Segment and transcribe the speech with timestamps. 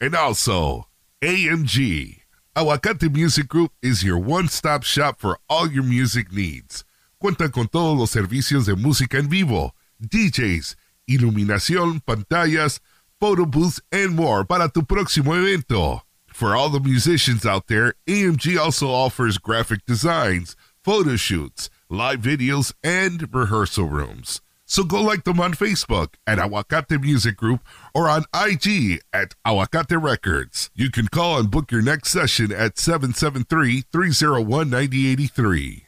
[0.00, 0.88] And also,
[1.22, 2.22] AMG.
[2.54, 6.86] Aguacate Music Group is your one-stop shop for all your music needs.
[7.18, 12.80] Cuentan con todos los servicios de música en vivo, DJs, iluminación, pantallas,
[13.20, 16.02] photo booths, and more para tu próximo evento.
[16.28, 20.54] For all the musicians out there, AMG also offers graphic designs,
[20.84, 24.42] photo shoots, live videos, and rehearsal rooms.
[24.66, 27.60] So go like them on Facebook at Aguacate Music Group
[27.94, 30.70] or on IG at Aguacate Records.
[30.74, 35.85] You can call and book your next session at 773 301 9083.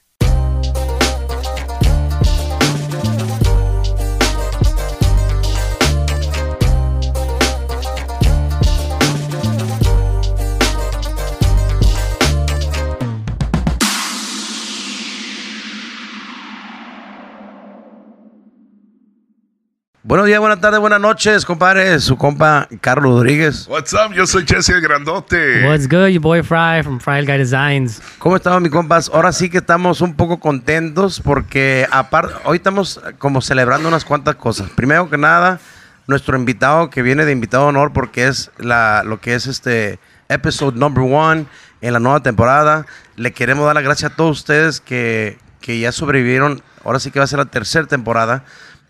[20.05, 21.99] Buenos días, buenas tardes, buenas noches, compadre.
[21.99, 23.67] Su compa Carlos Rodríguez.
[23.69, 24.15] What's up?
[24.15, 25.67] Yo soy Jesse el Grandote.
[25.67, 28.01] What's good, your boy Fry from Fry Guy Designs.
[28.21, 29.11] ¿Cómo estamos, mis compas?
[29.13, 34.37] Ahora sí que estamos un poco contentos porque aparte, hoy estamos como celebrando unas cuantas
[34.37, 34.71] cosas.
[34.71, 35.59] Primero que nada,
[36.07, 39.99] nuestro invitado que viene de invitado de honor porque es la, lo que es este
[40.29, 41.47] episode number one
[41.81, 42.87] en la nueva temporada.
[43.17, 46.63] Le queremos dar las gracias a todos ustedes que, que ya sobrevivieron.
[46.85, 48.45] Ahora sí que va a ser la tercera temporada.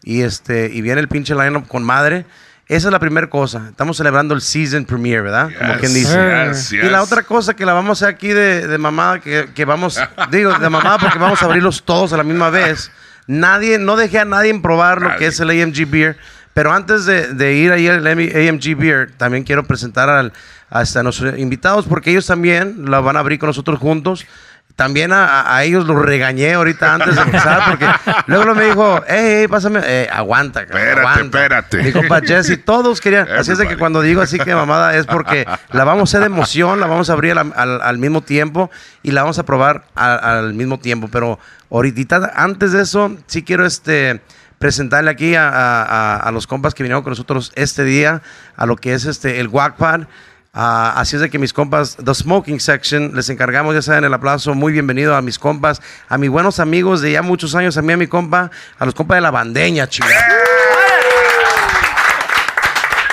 [0.08, 2.24] Y este y viene el pinche lineup con madre.
[2.66, 3.66] Esa es la primera cosa.
[3.69, 5.50] Estamos celebrando el season premiere, ¿verdad?
[5.58, 6.48] Como Yes, quien dice.
[6.48, 7.12] yes, Y la yes.
[7.12, 10.50] otra cosa que la vamos a hacer aquí de, de mamada, que, que vamos, digo,
[10.58, 12.91] de mamada porque vamos a abrirlos todos a la misma vez.
[13.26, 15.26] Nadie, no dejé a nadie en probar lo que Nadie.
[15.28, 16.16] es el AMG Beer.
[16.54, 20.32] Pero antes de, de ir ahí al AMG Beer, también quiero presentar al,
[20.70, 24.24] hasta a nuestros invitados porque ellos también la van a abrir con nosotros juntos.
[24.78, 27.89] También a, ellos los regañé ahorita antes de empezar porque
[28.28, 31.22] luego me dijo, hey, hey, pásame, eh, aguanta, Espérate, aguanta.
[31.25, 31.83] espérate.
[31.83, 33.28] Mi compa Jesse, todos querían.
[33.28, 36.21] Así es de que cuando digo así que mamada es porque la vamos a hacer
[36.21, 38.71] de emoción, la vamos a abrir al, al- al mismo tiempo
[39.03, 41.09] y la vamos a probar al, al mismo tiempo.
[41.10, 41.41] Pero
[41.72, 44.21] ahorita, antes de eso, sí quiero este
[44.60, 48.22] presentarle aquí a, a- a- a los compas que vinieron con nosotros este día
[48.56, 50.03] a lo que es este el Wackpad.
[50.60, 54.12] Ah, así es de que mis compas, The Smoking Section, les encargamos, ya saben, el
[54.12, 54.56] aplauso.
[54.56, 57.92] Muy bienvenido a mis compas, a mis buenos amigos de ya muchos años, a mí,
[57.92, 60.20] a mi compa, a los compas de la bandeña, chingada.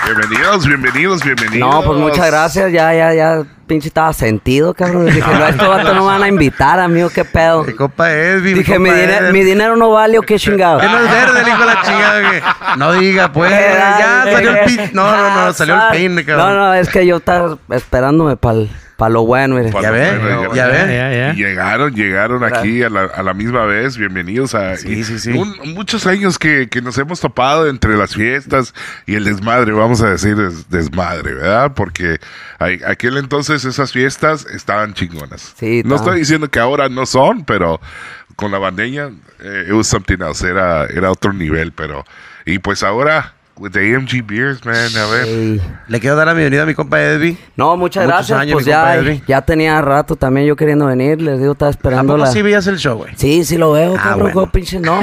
[0.05, 1.69] Bienvenidos, bienvenidos, bienvenidos.
[1.69, 2.71] No, pues muchas gracias.
[2.71, 5.05] Ya, ya, ya, pinche estaba sentido, cabrón.
[5.07, 7.63] Dije, no, estos vatos no me van a invitar, amigo, qué pedo.
[7.63, 8.43] Mi Edwin.
[8.43, 10.79] mi Dije, mi, diner- mi dinero no vale o qué chingado.
[10.85, 12.31] Que no es verde, el hijo de la chingada.
[12.31, 13.51] que- No diga, pues.
[13.51, 14.79] Ya salió el pin.
[14.93, 16.55] No, no, no, salió el No, cabrón.
[16.57, 19.71] no, es que yo estaba esperándome para lo bueno, mire.
[19.71, 21.33] Pa- Ya ve, Bueno, ya ve.
[21.35, 23.97] llegaron, llegaron aquí a la, a la misma vez.
[23.97, 25.31] Bienvenidos a Sí, sí, sí.
[25.31, 28.73] un- muchos años que, que nos hemos topado entre las fiestas
[29.05, 31.73] y el desmadre, vamos a decir des- desmadre, ¿verdad?
[31.75, 32.19] Porque
[32.87, 35.53] aquel entonces esas fiestas estaban chingonas.
[35.57, 37.79] Sí, no estoy diciendo que ahora no son, pero
[38.35, 42.03] con la bandeña, eh, it was something else, era, era otro nivel, pero
[42.45, 45.27] y pues ahora with the AMG beers, man, a ver.
[45.27, 45.61] Ey.
[45.87, 47.37] Le quiero dar la bienvenida a mi compa Edwin.
[47.55, 48.39] No, muchas Muchos gracias.
[48.39, 51.21] años, pues mi compa ya, ya tenía rato también yo queriendo venir.
[51.21, 52.31] Les digo, estaba ¿A esperando poco la...
[52.31, 53.13] sí veías el show, güey?
[53.15, 54.51] Sí, sí lo veo, Ah, cabrón, bueno.
[54.51, 54.99] pinche no.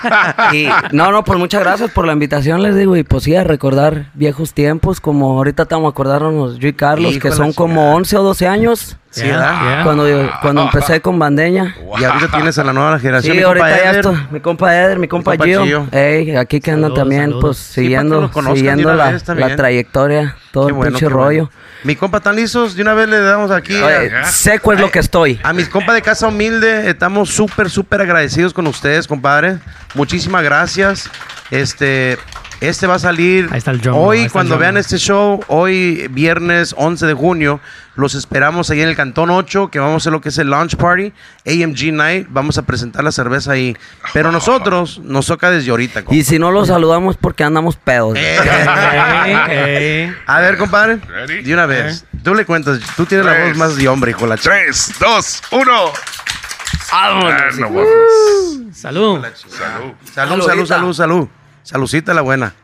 [0.52, 3.44] Y, no, no, pues muchas gracias por la invitación, les digo, y pues sí, a
[3.44, 7.52] recordar viejos tiempos, como ahorita estamos a acordarnos yo y Carlos, Hijo que de son
[7.52, 7.94] como chingada.
[7.96, 8.96] 11 o 12 años.
[9.14, 9.60] Sí, Yeah, ¿verdad?
[9.62, 9.82] yeah.
[9.84, 11.76] Cuando, cuando empecé con Bandeña.
[12.00, 13.32] Y ahorita tienes a la nueva generación.
[13.32, 14.26] Sí, mi compa ahorita ya estoy.
[14.32, 15.64] Mi compa Eder, mi compa, compa Gio.
[15.64, 15.86] Gio.
[15.92, 17.40] Ey, aquí que andan también, saludos.
[17.42, 21.22] pues siguiendo, siguiendo la, la trayectoria, todo Qué el bueno, pinche bueno.
[21.24, 21.50] rollo.
[21.84, 22.74] Mi compa, ¿están listos?
[22.74, 23.74] De una vez le damos aquí.
[23.76, 25.38] Oye, a- seco es lo que estoy.
[25.44, 29.58] A mis compas de Casa Humilde, estamos súper, súper agradecidos con ustedes, compadre.
[29.94, 31.08] Muchísimas gracias.
[31.52, 32.18] Este,
[32.68, 34.60] este va a salir Ahí está el drum roll, ahí hoy, está el cuando drum
[34.60, 37.60] vean este show, hoy viernes 11 de junio,
[37.96, 40.50] los esperamos ahí en el Cantón 8, que vamos a hacer lo que es el
[40.50, 41.12] launch party,
[41.46, 43.76] AMG Night, vamos a presentar la cerveza ahí.
[44.12, 46.02] Pero nosotros nos toca desde ahorita.
[46.02, 46.14] compa.
[46.14, 48.18] Y si no los saludamos porque andamos pedos.
[48.18, 48.38] Eh,
[50.08, 50.14] ey.
[50.26, 51.42] a ver, compadre, Ready?
[51.42, 52.04] de una vez.
[52.22, 53.48] Tú le cuentas, tú tienes la Tres.
[53.50, 55.92] voz más de hombre, hijo de la ch- 3, 2, 1.
[56.92, 58.76] Ah, no mames.
[58.76, 59.24] Salud.
[59.24, 59.24] Salud.
[60.12, 61.28] Salud, salud, salud,
[61.64, 61.86] salud.
[61.88, 62.54] Saludcita la buena.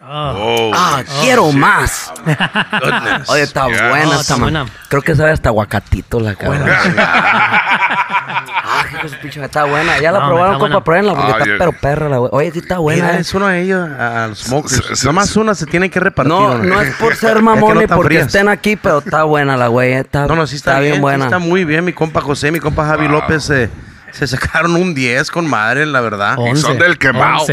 [0.00, 0.70] Oh.
[0.70, 2.12] Oh, Ah, quiero más.
[2.24, 3.28] Goodness.
[3.28, 3.88] Oye, está Yeah.
[3.90, 4.66] buena Oh, esta buena.
[4.88, 6.62] Creo que sabe hasta aguacatito la cabrón.
[6.98, 8.84] ah,
[9.20, 9.98] pinche, está buena.
[9.98, 11.56] Ya la No, probaron, compa, pruébenla porque Ah, está yeah.
[11.58, 12.30] pero perra la güey.
[12.32, 13.04] Oye, sí está buena.
[13.06, 13.20] Mira, eh.
[13.20, 15.04] es uno de ellos a los smokers.
[15.04, 16.32] Nomás una se tiene que repartir.
[16.32, 18.26] No, no es por ser Es que mamón no ni están porque frías.
[18.28, 19.92] estén aquí, pero está buena la güey.
[19.92, 21.24] eh, Está, No, no, sí está, bien, bien sí buena.
[21.26, 21.84] está muy bien.
[21.84, 23.68] Mi compa José, mi compa Javi López eh,
[24.12, 26.34] se sacaron un 10 con madre, la verdad.
[26.38, 27.44] Once, son del quemado.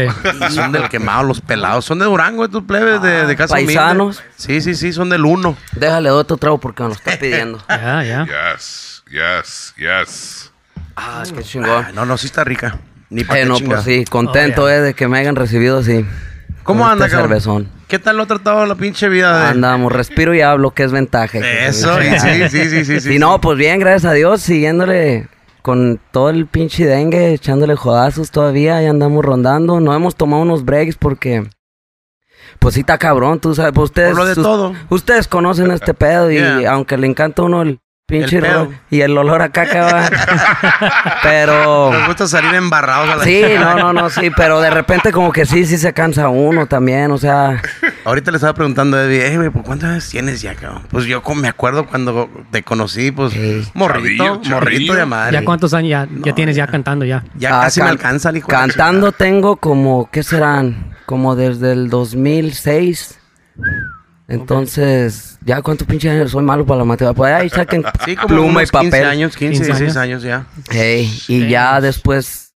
[0.48, 1.84] Y son del quemado, los pelados.
[1.84, 3.74] Son de Durango, estos plebes de, de casa Humilde.
[3.74, 4.22] paisanos.
[4.36, 5.56] Sí, sí, sí, son del uno.
[5.72, 7.62] Déjale otro trago porque me lo está pidiendo.
[7.68, 8.26] Ya, ya.
[8.26, 10.52] Yes, yes, yes.
[10.96, 11.84] ah, qué chingón.
[11.88, 12.78] Ay, no, no, sí está rica.
[13.10, 14.78] Ni para Eh, no, pues sí, contento Oh, yeah.
[14.78, 16.04] eh, de que me hayan recibido así.
[16.64, 17.30] ¿Cómo con anda, este cabrón?
[17.30, 17.68] cervezón.
[17.86, 19.46] ¿Qué tal lo ha tratado la pinche vida de...?
[19.50, 21.38] Andamos, respiro y hablo, que es ventaja.
[21.38, 23.00] Eso, y sí, sí, sí, sí.
[23.00, 25.28] sí, Y no, pues bien, gracias a Dios, siguiéndole
[25.66, 29.80] con todo el pinche dengue, echándole jodazos todavía, y andamos rondando.
[29.80, 31.44] No hemos tomado unos breaks porque,
[32.60, 34.74] pues sí está cabrón, tú sabes, pues ustedes, Por lo de sus- todo.
[34.90, 36.70] ustedes conocen este pedo y Yeah.
[36.72, 38.40] aunque le encanta a uno el pinche
[38.88, 40.08] y el olor a caca, va.
[41.24, 41.90] pero...
[41.92, 45.32] Nos gusta salir embarrados a la Sí, no, no, no, sí, pero de repente como
[45.32, 47.60] que sí, sí se cansa uno también, o sea,
[48.04, 50.84] Ahorita le estaba preguntando a Eddie, eh, güey, ¿por ¿cuántos años tienes ya, cabrón?
[50.88, 53.68] Pues yo como me acuerdo cuando te conocí, pues, Sí.
[53.74, 55.32] morrito, Chavillo, morrito de madre.
[55.32, 57.24] ¿Ya cuántos años ya, ya tienes ya cantando ya?
[57.34, 60.94] Ya Ah, casi me can- alcanza el hijo de la Cantando tengo como, ¿qué serán?
[61.06, 63.18] Como desde el 2006.
[64.28, 67.16] Entonces, ya cuánto pinche años soy malo para la matemática.
[67.16, 67.84] Pues ahí saquen.
[68.04, 69.04] Sí, como pluma y unos 15 papel.
[69.06, 70.46] años, 15, 15 16 años ya.
[70.70, 71.08] Ey, y
[71.42, 71.48] Sí.
[71.48, 72.54] ya después,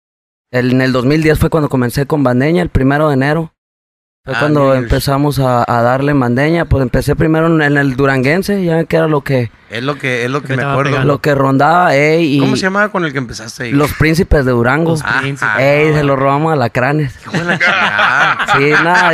[0.51, 3.53] el- en el 2010 fue cuando comencé con Bandeña, el primero de enero.
[4.27, 6.65] Fue Ah, cuando empezamos a, a darle en Bandeña.
[6.65, 10.25] Pues empecé primero en, en el Duranguense, ya que era lo que, Es lo que,
[10.25, 10.91] es lo que me acuerdo.
[10.91, 11.07] pegando.
[11.13, 11.95] lo que rondaba.
[11.95, 13.71] Ey, y ¿Cómo se llamaba con el que empezaste ahí?
[13.71, 14.91] Los príncipes de Durango.
[14.91, 15.53] Los Ah, príncipes.
[15.59, 17.15] Ey, se los robamos a lacranes.
[17.31, 18.37] La.
[18.57, 19.11] Sí, nada.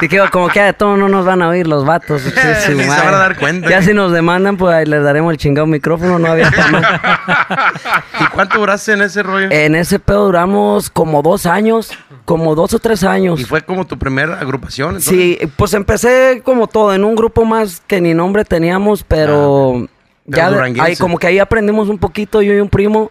[0.00, 2.22] Que como que de todo no nos van a oír los vatos.
[2.26, 2.32] Sí,
[2.66, 3.70] sí, Ni se van a dar cuenta.
[3.70, 6.18] Ya si nos demandan, pues ahí les daremos el chingado micrófono.
[6.18, 6.82] No había forma.
[8.20, 9.48] ¿Y cuánto duraste en ese rollo?
[9.50, 11.90] En ese pedo duramos como dos años.
[12.26, 13.40] Como dos o tres años.
[13.40, 14.96] y fue como tu primera agrupación.
[14.96, 15.08] entonces?
[15.14, 19.86] Sí, pues empecé como todo, en un grupo más que ni nombre teníamos, pero
[20.28, 23.10] Pero ya de- ahí como que ahí aprendimos un poquito yo y un primo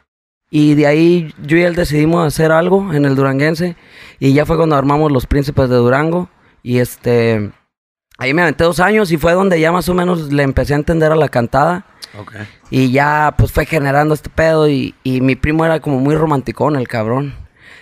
[0.52, 3.76] y de ahí yo y él decidimos hacer algo en el duranguense
[4.20, 6.30] y ya fue cuando armamos los príncipes de Durango
[6.62, 7.52] y este
[8.18, 10.78] ahí me aventé dos años y fue donde ya más o menos le empecé a
[10.78, 11.86] entender a la cantada
[12.20, 12.34] Ok.
[12.70, 16.76] y ya pues fue generando este pedo y, y mi primo era como muy romanticón
[16.76, 17.34] el cabrón.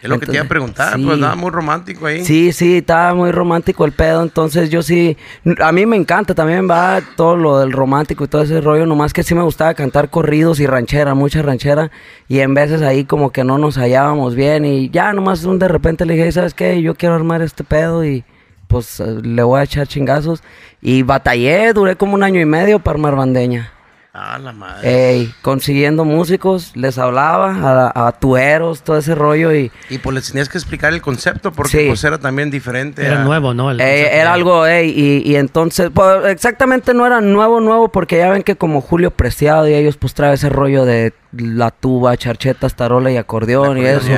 [0.04, 1.06] Es lo que te iba a Entonces, preguntar, sí.
[1.06, 2.26] pues nada muy romántico ahí.
[2.26, 5.16] Sí, sí, estaba muy romántico el pedo, entonces yo sí,
[5.62, 9.14] a mí me encanta, también va todo lo del romántico y todo ese rollo, nomás
[9.14, 11.90] que sí me gustaba cantar corridos y ranchera, mucha ranchera,
[12.28, 15.70] y en veces ahí como que no nos hallábamos bien y ya nomás un de
[15.70, 16.82] repente le dije, ¿sabes qué?
[16.82, 18.26] Yo quiero armar este pedo y
[18.68, 20.44] pues eh, le voy a echar chingazos
[20.82, 23.72] y batallé, duré como un año y medio para armar bandeña.
[24.16, 25.10] Ah, la madre.
[25.12, 29.72] Ey, consiguiendo músicos, les hablaba a, a tueros, todo ese rollo y...
[29.90, 31.86] Y pues les tenías que explicar el concepto porque Sí.
[31.88, 33.04] pues era también diferente.
[33.04, 33.72] Era a- nuevo, ¿no?
[33.72, 38.30] El era algo, ey, y, y entonces, pues, exactamente no era nuevo, nuevo, porque ya
[38.30, 42.76] ven que como Julio Preciado y ellos pues trae ese rollo de la tuba, charchetas,
[42.76, 44.12] tarola y acordeón y eso.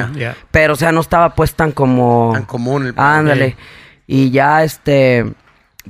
[0.51, 2.31] Pero, o sea, no estaba pues tan como...
[2.33, 3.55] Tan común el Ándale.
[4.07, 5.25] Y ya, este,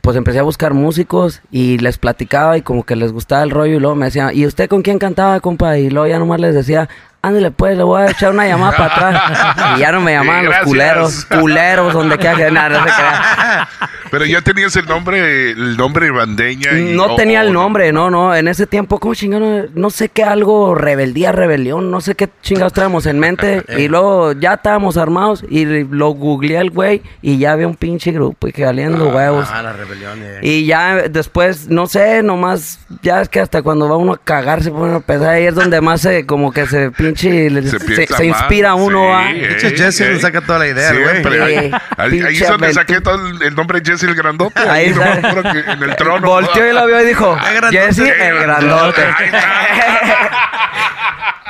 [0.02, 3.78] pues empecé a buscar músicos y les platicaba y como que les gustaba el rollo
[3.78, 5.78] y luego me decían, ¿y usted con quién cantaba, compa?
[5.78, 6.90] Y luego ya nomás les decía,
[7.28, 9.76] ándale pues, le voy a echar una llamada para atrás.
[9.78, 12.92] Y ya no me llamaban Sí, los culeros, culeros, donde quiera que nada, no se
[12.94, 13.68] crea.
[14.12, 16.72] Pero ya tenías el nombre, el nombre Bandeña.
[16.78, 17.62] y- No tenía el no.
[17.64, 18.34] nombre, no, no.
[18.36, 19.66] En ese tiempo, ¿cómo chingado?
[19.74, 23.64] No sé qué algo, rebeldía, rebelión, no sé qué chingados traíamos en mente.
[23.78, 28.12] y luego ya estábamos armados y lo googleé al güey y ya había un pinche
[28.12, 29.48] grupo y que valiendo huevos.
[29.52, 30.20] Ah, la rebelión.
[30.22, 30.40] eh.
[30.44, 34.64] Y ya después, no sé, nomás, ya es que hasta cuando va uno a cagar
[34.64, 37.80] se pone a pensar, ahí es donde más se, como que se pinche, le- Se
[37.80, 39.32] se, se inspira uno, sí, ¿va?
[39.32, 40.14] eh, Pinche Jesse eh.
[40.14, 41.24] le saca toda la idea, güey.
[41.24, 41.30] Sí.
[41.42, 44.60] Ahí, ahí- ahí Pinche es donde saqué todo el, el nombre Jesse el Grandote.
[44.60, 45.16] Ahí Ahí está.
[45.16, 46.28] nomás puro que en el trono.
[46.28, 47.70] Volteó y lo vio y dijo, Ah.
[47.72, 49.02] Jesse el grandote.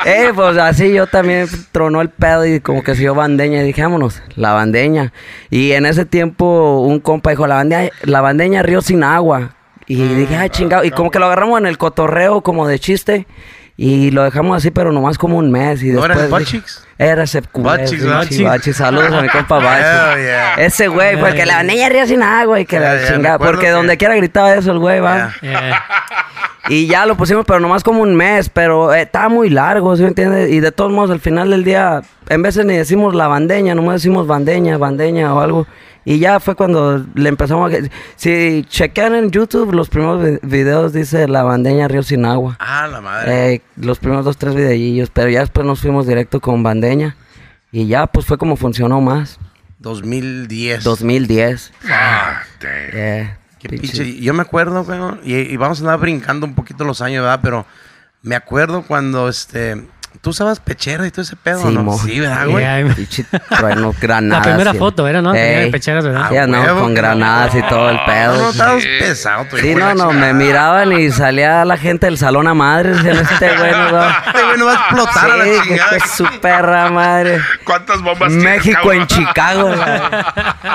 [0.07, 3.81] Eh, pues así yo también tronó el pedo y como que siguió bandeña y dije,
[3.81, 5.11] vámonos, la bandeña.
[5.49, 9.55] Y en ese tiempo un compa dijo, la bandeña, la bandeña río sin agua.
[9.87, 10.83] Y dije, ay, chingado.
[10.83, 13.25] Y como que lo agarramos en el cotorreo como de chiste.
[13.77, 15.83] Y lo dejamos así, pero nomás como un mes.
[15.83, 16.87] Y ¿No era después Butchicks?
[16.97, 17.25] Era
[17.61, 18.51] Butchicks, pinche Butchicks.
[18.51, 18.77] Butchicks.
[18.77, 19.83] Saludos a mi compa Bachi.
[20.13, 20.53] Oh, yeah.
[20.55, 23.37] Ese güey, porque la bandeña río sin agua y que la chingada.
[23.37, 25.33] Porque que- donde quiera gritaba eso el güey, va.
[26.67, 30.01] Y ya lo pusimos, pero nomás como un mes, pero eh, estaba muy largo, ¿sí
[30.01, 30.49] me entiendes?
[30.49, 33.95] Y de todos modos, al final del día, en de ni decimos la bandeña, nomás
[34.01, 35.67] decimos bandeña, bandeña o algo.
[36.07, 37.77] Y ya fue cuando le empezamos a...
[38.15, 42.55] Si chequean en YouTube, los primeros vi- videos dice la bandeña Río Sin Agua.
[42.59, 43.55] Ah, la madre.
[43.55, 47.15] Eh, los primeros dos, tres videillos, pero ya después nos fuimos directo con bandeña.
[47.71, 49.39] Y ya, pues fue como funcionó más.
[49.79, 50.83] 2010.
[50.83, 51.73] 2010.
[51.89, 52.41] Ah.
[52.63, 56.53] Eh, Qué pinche- pinche- Yo me acuerdo, güey, y, y vamos a andar brincando un
[56.55, 57.39] poquito los años, ¿verdad?
[57.41, 57.65] Pero
[58.21, 59.87] me acuerdo cuando, este...
[60.21, 61.83] Tú usabas pechera y todo ese pedo, Sí, ¿no?
[61.83, 61.97] mo.
[61.99, 62.63] Sí, ¿verdad, güey?
[62.63, 62.95] Yeah,
[63.57, 64.47] trueno, la granadas.
[64.47, 64.77] primera sí.
[64.77, 65.33] foto era, ¿no?
[65.33, 66.29] Tenía de pecheras, ¿verdad?
[66.29, 67.07] Sí, no, huevo con que no.
[67.07, 68.33] granadas y todo el pedo.
[68.33, 68.57] No, no, sí.
[68.57, 69.45] estabas pesado.
[69.49, 73.03] tú, Sí, de no, no, me miraban y salía la gente del salón a madres.
[73.03, 74.23] Decían, este güey no va.
[74.35, 75.89] Este güey no va a explotar a la Sí, chingada.
[75.89, 77.39] fue su perra madre.
[77.63, 79.01] ¿Cuántas bombas México cabrón?
[79.01, 79.71] en Chicago.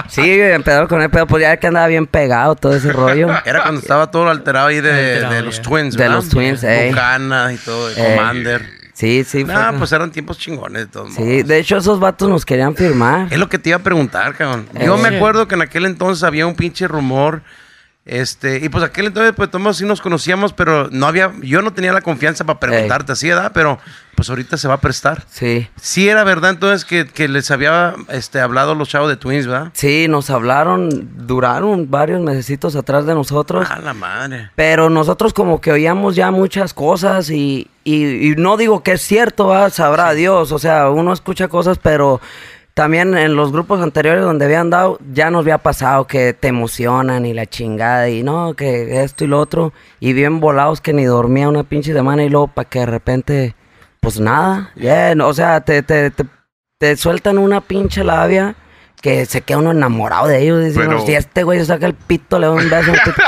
[0.08, 3.28] Sí, empezaron con el pedo, pues ya que andaba bien pegado todo ese rollo.
[3.44, 5.62] Era cuando estaba todo alterado ahí de, Alterado, de los ya.
[5.62, 6.14] Twins, De ¿verdad?
[6.16, 6.62] los Twins.
[6.62, 7.94] Buchanan y todo, de.
[7.94, 8.79] Commander.
[9.00, 9.44] Sí, sí.
[9.46, 11.46] fue- Nah, pues eran tiempos chingones de todos Sí, modos.
[11.48, 13.28] de hecho esos vatos nos querían firmar.
[13.32, 14.68] Es lo que te iba a preguntar, cabrón.
[14.84, 15.10] Yo Eh.
[15.10, 17.40] me acuerdo que en aquel entonces había un pinche rumor.
[18.06, 21.72] Este, y pues aquel entonces, pues todos sí nos conocíamos, pero no había, yo no
[21.72, 23.52] tenía la confianza para preguntarte así, ¿verdad?
[23.54, 23.78] Pero
[24.16, 25.24] pues ahorita se va a prestar.
[25.30, 25.68] Sí.
[25.80, 29.70] Sí era verdad entonces que, que les había este, hablado los chavos de Twins, ¿verdad?
[29.74, 33.68] Sí, nos hablaron, duraron varios mesecitos atrás de nosotros.
[33.70, 34.50] Ah, la madre.
[34.56, 39.02] Pero nosotros como que oíamos ya muchas cosas y, y- y no digo que es
[39.02, 39.70] cierto, ¿va?
[39.70, 40.52] sabrá Dios.
[40.52, 42.20] O sea, uno escucha cosas, pero
[42.74, 47.26] también en los grupos anteriores donde había andado ya nos había pasado que te emocionan
[47.26, 49.72] y la chingada y no, que esto y lo otro.
[49.98, 53.54] Y bien volados que ni dormía una pinche semana y luego para que de repente,
[54.00, 54.72] pues nada.
[54.76, 56.24] ya, no, o sea, te, te, te,
[56.78, 58.54] te sueltan una pinche labia.
[59.00, 60.62] Que se queda uno enamorado de ellos.
[60.64, 62.90] Dice, Pero- si este güey se saca el pito, le da un beso.
[62.90, 63.22] un pito".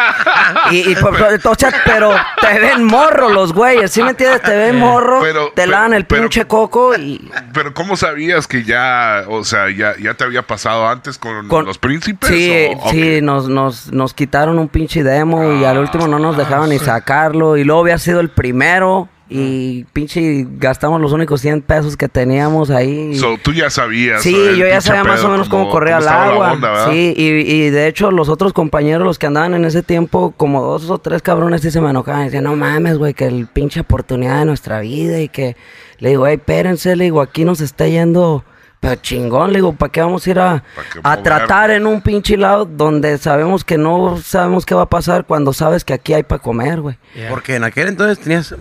[0.71, 2.11] Y, y por- por- o sea, pero
[2.41, 4.43] te ven morro los güeyes, ¿sí me entiendes?
[4.43, 7.31] Te ven morro, Pero- te pero- lavan el pero- pinche coco y...
[7.55, 11.65] Pero ¿cómo sabías que ya, o sea, ya, ya te había pasado antes con, con-
[11.65, 12.29] los príncipes?
[12.29, 16.37] Sí, o- sí, nos, nos, nos quitaron un pinche demo y al último no nos
[16.37, 17.57] dejaron ni sacarlo.
[17.57, 22.71] Y luego había sido el primero y pinche gastamos los únicos 100 pesos que teníamos
[22.71, 23.15] ahí.
[23.17, 24.23] So, tú ya sabías.
[24.23, 26.89] Sí, yo ya sabía más o menos cómo, corría el agua.
[26.91, 30.63] sí, y, y de hecho los otros compañeros, los que andaban en ese tiempo, como
[30.63, 32.25] dos o tres cabrones, sí se me enojaban.
[32.25, 35.57] Decían, no mames, güey, que el pinche oportunidad de nuestra vida y que...
[35.99, 38.45] Le digo, hey, espérense, le digo, aquí nos está yendo...
[38.81, 41.87] Pero chingón, le digo, ¿para qué vamos a ir a, ¿Pa' qué a tratar en
[41.87, 45.93] un pinche lado donde sabemos que no sabemos qué va a pasar cuando sabes que
[45.93, 46.99] aquí hay para comer, güey?
[47.15, 47.31] Yeah.
[47.31, 48.53] Porque en aquel entonces tenías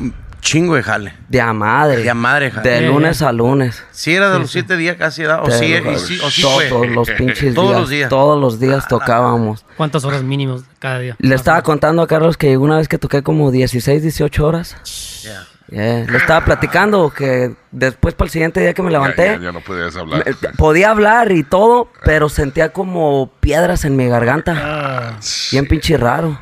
[0.41, 1.13] chingo de jale.
[1.29, 2.03] De a madre.
[2.03, 2.69] De a madre, jale.
[2.69, 3.83] De lunes a lunes.
[3.91, 5.41] Sí era de los siete días casi, ¿verdad?
[5.43, 6.87] O sí, y sí, o sí todos fue.
[6.89, 7.79] los pinches Todos días.
[7.79, 8.09] los días.
[8.09, 9.65] Todos los días tocábamos.
[9.77, 11.15] ¿Cuántas horas mínimos cada día?
[11.19, 15.21] Le estaba contando a Carlos que una vez que toqué como 16, 18 horas.
[15.23, 15.47] Ya.
[15.71, 19.51] Yeah, Le estaba platicando que después para el siguiente día que me levanté, ya, ya
[19.53, 20.25] no podías hablar.
[20.25, 24.53] me- podía hablar y todo, pero sentía como piedras en mi garganta.
[24.61, 25.13] Ah,
[25.51, 26.37] Bien pinche raro.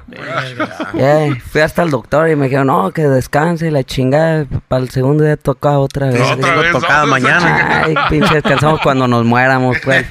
[0.95, 4.45] Yeah, Fui hasta el doctor y me dijeron, no, que descanse y la chingada.
[4.67, 6.19] Para el segundo día tocaba otra vez.
[6.19, 6.71] No, otra digo, vez.
[6.71, 7.83] tocada vamos a mañana.
[7.86, 10.05] Ay, pinche descansamos cuando nos muéramos, pues.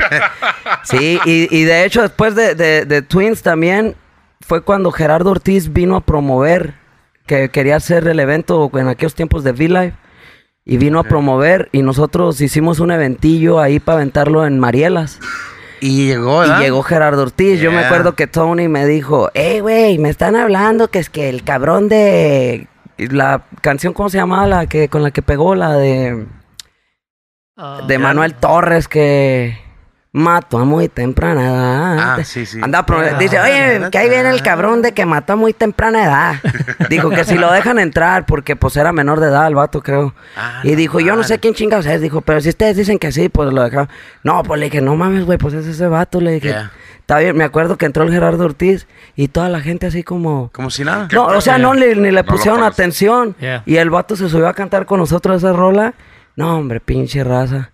[0.84, 3.96] Sí, y, y de hecho después de, de- de Twins también
[4.40, 6.74] fue cuando Gerardo Ortiz vino a promover,
[7.28, 9.94] que quería hacer el evento en aquellos tiempos de V-Live.
[10.64, 15.20] Y vino a promover y nosotros hicimos un eventillo ahí para aventarlo en Marielas.
[15.80, 17.60] Y llegó, Y llegó Gerardo Ortiz.
[17.60, 21.28] Yo me acuerdo que Tony me dijo, hey, güey, me están hablando que es que
[21.28, 22.66] el cabrón de...
[22.96, 24.46] La canción, ¿cómo se llamaba?
[24.46, 26.26] La que, con la que pegó, la de...
[27.56, 29.67] Ah, de Manuel Torres que
[30.12, 31.98] mató a muy temprana edad.
[32.18, 32.58] Ah, sí, sí.
[32.62, 32.84] Anda,
[33.18, 36.34] dice, oye, que ahí viene el cabrón de que mató a muy temprana edad.
[36.88, 40.14] dijo que si lo dejan entrar, porque pues era menor de edad el vato, creo.
[40.36, 42.00] Ah, y dijo, yo no sé quién chingados es.
[42.00, 43.88] Dijo, pero si ustedes dicen que sí, pues lo dejaron.
[44.22, 46.20] No, pues le dije, no mames, güey, pues es ese vato.
[46.20, 46.54] Le dije,
[46.98, 47.36] está bien.
[47.36, 50.50] Me acuerdo que entró el Gerardo Ortiz y toda la gente así como...
[50.52, 51.08] Como si nada.
[51.12, 53.36] No, o sea, no le- ni le pusieron atención.
[53.40, 53.62] Yeah.
[53.66, 55.94] Y el vato se subió a cantar con nosotros esa rola.
[56.34, 57.72] No, hombre, pinche raza.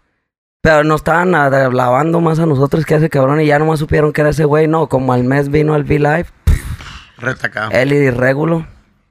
[0.64, 4.14] Pero nos estaban alabando más a nosotros que a ese cabrón y ya nomás supieron
[4.14, 4.66] que era ese güey.
[4.66, 6.24] No, como al mes vino al V-Live,
[7.18, 7.70] Retacado.
[7.70, 8.66] él y Régulo.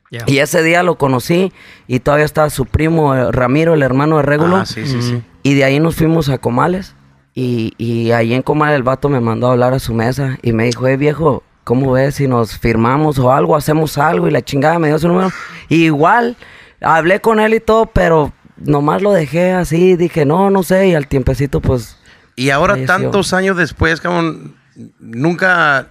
[0.10, 0.24] Yeah.
[0.26, 1.54] Y ese día lo conocí
[1.86, 4.56] y todavía estaba su primo eh, Ramiro, el hermano de Régulo.
[4.56, 5.22] Ah, sí, sí, sí.
[5.44, 6.96] Y de ahí nos fuimos a Comales.
[7.36, 10.54] Y, y ahí en Comales el vato me mandó a hablar a su mesa y
[10.54, 14.28] me dijo, eh viejo, ¿cómo ves si nos firmamos o algo, hacemos algo?
[14.28, 15.32] Y la chingada me dio su número.
[15.70, 16.36] Y igual,
[16.82, 20.96] hablé con él y todo, pero nomás lo dejé así, dije, no, no sé, y
[20.96, 21.98] al tiempecito pues...
[22.36, 22.96] Y ahora, Falleció.
[22.96, 24.56] tantos años después, cabrón,
[25.00, 25.88] nunca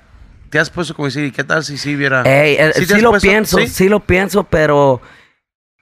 [0.50, 2.22] te has puesto como decir, ¿y qué tal si sí viera?
[2.22, 3.28] Ey, eh, ¿Sí lo puesto?
[3.28, 3.66] pienso, ¿Sí?
[3.68, 3.88] ¿Sí?
[3.88, 5.00] lo pienso, pero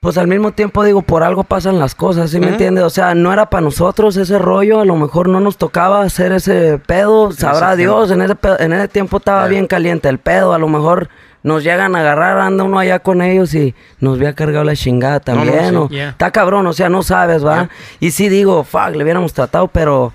[0.01, 2.83] pues al mismo tiempo digo, por algo pasan las cosas, ¿sí me entiendes?
[2.83, 6.31] O sea, no era para nosotros ese rollo, a lo mejor no nos tocaba hacer
[6.31, 10.53] ese pedo, sabrá Dios, en ese, pedo- en ese tiempo estaba bien caliente el pedo,
[10.53, 11.09] a lo mejor
[11.43, 15.21] nos llegan a agarrar, anda uno allá con ellos y nos había cargado la chingada
[15.25, 15.75] No, no, también, sí.
[15.75, 16.09] o- Yeah.
[16.09, 17.69] está cabrón, o sea, no sabes, ¿va?
[17.99, 20.13] Y sí digo, fuck, le hubiéramos tratado, pero...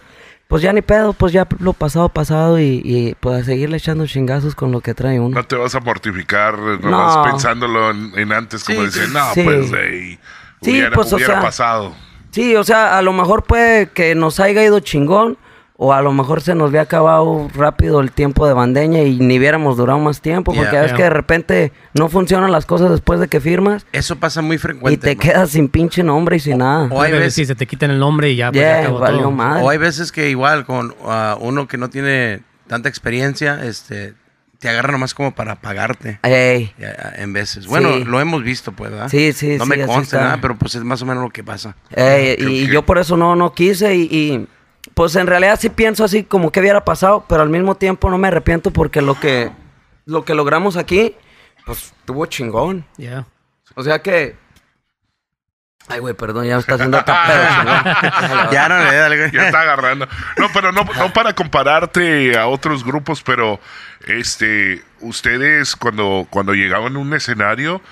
[0.49, 4.07] Pues ya ni pedo, pues ya lo pasado, pasado y, y pues a seguirle echando
[4.07, 5.35] chingazos con lo que trae uno.
[5.35, 7.23] No te vas a mortificar, nomás No.
[7.25, 9.43] pensándolo en, en antes, como Sí, decir, sí, no, sí.
[9.43, 10.21] pues, ey,
[10.63, 11.95] Sí, hubiera, pues, o hubiera sea, pasado.
[12.31, 15.37] Sí, o sea, a lo mejor puede que nos haya ido chingón,
[15.79, 19.39] o a lo mejor se nos había acabado rápido el tiempo de bandeña y ni
[19.39, 20.85] hubiéramos durado más tiempo, porque Yeah.
[20.85, 20.97] es Yeah.
[20.97, 24.59] que de repente no funcionan las cosas después de que firmas Eso pasa muy y
[24.59, 24.97] frecuente.
[24.99, 26.89] te quedas sin pinche nombre y sin nada.
[26.91, 28.99] O hay veces- si se te quitan el nombre y ya, pues, ya Yeah, acabó
[29.01, 29.31] valió todo.
[29.33, 29.63] madre.
[29.65, 34.15] O hay veces que igual con ah, uno que no tiene tanta experiencia, este,
[34.59, 36.19] te agarra nomás como para pagarte.
[36.23, 36.73] Ey,
[37.19, 37.67] En veces.
[37.67, 38.05] Bueno, Sí.
[38.05, 39.09] lo hemos visto, pues, ¿verdad?
[39.11, 41.45] Sí, sí, No sí, me consta nada, pero pues es más o menos lo que
[41.45, 41.77] pasa.
[41.95, 44.47] ey, y que- yo por eso no, no quise y, y,
[44.97, 48.17] pues en realidad sí pienso así como que hubiera pasado, pero al mismo tiempo no
[48.17, 49.53] me arrepiento porque lo que,
[50.07, 51.15] lo que logramos aquí,
[51.67, 52.87] pues estuvo chingón.
[52.97, 53.27] Yeah.
[53.75, 54.37] O sea que.
[55.89, 58.51] Ay, güey, perdón, ya me está haciendo chingón.
[58.51, 59.27] ya no le da algo.
[59.35, 60.09] Ya está agarrando.
[60.39, 63.61] No, pero no, no para compararte a otros grupos, pero
[64.07, 67.83] este, ustedes cuando, cuando llegaban a un escenario,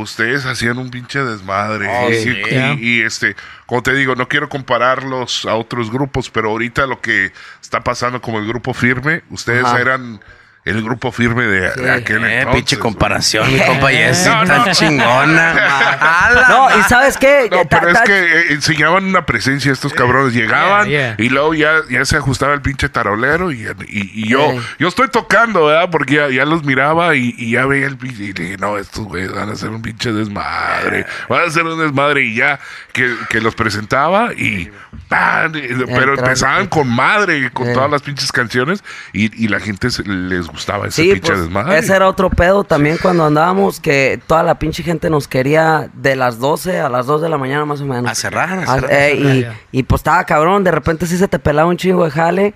[0.00, 1.86] ustedes hacían un pinche desmadre.
[1.88, 2.28] Oh, y, sí.
[2.30, 2.74] y- Yeah.
[2.78, 3.36] y, este,
[3.66, 7.32] como te digo, no quiero compararlos a otros grupos, pero ahorita lo que
[7.62, 9.80] está pasando como el grupo firme, ustedes Ajá.
[9.80, 10.20] eran
[10.64, 12.54] el grupo firme de, de aquel Eh, entonces.
[12.62, 14.72] pinche comparación, mi compa Jessy, No, tan no.
[14.72, 15.54] chingona.
[16.48, 17.48] No, y sabes qué?
[17.50, 20.32] No, pero es que eh, enseñaban una presencia estos cabrones.
[20.34, 21.24] Llegaban Yeah, yeah.
[21.24, 25.08] y luego ya, ya se ajustaba el pinche tarolero y, y- y yo, yo estoy
[25.08, 25.88] tocando, ¿verdad?
[25.90, 28.24] Porque ya, ya los miraba y, y ya veía el pinche.
[28.24, 31.06] Y dije, no, estos güeyes van a hacer un pinche desmadre.
[31.28, 32.58] Van a hacer un desmadre y ya
[32.92, 34.70] que, que los presentaba y.
[35.08, 40.46] Pero empezaban con madre, con todas las pinches canciones y, y la gente se- les
[40.54, 41.78] gustaba ese Sí, pinche pues, desmadre.
[41.78, 46.16] ese era otro pedo también cuando andábamos, que toda la pinche gente nos quería de
[46.16, 48.10] las 12 a las 2 de la mañana más o menos.
[48.10, 48.92] A cerrar, a Ah, cerrar.
[48.92, 49.54] eh, y, Ya.
[49.72, 52.54] y pues estaba cabrón, de repente sí se te pelaba un chingo de jale,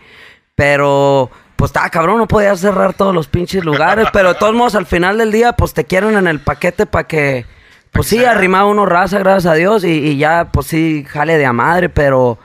[0.55, 4.75] pero pues estaba cabrón, no podías cerrar todos los pinches lugares, pero de todos modos
[4.75, 7.47] al final del día pues te quieren en el paquete para que,
[7.91, 11.47] pues sí, arrimaba uno raza, gracias a Dios, y, y ya pues sí, jale de
[11.47, 12.39] a madre, pero...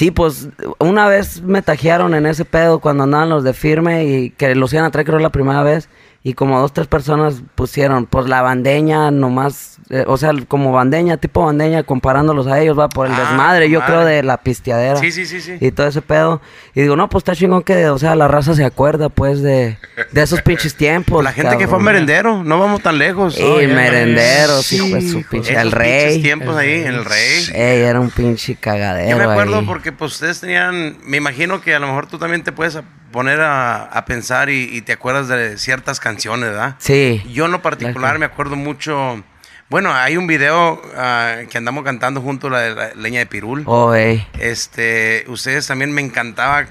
[0.00, 4.30] Sí, pues una vez me tajearon en ese pedo cuando andaban los de firme y
[4.30, 5.90] que los iban a traer creo la primera vez
[6.22, 11.16] y como dos, tres personas pusieron pues la bandeña nomás, eh, o sea, como bandeña,
[11.16, 13.92] tipo bandeña comparándolos a ellos, va por el Ah, desmadre, yo madre.
[13.94, 14.96] creo de la pisteadera.
[14.96, 15.56] Sí, sí, sí, sí.
[15.60, 16.42] Y todo ese pedo.
[16.74, 19.78] Y digo, no, pues está chingón que, o sea, la raza se acuerda pues de,
[20.12, 21.24] de esos pinches tiempos.
[21.24, 23.38] La gente que fue merendero, no vamos tan lejos.
[23.38, 25.52] Y Oh, merenderos, Sí, hijo de su pinche.
[25.52, 26.22] esos El pinches rey.
[26.22, 27.46] tiempos ahí, en el rey.
[27.54, 29.08] Ey, era un pinche cagadero.
[29.10, 29.64] Yo me acuerdo ahí.
[29.66, 32.78] porque pues ustedes tenían, me imagino que a lo mejor tú también te puedes
[33.12, 36.76] poner a, a pensar y, y te acuerdas de ciertas canciones, ¿verdad?
[36.78, 37.22] Sí.
[37.32, 39.22] Yo en lo particular me acuerdo mucho,
[39.68, 43.26] bueno, hay un video ah, que andamos cantando junto a la de la leña de
[43.26, 43.64] Pirul.
[43.66, 43.94] Oh.
[43.94, 46.66] Este, ustedes también me encantaba,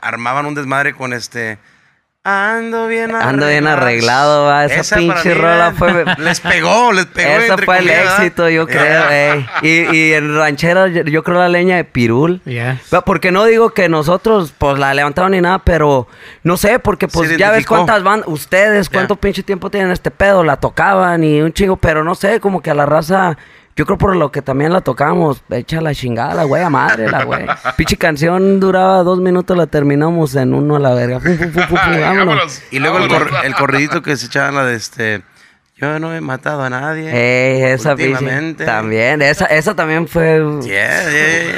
[0.00, 1.58] armaban un desmadre con este...
[2.26, 3.28] Ando bien arreglado.
[3.28, 4.64] Ando bien arreglado, va.
[4.64, 6.06] Esa, pinche mí, rola fue.
[6.18, 7.28] Les pegó, les pegó.
[7.28, 9.46] Esa entre fue el éxito, yo creo, ey.
[9.60, 12.40] Y, y en ranchera, yo, creo la leña de pirul.
[12.46, 12.80] Yeah.
[12.92, 16.08] Va, Porque no digo que nosotros, pues, la levantaron ni nada, pero
[16.42, 20.10] no sé, porque, pues, Se ya ves cuántas van, ustedes, cuánto pinche tiempo tienen este
[20.10, 23.36] pedo, la tocaban y un chingo, pero no sé, como que a la raza,
[23.76, 27.24] Yo creo por lo que también la tocamos, echa la chingada, la wea madre, la
[27.24, 27.44] güey.
[27.76, 31.18] Pinche canción duraba dos minutos, la terminamos en uno a la verga.
[31.18, 32.62] Fu, fu, fu, fu, fu, Ay, vámonos.
[32.70, 35.22] Y luego el, cor- el corridito que se echaban la de este.
[35.76, 37.10] Yo no he matado a nadie.
[37.10, 38.64] Ey, esa últimamente.
[38.64, 40.40] También, esa, esa también fue.
[40.62, 41.10] Yeah, yeah,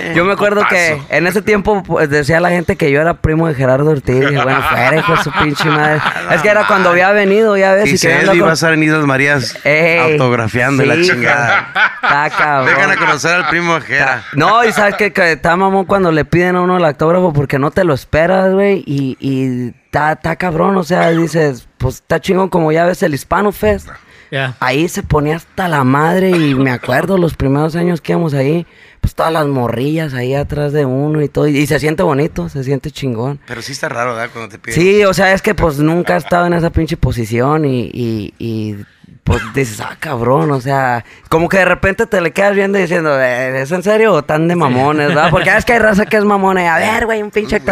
[0.05, 0.13] yeah.
[0.15, 3.47] Yo me acuerdo que en ese tiempo pues, decía la gente que yo era primo
[3.47, 4.19] de Gerardo Ortiz.
[4.21, 6.01] Dije, bueno, fuera, hijo de su pinche madre.
[6.35, 7.91] Es que era cuando había venido, ya ves.
[7.91, 10.95] Y y si él iba con- a estar en Islas Marías Ey, autografiando y la
[10.95, 11.69] sí, chingada.
[12.03, 12.75] Está cabrón.
[12.75, 14.25] Dejan a conocer al primo Jera.
[14.33, 17.59] No, y sabes que, que está mamón cuando le piden a uno el autógrafo porque
[17.59, 18.83] no te lo esperas, güey.
[18.87, 23.13] Y, y está, está cabrón, o sea, dices, pues está chingón como ya ves el
[23.13, 23.89] Hispano Fest.
[24.61, 28.67] Ahí se ponía hasta la madre y me acuerdo los primeros años que íbamos ahí,
[29.07, 31.47] pues todas las morrillas ahí atrás de uno y todo.
[31.47, 33.39] Y, se siente bonito, se siente chingón.
[33.47, 34.31] Pero sí está raro, ¿verdad?
[34.33, 34.81] Cuando te piden.
[34.81, 38.35] Sí, o sea, es que pues nunca he estado en esa pinche posición y, y,
[38.41, 38.77] y,
[39.23, 42.83] pues dices, ah, cabrón, o sea, como que de repente te le quedas viendo y
[42.83, 45.31] diciendo, "Eh, ¿es en serio o tan de mamones, verdad?
[45.31, 47.63] Porque es que hay raza que es mamona y a ver, güey, un pinche.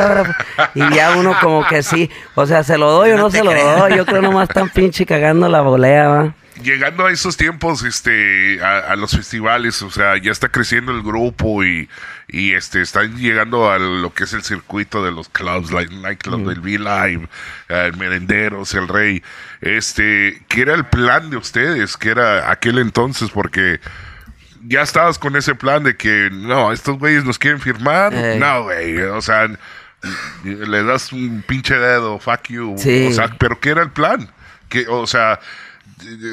[0.77, 3.53] Y ya uno como que sí, o sea, ¿se lo doy o No se lo
[3.53, 3.97] doy?
[3.97, 6.35] Yo creo nomás tan pinche cagando la volea, va.
[6.63, 11.03] Llegando a esos tiempos, este, a, a los festivales, o sea, ya está creciendo el
[11.03, 11.89] grupo y,
[12.29, 16.49] y este, están llegando a lo que es el circuito de los clubs, like, nightclub
[16.49, 17.29] del V-Live,
[17.69, 19.23] eh, el Merenderos, el Rey,
[19.61, 21.97] este, ¿qué era el plan de ustedes?
[21.97, 23.31] ¿Qué era aquel entonces?
[23.31, 23.81] Porque
[24.67, 28.39] ya estabas con ese plan de que, no, estos güeyes nos quieren firmar, Ey.
[28.39, 29.49] no, güey, o sea,
[30.45, 33.07] le das un pinche dedo, fuck you, Sí.
[33.09, 34.31] o sea, pero ¿qué era el plan?
[34.69, 35.41] Que, o sea,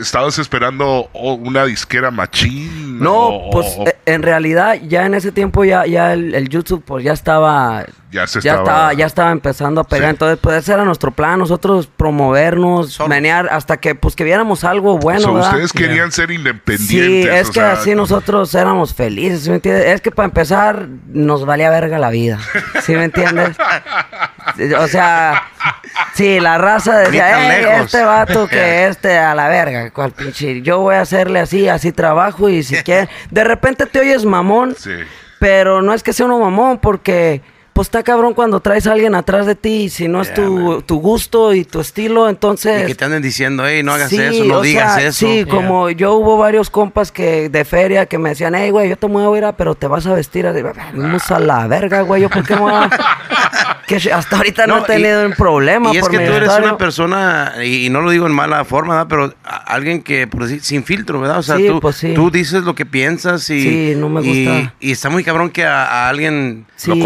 [0.01, 2.99] ¿estabas esperando una disquera machín?
[2.99, 6.49] No, o- pues o- eh, en realidad ya en ese tiempo ya, ya el, el
[6.49, 8.63] YouTube pues ya estaba ya se ya estaba...
[8.63, 10.07] estaba, ya estaba empezando a pegar.
[10.07, 10.09] Sí.
[10.11, 14.97] Entonces, pues ese era nuestro plan, nosotros promovernos, menear, hasta que pues que viéramos algo
[14.97, 16.87] bueno, O sea, ustedes querían ser independientes.
[16.87, 19.85] Sí, es o que sea, así nosotros éramos felices, ¿sí me entiendes?
[19.85, 22.37] Es que para empezar nos valía verga la vida,
[22.83, 23.55] ¿sí me entiendes?
[24.79, 25.43] O sea,
[26.13, 27.85] sí, la raza decía, "Ey, lejos".
[27.85, 31.91] este vato que este a la verga, cual pinche, yo voy a hacerle así, así
[31.91, 34.91] trabajo y si quiere, de repente te oyes mamón, Sí.
[35.39, 37.41] pero no es que sea uno mamón, porque
[37.73, 40.81] pues está cabrón cuando traes a alguien atrás de ti y si no es tu,
[40.81, 42.83] tu gusto y tu estilo, entonces...
[42.83, 45.25] Y que te anden diciendo, hey, no hagas Sí, eso, no digas sea, eso.
[45.25, 48.97] Sí, como yo hubo varios compas que de feria que me decían, hey, güey, yo
[48.97, 50.61] te muevo a ir a, pero te vas a vestir así.
[50.61, 52.89] Vamos a la verga, güey, yo por qué me voy a...
[53.87, 56.77] que hasta ahorita no, he tenido un problema Y es por que tú eres una
[56.77, 59.07] persona, y, y no lo digo en mala forma, ¿verdad?
[59.09, 61.39] pero a- alguien que, por decir, sin filtro, ¿verdad?
[61.39, 62.13] O sea, Sí, tú, pues sí.
[62.13, 63.61] tú dices lo que piensas y...
[63.61, 64.73] Sí, no me gusta.
[64.79, 67.01] Y, está muy cabrón que a, a alguien Lo Sí.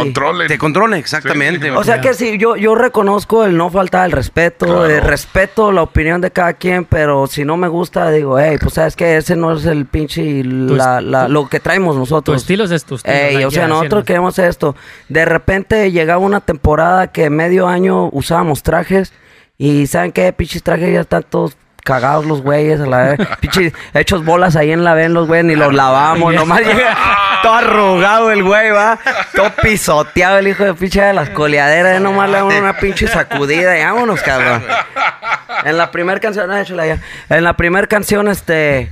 [0.58, 1.72] Controle, exactamente.
[1.72, 4.86] O sea que sí, yo, yo reconozco el no faltar al respeto, Claro.
[4.88, 8.74] eh, respeto la opinión de cada quien, pero si no me gusta, digo, hey, pues
[8.76, 12.38] sabes que ese no es el pinche, la, la- tu- lo que traemos Tu nosotros.
[12.42, 13.16] estilo es tu estilo.
[13.16, 14.76] Ey, o sea, nosotros sí, queremos esto.
[15.10, 19.14] De repente llegaba una temporada que medio año usábamos trajes
[19.58, 20.32] y ¿saben qué?
[20.34, 23.28] Pinches trajes ya están todos cagados los güeyes, a la vez.
[23.40, 26.98] Pinches hechos bolas ahí en la ven los güeyes, ni los lavamos, nomás llega
[27.42, 29.00] todo arrugado el güey, va.
[29.34, 33.80] Todo pisoteado el hijo de pinche de las coleaderas, nomás le damos una pinche sacudida
[33.80, 34.64] y vámonos, cabrón.
[35.64, 37.00] En la primera canción, no, échala ya.
[37.30, 38.90] En la primera canción, este.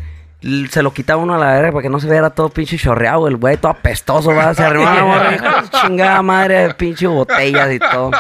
[0.70, 3.30] Se lo quitaba uno a la verga para que no se viera todo pinche chorreado,
[3.30, 4.54] el güey, todo apestoso, va.
[4.54, 8.12] Se arrimaba su chingada madre, de pinche botellas y todo.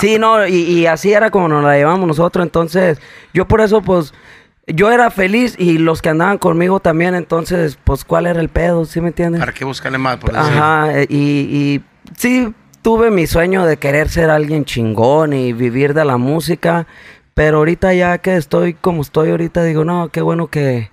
[0.00, 2.44] Sí, no, y, y así era como nos la llevamos nosotros.
[2.44, 3.00] Entonces,
[3.32, 4.12] yo por eso, pues,
[4.66, 7.14] yo era feliz y los que andaban conmigo también.
[7.14, 8.84] Entonces, pues, ¿cuál era el pedo?
[8.84, 9.38] ¿Sí me entiendes?
[9.38, 10.16] ¿Para qué buscarle más?
[10.16, 10.52] Por decir?
[10.58, 11.84] Ajá, y, y
[12.16, 16.88] sí tuve mi sueño de querer ser alguien chingón y vivir de la música,
[17.34, 20.92] pero ahorita ya que estoy como estoy ahorita, digo, no, qué bueno que...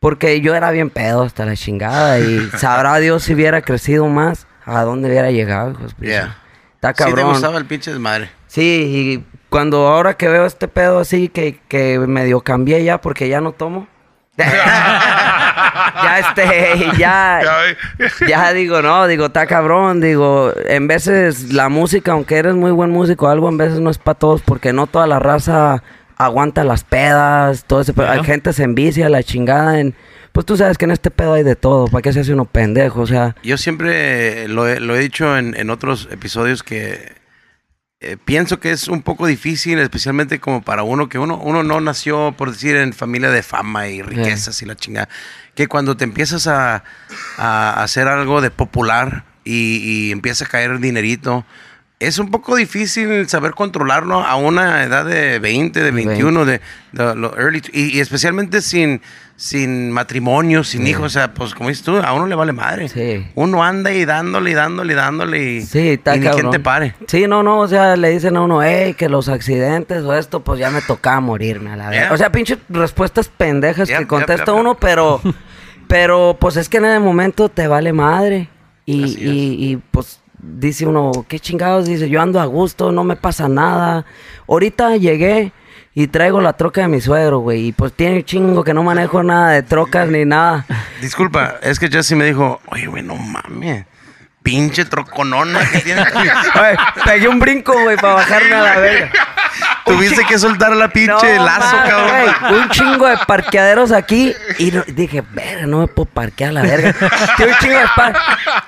[0.00, 4.46] Porque yo era bien pedo hasta la chingada y sabrá Dios si hubiera crecido más,
[4.64, 5.72] a dónde hubiera llegado.
[5.72, 6.36] hijos, pues, Yeah.
[6.76, 7.30] Está Sí te cabrón.
[7.30, 8.30] gustaba el pinche desmadre.
[8.46, 13.28] Sí, y cuando ahora que veo este pedo así, que, que medio cambié ya porque
[13.28, 13.88] ya no tomo.
[14.38, 17.40] ya este, ya,
[18.28, 22.90] ya digo, no, digo, está cabrón, digo, en veces la música, aunque eres muy buen
[22.90, 25.82] músico, algo en veces no es para todos, porque no toda la raza
[26.18, 28.10] aguanta las pedas, todo ese pedo.
[28.10, 29.94] Hay gente se envicia, la chingada en...
[30.32, 32.44] Pues tú sabes que en este pedo hay de todo, ¿para qué se hace uno
[32.44, 33.00] pendejo?
[33.00, 37.16] O sea, Yo siempre eh, lo he, lo he dicho en, en otros episodios que
[38.00, 41.80] eh, pienso que es un poco difícil, especialmente como para uno que uno, uno no
[41.80, 45.08] nació, por decir, en familia de fama y riquezas y la chingada.
[45.56, 46.84] Que cuando te empiezas a,
[47.38, 51.44] a hacer algo de popular y, y empieza a caer dinerito,
[52.00, 56.60] es un poco difícil saber controlarlo a una edad de 20, de 21, de,
[56.92, 59.00] de lo early, y, y especialmente sin,
[59.34, 62.88] sin matrimonio, sin hijos, o sea, pues como dices tú, a uno le vale madre.
[62.88, 63.26] Sí.
[63.34, 66.60] Uno anda y dándole y dándole y dándole y, Sí, está y ni quien te
[66.60, 66.94] pare.
[67.08, 70.44] Sí, no, no, o sea, le dicen a uno, hey, que los accidentes o esto,
[70.44, 72.00] pues ya me tocaba morirme a la vez.
[72.00, 72.12] Yeah.
[72.12, 75.20] O sea, pinches respuestas pendejas que contesta uno, pero,
[75.88, 78.48] pero pues es que en el momento te vale madre.
[78.86, 83.16] Y, y, y, pues dice uno, qué chingados, dice, yo ando a gusto, no me
[83.16, 84.04] pasa nada.
[84.48, 85.52] Ahorita llegué
[85.94, 89.22] y traigo la troca de mi suegro, güey, y pues tiene chingo que no manejo
[89.22, 90.64] nada de trocas ni nada.
[91.00, 93.84] Disculpa, es que Jesse me dijo, oye, güey, no mames,
[94.42, 96.02] pinche troconona que tiene.
[96.54, 99.10] Ay, pegué un brinco, güey, para bajarme a la verga.
[99.88, 102.54] Tuviste que soltar la pinche No, lazo, ma, cabrón.
[102.62, 104.34] un chingo de parqueaderos aquí.
[104.58, 106.94] Y no- dije, verga, no me puedo parquear a la verga.
[107.36, 108.16] Tiene un chingo de par.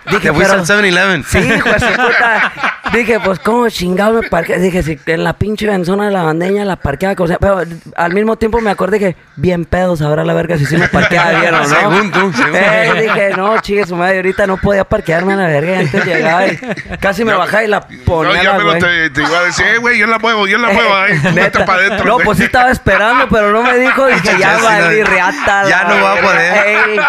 [0.07, 1.25] Dije, Te fuiste al 7-Eleven.
[1.25, 2.53] Sí, hijo de puta.
[2.93, 4.59] Dije, pues, ¿cómo chingado me parqué?
[4.59, 7.15] Dije, si en la pinche benzona de la bandeña la parqueaba.
[7.15, 7.39] como sea.
[7.39, 7.63] Pero
[7.97, 11.31] al mismo tiempo me acordé que bien pedos ahora la verga si sí me parqueaba
[11.41, 11.65] bien o no.
[11.67, 12.57] Según tú, según.
[12.57, 15.73] Eh, dije, no, chingue su madre, ahorita no podía parquearme a la verga.
[15.73, 16.59] y Antes llegaba y
[17.01, 18.33] casi me bajaba y la ponía.
[18.33, 18.81] No, ya la me güey.
[18.81, 21.65] te, te iba a decir, eh, güey, yo la muevo, yo la muevo, ahí, Neta.
[21.65, 22.05] para adentro.
[22.05, 24.07] No, pues sí estaba esperando, pero no me dijo.
[24.07, 25.69] Dije, ya Sí, valí no, riata.
[25.69, 27.01] ya no va a poder.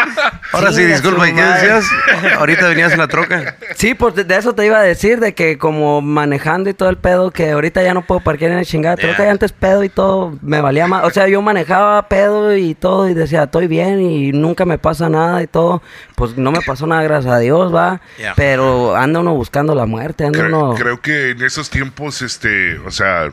[0.54, 1.86] Ahora sí, disculpa, ¿y qué decías?
[2.38, 3.56] Ahorita venías en la troca.
[3.76, 6.90] Sí, pues de- de eso te iba a decir, de que como manejando y todo
[6.90, 9.26] el pedo, que ahorita ya no puedo parquear en el chingada troca, Yeah.
[9.28, 11.04] y antes pedo y todo, me valía más.
[11.06, 15.10] O sea, yo manejaba pedo y todo, y decía, estoy bien y nunca me pasa
[15.10, 15.82] nada y todo.
[16.16, 18.02] Pues no me pasó nada, gracias a Dios, va.
[18.18, 18.34] Yeah.
[18.36, 20.76] Pero anda uno buscando la muerte, anda Creo, uno...
[20.76, 23.32] creo que en esos tiempos, este, o sea, eh,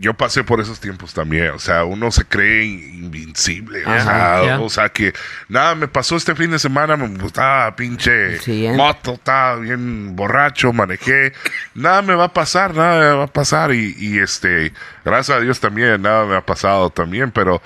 [0.00, 1.50] yo pasé por esos tiempos también.
[1.50, 3.84] O sea, uno se cree invincible.
[3.84, 4.02] O Ajá.
[4.02, 4.60] sea, Ya.
[4.60, 5.12] o sea, que
[5.48, 8.72] nada, me pasó este fin de semana, me gustaba pinche Sí, ¿eh?
[8.72, 11.32] moto, estaba bien borracho, manejé.
[11.74, 13.72] Nada me va a pasar, nada me va a pasar.
[13.72, 14.72] Y, y, este,
[15.04, 17.60] gracias a Dios también, nada me ha pasado también, pero.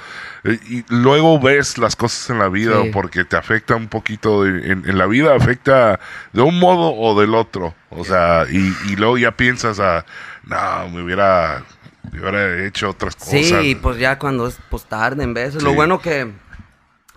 [0.45, 2.91] eh, Y luego ves las cosas en la vida Sí.
[2.93, 6.01] porque te afecta un poquito de- en, en la vida afecta
[6.33, 10.07] de un modo o del otro o sea y, y luego ya piensas a
[10.45, 11.63] no me hubiera
[12.11, 15.35] me hubiera hecho otras cosas Sí, pues ya cuando es pues tarde en.
[15.35, 15.77] Lo Sí.
[15.77, 16.31] bueno que,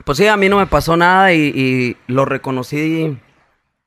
[0.04, 3.18] pues sí, a mí no me pasó nada y, y lo reconocí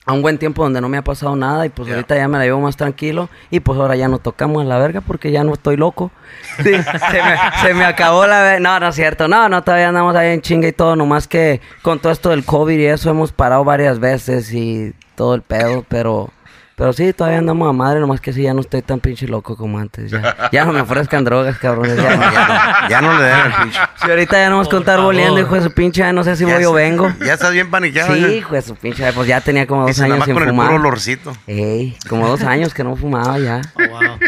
[0.09, 2.39] a un buen tiempo donde no me ha pasado nada y pues ahorita ya me
[2.39, 5.43] la llevo más tranquilo y pues ahora ya no tocamos a la verga porque ya
[5.43, 6.13] no estoy loco.
[6.63, 8.41] Sí, se, me, se me acabó la...
[8.43, 9.27] ve- No, no es cierto.
[9.29, 10.95] No, no, todavía andamos ahí en chinga y todo.
[10.97, 15.35] Nomás que con todo esto del COVID y eso hemos parado varias veces y todo
[15.35, 16.31] el pedo, pero...
[16.77, 19.57] Pero sí, todavía andamos a madre, nomás que sí, ya no estoy tan pinche loco
[19.57, 20.11] como antes.
[20.11, 21.97] Ya, ya no me ofrezcan drogas, cabrones.
[21.97, 22.89] Ya, ya.
[22.91, 23.81] Ya no le den el pinche.
[24.03, 26.37] Si ahorita ya no vamos a contar boleando, hijo de su pinche, ya no sé
[26.37, 27.11] si Ya voy o vengo.
[27.25, 28.15] Ya estás bien paniqueado.
[28.15, 30.51] Sí, hijo de su pinche, pues ya tenía como dos años más sin con el
[30.51, 30.67] fumar.
[30.67, 31.33] puro olorcito.
[31.47, 33.63] Ey, como dos años que no fumaba ya.
[33.75, 34.19] Oh, wow.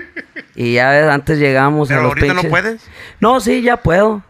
[0.54, 2.80] Y ya ves, antes llegamos a Pero los ahorita no puedes.
[3.20, 4.22] No, sí, ya puedo.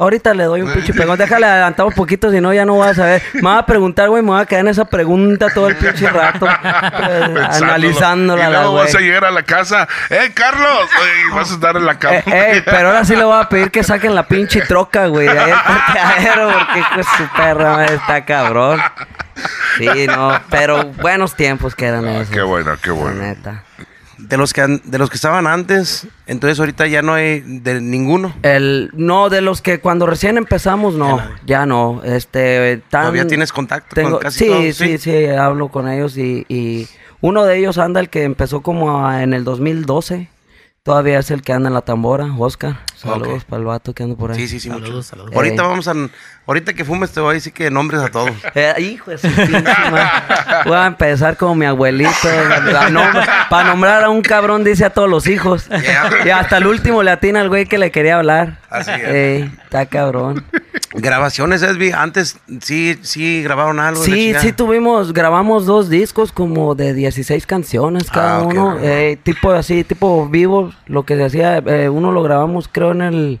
[0.00, 1.18] Ahorita le doy un pinche pegón.
[1.18, 3.22] Déjale adelantar un poquito, si no ya no vas a ver.
[3.34, 6.08] Me va a preguntar, güey, me va a quedar en esa pregunta todo el pinche
[6.08, 6.46] rato.
[6.46, 7.44] eh, Pensándolo.
[7.66, 10.88] analizándola, y la luego vas a llegar a la casa eh Carlos
[11.28, 13.48] y vas a estar en la cama Eh, eh, pero ahora sí le voy a
[13.48, 17.84] pedir que saquen la pinche troca, güey, de ahí el parqueadero, porque pues su perra
[17.84, 18.80] está cabrón.
[19.78, 22.30] Sí, no, pero buenos tiempos quedan Ah, esos.
[22.34, 23.64] qué bueno qué La bueno neta.
[24.28, 28.34] De los que de los que estaban antes, entonces ahorita ya no hay de ninguno.
[28.42, 32.02] El, no, de los que cuando recién empezamos, no, ya no.
[32.04, 36.16] Este, tan- Todavía tienes contacto tengo- con casi sí, todos, sí, sí, hablo con ellos
[36.18, 36.86] y, y
[37.20, 40.28] uno de ellos anda el que empezó como a- en el 2012.
[40.82, 42.80] Todavía es el que anda en la tambora, Oscar.
[42.96, 43.44] Saludos Ok.
[43.50, 44.38] para el vato que anda por ahí.
[44.38, 44.84] Sí, sí, sí, mucho.
[44.86, 45.32] Saludos, saludos.
[45.34, 45.66] Ahorita Eh.
[45.66, 45.94] vamos a
[46.50, 48.30] ahorita que fumes te voy a decir que nombres a todos.
[48.54, 49.62] Eh, hijo de su pinche.
[50.66, 52.10] Voy a empezar como mi abuelito.
[53.48, 55.68] para nombrar a un cabrón dice a todos los hijos.
[55.68, 56.10] Yeah.
[56.26, 58.58] Y hasta el último le atina al güey que le quería hablar.
[58.68, 59.08] Así es.
[59.08, 60.44] Ey, está cabrón.
[60.92, 64.02] Grabaciones, Esby, antes sí sí grabaron algo.
[64.02, 68.78] Sí, sí tuvimos, grabamos dos discos como de 16 canciones cada Ah, ok, uno.
[68.82, 70.72] eh, tipo así, tipo vivo.
[70.86, 73.40] Lo que se hacía, eh, uno lo grabamos creo en el...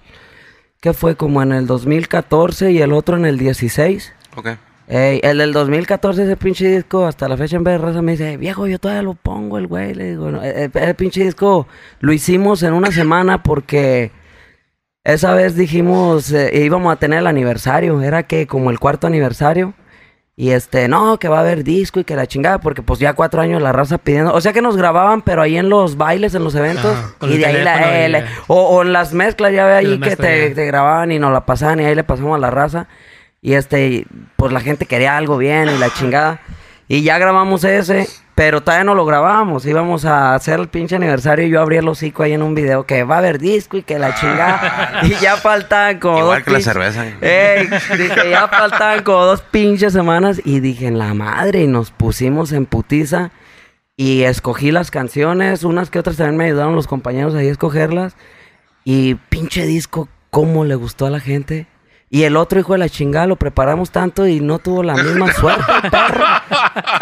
[0.80, 1.14] ¿Qué fue?
[1.14, 4.14] Como en el 2014 y el otro en el 16.
[4.36, 4.48] Ok.
[4.88, 8.12] Ey, el del 2014, ese pinche disco, hasta la fecha en vez de raza me
[8.12, 9.94] dice, viejo, yo todavía lo pongo el güey.
[9.94, 11.68] Le digo, no, eh, ese pinche disco
[12.00, 14.10] lo hicimos en una semana porque
[15.04, 19.74] esa vez dijimos, eh, íbamos a tener el aniversario, era que como el cuarto aniversario.
[20.40, 23.12] Y este, no, que va a haber disco y que la chingada, porque pues ya
[23.12, 24.32] cuatro años la raza pidiendo.
[24.32, 26.96] O sea que nos grababan, pero ahí en los bailes, en los eventos.
[27.20, 28.08] Y de ahí la.
[28.08, 31.18] y eh, o, o en las mezclas, ya ve ahí que te, te grababan y
[31.18, 32.88] nos la pasaban y ahí le pasamos a la raza.
[33.42, 36.40] Y este, pues la gente quería algo bien y la chingada.
[36.92, 39.64] Y ya grabamos ese, pero todavía no lo grabamos.
[39.64, 42.84] Íbamos a hacer el pinche aniversario y yo abrí el hocico ahí en un video
[42.84, 45.02] que va a haber disco y que la chingada.
[45.04, 47.06] y ya faltaban como Igual dos que la cerveza.
[47.20, 51.92] Ey, dije, ya faltaban como dos pinches semanas y dije, en la madre, y nos
[51.92, 53.30] pusimos en putiza
[53.96, 58.16] y escogí las canciones, unas que otras también me ayudaron los compañeros ahí a escogerlas
[58.82, 61.68] y pinche disco, cómo le gustó a la gente.
[62.12, 65.32] Y el otro hijo de la chingada lo preparamos tanto y no tuvo la misma
[65.32, 66.24] suerte, el perro.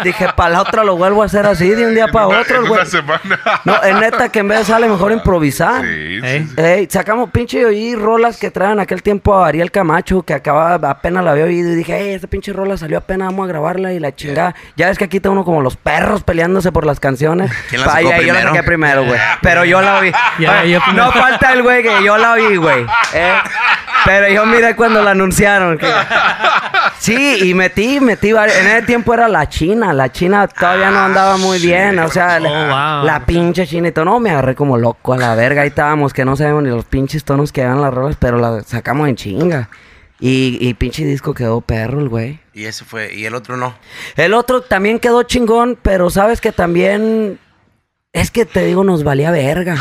[0.03, 2.67] Dije, para la otra lo vuelvo a hacer así de un día para otro, en
[2.67, 2.73] güey.
[2.73, 3.39] una semana.
[3.65, 5.81] No, es neta que en vez sale mejor improvisar.
[5.81, 6.45] Sí, ¿Eh?
[6.47, 6.61] sí.
[6.61, 11.23] Ey, sacamos pinche oí rolas que traen aquel tiempo a Ariel Camacho, que acababa, apenas
[11.23, 13.99] la había oído y dije, ey, esta pinche rola salió apenas, vamos a grabarla y
[13.99, 14.53] la chingada.
[14.75, 17.51] Ya ves que aquí está uno como los perros peleándose por las canciones.
[17.69, 18.49] ¿Quién la sacó y ahí Yo la primero?
[18.53, 19.19] saqué primero, güey.
[19.41, 20.11] Pero yo la oí.
[20.37, 21.05] Ya, yo primero.
[21.07, 22.85] no falta el güey que yo la oí, güey.
[23.15, 23.33] Eh,
[24.05, 25.77] Pero yo miré cuando la anunciaron.
[25.77, 25.87] que-
[26.99, 28.29] Sí, y metí, metí.
[28.31, 29.93] En ese tiempo era la China.
[29.93, 31.97] La China todavía no andaba muy bien.
[31.99, 33.05] O sea, la, Oh, wow.
[33.05, 34.05] la pinche China y todo.
[34.05, 35.61] No, me agarré como loco a la verga.
[35.61, 38.61] Ahí estábamos, que no sabemos ni los pinches tonos que dan las rolas, pero la
[38.63, 39.69] sacamos en chinga.
[40.19, 42.41] Y, y pinche disco quedó perro el güey.
[42.53, 43.73] Y ese fue, y el otro no.
[44.17, 47.39] El otro también quedó chingón, pero sabes que también.
[48.11, 49.77] Es que te digo, nos valía verga.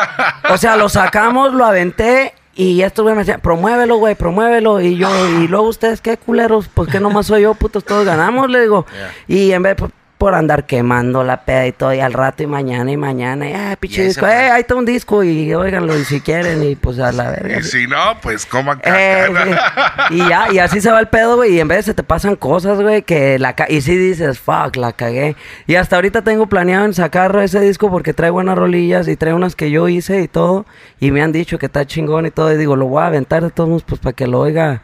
[0.50, 4.80] O sea, lo sacamos, lo aventé y estos güey me decían, promuévelo, güey, promuévelo.
[4.80, 8.50] Y yo, y luego ustedes, qué culeros, pues que nomás soy yo, putos, todos ganamos,
[8.50, 8.84] le digo.
[9.28, 12.46] Y en vez por, por andar quemando la peda y todo, y al rato y
[12.46, 16.04] mañana y mañana, y ah, pinche disco, eh, ahí está un disco y óiganlo y
[16.04, 17.60] si quieren, y pues a la verga.
[17.60, 19.28] Y si no, pues coman Eh,
[20.10, 21.54] y ya, y así se va el pedo, güey.
[21.54, 24.76] Y en vez se te pasan cosas, güey, que la ca Y sí dices, fuck,
[24.76, 25.36] la cagué.
[25.66, 29.34] Y hasta ahorita tengo planeado en sacar ese disco porque trae buenas rolillas y trae
[29.34, 30.66] unas que yo hice y todo.
[30.98, 32.52] Y me han dicho que está chingón y todo.
[32.52, 34.82] Y digo, lo voy a aventar de todos modos, pues para que lo oiga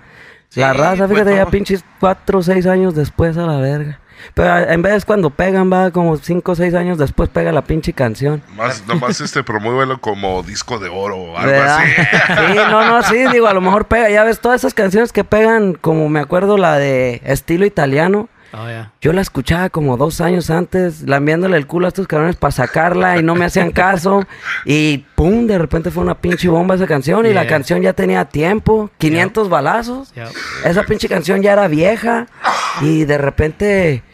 [0.55, 1.09] la raza.
[1.09, 4.01] pues, Fíjate, ya pinches cuatro o seis años después a la verga.
[4.33, 7.93] Pero en vez cuando pegan, va como cinco o seis años después pega la pinche
[7.93, 8.43] canción.
[8.57, 11.79] Más, nomás este, promuévelo como disco de oro o algo ¿Verdad?
[11.79, 12.53] así.
[12.53, 14.11] Sí, no, no, sí, digo, a lo mejor pega.
[14.11, 18.29] Ya ves, todas esas canciones que pegan, como me acuerdo la de estilo italiano.
[18.57, 18.93] Oh, yeah.
[19.01, 23.19] Yo la escuchaba como dos años antes, lambiándole el culo a estos cabrones para sacarla
[23.19, 24.25] y no me hacían caso.
[24.65, 27.27] Y pum, de repente fue una pinche bomba esa canción.
[27.27, 30.13] Y la canción ya tenía tiempo, 500 balazos.
[30.15, 30.29] Yep.
[30.67, 32.29] Esa pinche canción ya era vieja.
[32.81, 34.05] Y de repente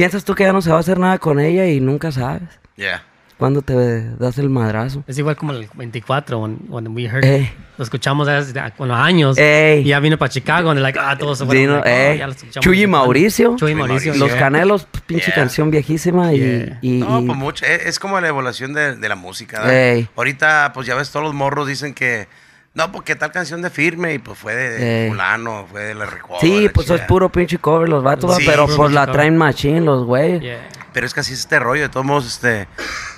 [0.00, 2.42] piensas tú que ya no se va a hacer nada con ella y nunca sabes.
[2.76, 3.02] Ya.
[3.36, 3.74] Cuando te
[4.16, 5.02] das el madrazo.
[5.06, 7.24] Es igual como el 24, when, when we heard.
[7.24, 7.52] Eh.
[7.78, 9.36] Lo escuchamos hace con los años.
[9.38, 9.80] Ey.
[9.80, 10.72] Y ya vino para Chicago.
[10.74, 11.62] Y like, ah, todos se fueron.
[11.62, 12.64] Vino, like, oh, ya lo escuchamos.
[12.64, 13.56] Chuy y Mauricio.
[13.56, 14.14] Chuy y Mauricio.
[14.14, 14.38] Los yeah.
[14.38, 15.34] Canelos, pues, pinche Yeah.
[15.34, 16.38] canción viejísima y...
[16.38, 16.78] Yeah.
[16.82, 17.64] y- No, y- pues mucho.
[17.66, 19.62] Es, es como la evaluación de, de la música.
[20.16, 22.26] Ahorita, pues ya ves, todos los morros dicen que.
[22.74, 25.10] No, porque tal canción de firme y pues fue de Ey.
[25.10, 26.38] fulano, fue de la Recoba.
[26.40, 27.06] sí, la pues es chingada.
[27.08, 29.12] puro pinche cover los vatos, pero pues la cover.
[29.16, 30.40] traen machine los güeyes.
[30.40, 30.68] Yeah.
[30.92, 31.82] Pero es que así es este rollo.
[31.82, 32.68] De todos modos, este,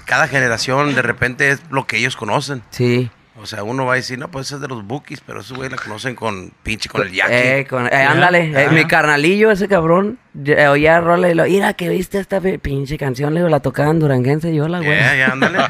[0.06, 2.62] cada generación de repente es lo que ellos conocen.
[2.70, 3.10] Sí.
[3.40, 5.56] O sea, uno va a decir, no, pues ese es de los bookies, pero esos
[5.56, 7.32] güey la conocen con pinche, con el yaqui.
[7.32, 11.74] Eh, con- eh, ándale, eh, mi carnalillo, ese cabrón, eh, oía rola y lo, mira
[11.74, 14.90] que viste esta pinche canción, le digo, la tocaban duranguense yo la güey.
[14.98, 15.58] Ya, ya, ándale.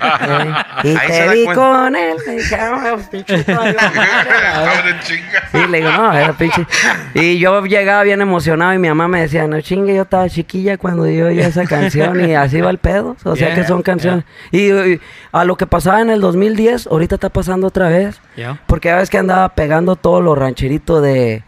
[0.85, 1.55] Eh, y Ahí te vi cuenta.
[1.63, 4.57] con él, me dije, "Ah, pinche toda la madre, la verdad".
[4.57, 5.49] Ahora en chinga.
[5.53, 6.67] Sí, le digo, no, era pinche.
[7.15, 10.79] Y yo llegaba bien emocionado y mi mamá me decía, no chingue, yo estaba chiquilla
[10.79, 13.17] cuando yo oía esa canción y así va el pedo.
[13.25, 14.25] O sea Yeah, que son canciones.
[14.51, 15.01] Y, y
[15.33, 18.21] a lo que pasaba en el 2010, ahorita está pasando otra vez.
[18.37, 18.61] Yeah.
[18.67, 21.45] Porque ya ves que andaba pegando todo lo rancherito de,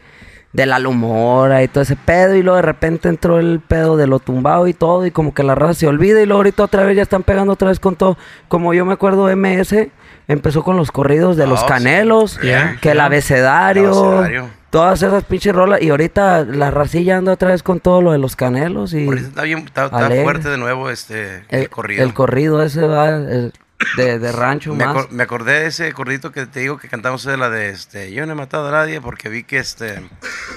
[0.54, 2.34] de la lumora y todo ese pedo.
[2.34, 5.04] Y luego de repente entró el pedo de lo tumbado y todo.
[5.04, 6.22] Y como que la raza se olvida.
[6.22, 8.16] Y luego ahorita otra vez ya están pegando otra vez con todo.
[8.48, 9.88] Como yo me acuerdo, MS
[10.28, 11.66] empezó con los corridos de Oh, los sí.
[11.66, 12.40] canelos.
[12.40, 12.78] Yeah.
[12.80, 13.90] Que el abecedario.
[13.90, 14.50] El abecedario.
[14.70, 15.82] Todas esas pinches rolas.
[15.82, 18.94] Y ahorita la racilla anda otra vez con todo lo de los canelos.
[18.94, 22.04] Y está bien, está, fuerte de nuevo este el, el, corrido.
[22.04, 23.52] el corrido ese va el
[23.96, 24.96] de, de rancho me, más.
[24.96, 28.12] acor- me acordé de ese corridito que te digo que cantamos de la de este
[28.12, 30.00] yo no he matado a nadie porque vi que este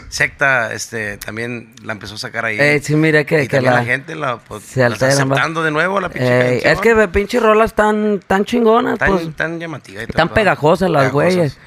[0.09, 2.57] secta este también la empezó a sacar ahí.
[2.59, 5.71] Eh, sí, mira que, y que la, la, gente la, pues, se está aceptando de
[5.71, 9.35] nuevo la pinche Eh, es que ve, pinches rolas tan, tan chingonas, tan, pues.
[9.35, 10.33] tan llamativa y todo, Tan ¿va?
[10.33, 11.57] pegajosas las güeyes.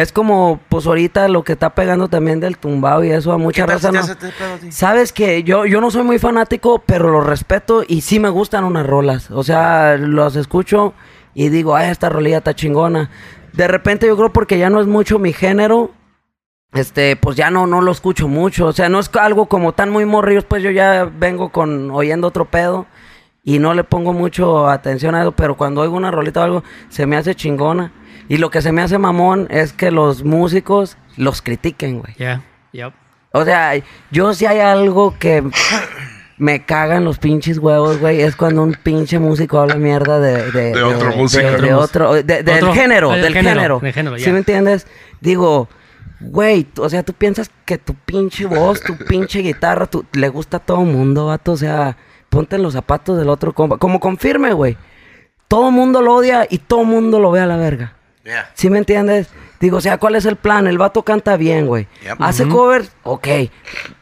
[0.00, 3.42] Es como, pues ahorita lo que está pegando también del tumbado y eso a ¿Qué
[3.42, 4.04] mucha raza te no.
[4.04, 4.72] este pedo?
[4.72, 8.64] Sabes que yo, yo no soy muy fanático, pero los respeto y sí me gustan
[8.64, 9.30] unas rolas.
[9.30, 10.94] O sea, los escucho
[11.34, 13.10] y digo, ay, esta rolilla está chingona.
[13.52, 15.90] De repente yo creo porque ya no es mucho mi género,
[16.72, 18.66] este, pues ya no, no lo escucho mucho.
[18.66, 22.28] O sea, no es algo como tan muy morrillos, pues yo ya vengo con oyendo
[22.28, 22.86] otro pedo
[23.42, 26.64] y no le pongo mucho atención a eso, pero cuando oigo una rolita o algo,
[26.88, 27.92] se me hace chingona.
[28.30, 32.14] Y lo que se me hace mamón es que los músicos los critiquen, güey.
[32.14, 32.42] Yeah.
[32.72, 32.92] Yep.
[33.32, 33.72] O sea,
[34.12, 35.42] yo si hay algo que
[36.38, 40.50] me cagan los pinches huevos, güey, es cuando un pinche músico habla mierda de...
[40.52, 41.44] De, De otro músico.
[41.44, 42.14] De, de otro...
[42.14, 43.80] de- del Otro- género, del del género, género.
[43.80, 44.32] del género, ¿Sí ya.
[44.32, 44.86] me entiendes?
[45.20, 45.68] Digo...
[46.22, 50.58] Güey, o sea, tú piensas que tu pinche voz, tu pinche guitarra, tu, le gusta
[50.58, 51.52] a todo mundo, vato.
[51.52, 51.96] O sea,
[52.28, 53.78] ponte en los zapatos del otro compa.
[53.78, 54.76] Como confirme, güey.
[55.48, 57.94] Todo mundo lo odia y todo mundo lo ve a la verga.
[58.24, 58.50] Yeah.
[58.54, 59.28] ¿Sí me entiendes?
[59.60, 60.66] Digo, o sea, ¿cuál es el plan?
[60.66, 61.88] El vato canta bien, güey.
[62.02, 62.16] Yep.
[62.20, 63.26] Hace covers, ok.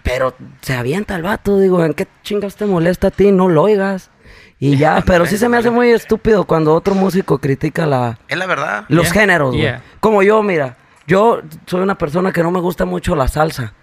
[0.03, 3.31] Pero se avienta el vato, digo, ¿en qué chingas te molesta a ti?
[3.33, 4.11] No lo oigas.
[4.59, 8.37] Y ya, pero sí se me hace muy estúpido cuando otro músico critica la, Es
[8.39, 8.85] la verdad.
[8.89, 9.13] los Yeah.
[9.21, 9.63] géneros, güey.
[9.63, 9.83] Yeah.
[10.01, 13.75] Como yo, mira, yo soy una persona que no me gusta mucho la salsa.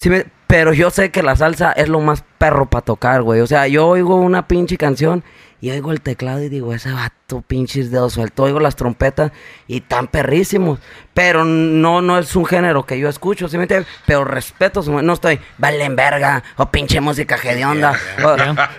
[0.00, 3.40] Sí me- pero yo sé que la salsa es lo más perro para tocar, güey.
[3.40, 5.24] O sea, yo oigo una pinche canción
[5.64, 8.44] y oigo el teclado y digo, ese vato pinches dedos sueltos.
[8.44, 9.32] Oigo las trompetas
[9.66, 10.78] y tan perrísimos.
[11.14, 13.88] Pero no, no es un género que yo escucho, ¿sí me entiendes?
[14.06, 17.92] Pero respeto, su- no estoy, valen verga, o pinche música hedionda.
[18.24, 18.36] o-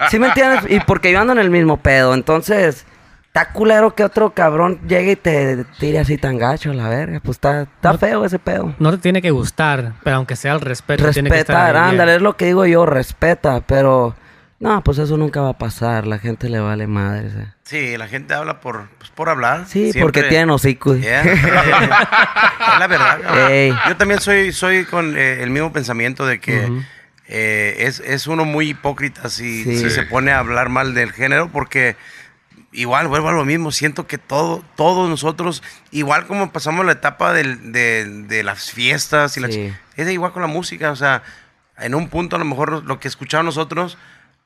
[0.10, 0.66] ¿Sí me entiendes?
[0.70, 2.86] Y porque yo ando en el mismo pedo, entonces...
[3.36, 7.20] Está culero que otro cabrón llegue y te tire así tan gacho, la verga.
[7.22, 8.74] Pues está, está No- feo ese pedo.
[8.80, 12.16] No te tiene que gustar, pero aunque sea el respeto, tiene que estar Respetar, ándale,
[12.16, 14.16] es lo que digo yo, respeta, pero
[14.60, 17.53] no, pues eso nunca va a pasar, la gente le vale madre.
[17.64, 19.66] Sí, la gente habla por, pues, por hablar.
[19.68, 20.95] Sí, Siempre- porque tienen hocico.
[20.95, 21.22] Yeah.
[21.24, 21.43] es
[22.80, 23.76] la verdad.
[23.88, 26.72] Yo también soy, soy con eh, el mismo pensamiento de que
[27.28, 29.78] eh, es, es uno muy hipócrita si, Sí.
[29.78, 29.89] si Sí.
[29.89, 31.95] se pone a hablar mal del género porque
[32.72, 33.72] igual vuelvo a lo mismo.
[33.72, 39.36] Siento que todo, todos nosotros, igual como pasamos la etapa del- de, de las fiestas
[39.38, 39.74] y la Sí.
[39.97, 40.91] es igual con la música.
[40.91, 41.24] O sea,
[41.78, 43.97] en un punto a lo mejor lo que escuchaban nosotros...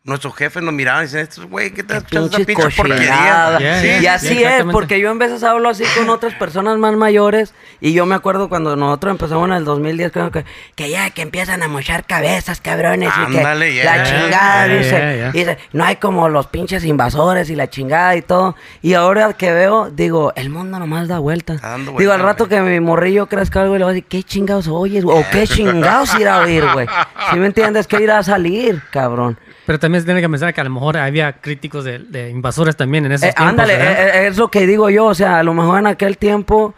[0.10, 2.98] Nuestros jefes nos miraban y dicen, estos güey, ¿qué te escuchas esa Pinche porquería?
[2.98, 3.60] cochinada.
[3.60, 4.02] Yeah, Sí, yeah.
[4.02, 7.94] Y así es, porque yo en veces hablo así con otras personas más mayores y
[7.94, 10.44] yo me acuerdo cuando nosotros empezamos en el 2010 creo que,
[10.76, 13.86] que ya que empiezan a mochar cabezas, cabrones, y Ándale, que yeah.
[13.86, 15.32] la chingada, Yeah, dice, yeah, yeah.
[15.32, 18.56] dice, no hay como los pinches invasores y la chingada y todo.
[18.82, 21.54] Y ahora que veo, digo, el mundo nomás da vuelta.
[21.54, 24.08] Está dando digo, al rato que mi morrillo crezca algo y le voy a decir,
[24.10, 25.04] ¿qué chingados oyes?
[25.04, 25.18] güey?
[25.20, 26.88] O qué chingados ir a oír, güey.
[27.32, 27.88] ¿Sí me entiendes?
[27.88, 29.38] Que irá a salir, cabrón.
[29.70, 32.76] Pero también se tiene que pensar que a lo mejor había críticos de, de invasores
[32.76, 33.50] también en esos Eh, tiempos.
[33.52, 33.78] ándale, eh,
[34.24, 36.74] eh, es lo que digo yo, o sea, a lo mejor en aquel tiempo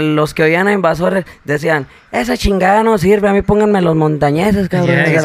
[0.00, 4.68] los que oían a invasores decían, esa chingada no sirve, a mí pónganme los montañeses,
[4.68, 4.96] cabrón.
[5.04, 5.20] Yeah,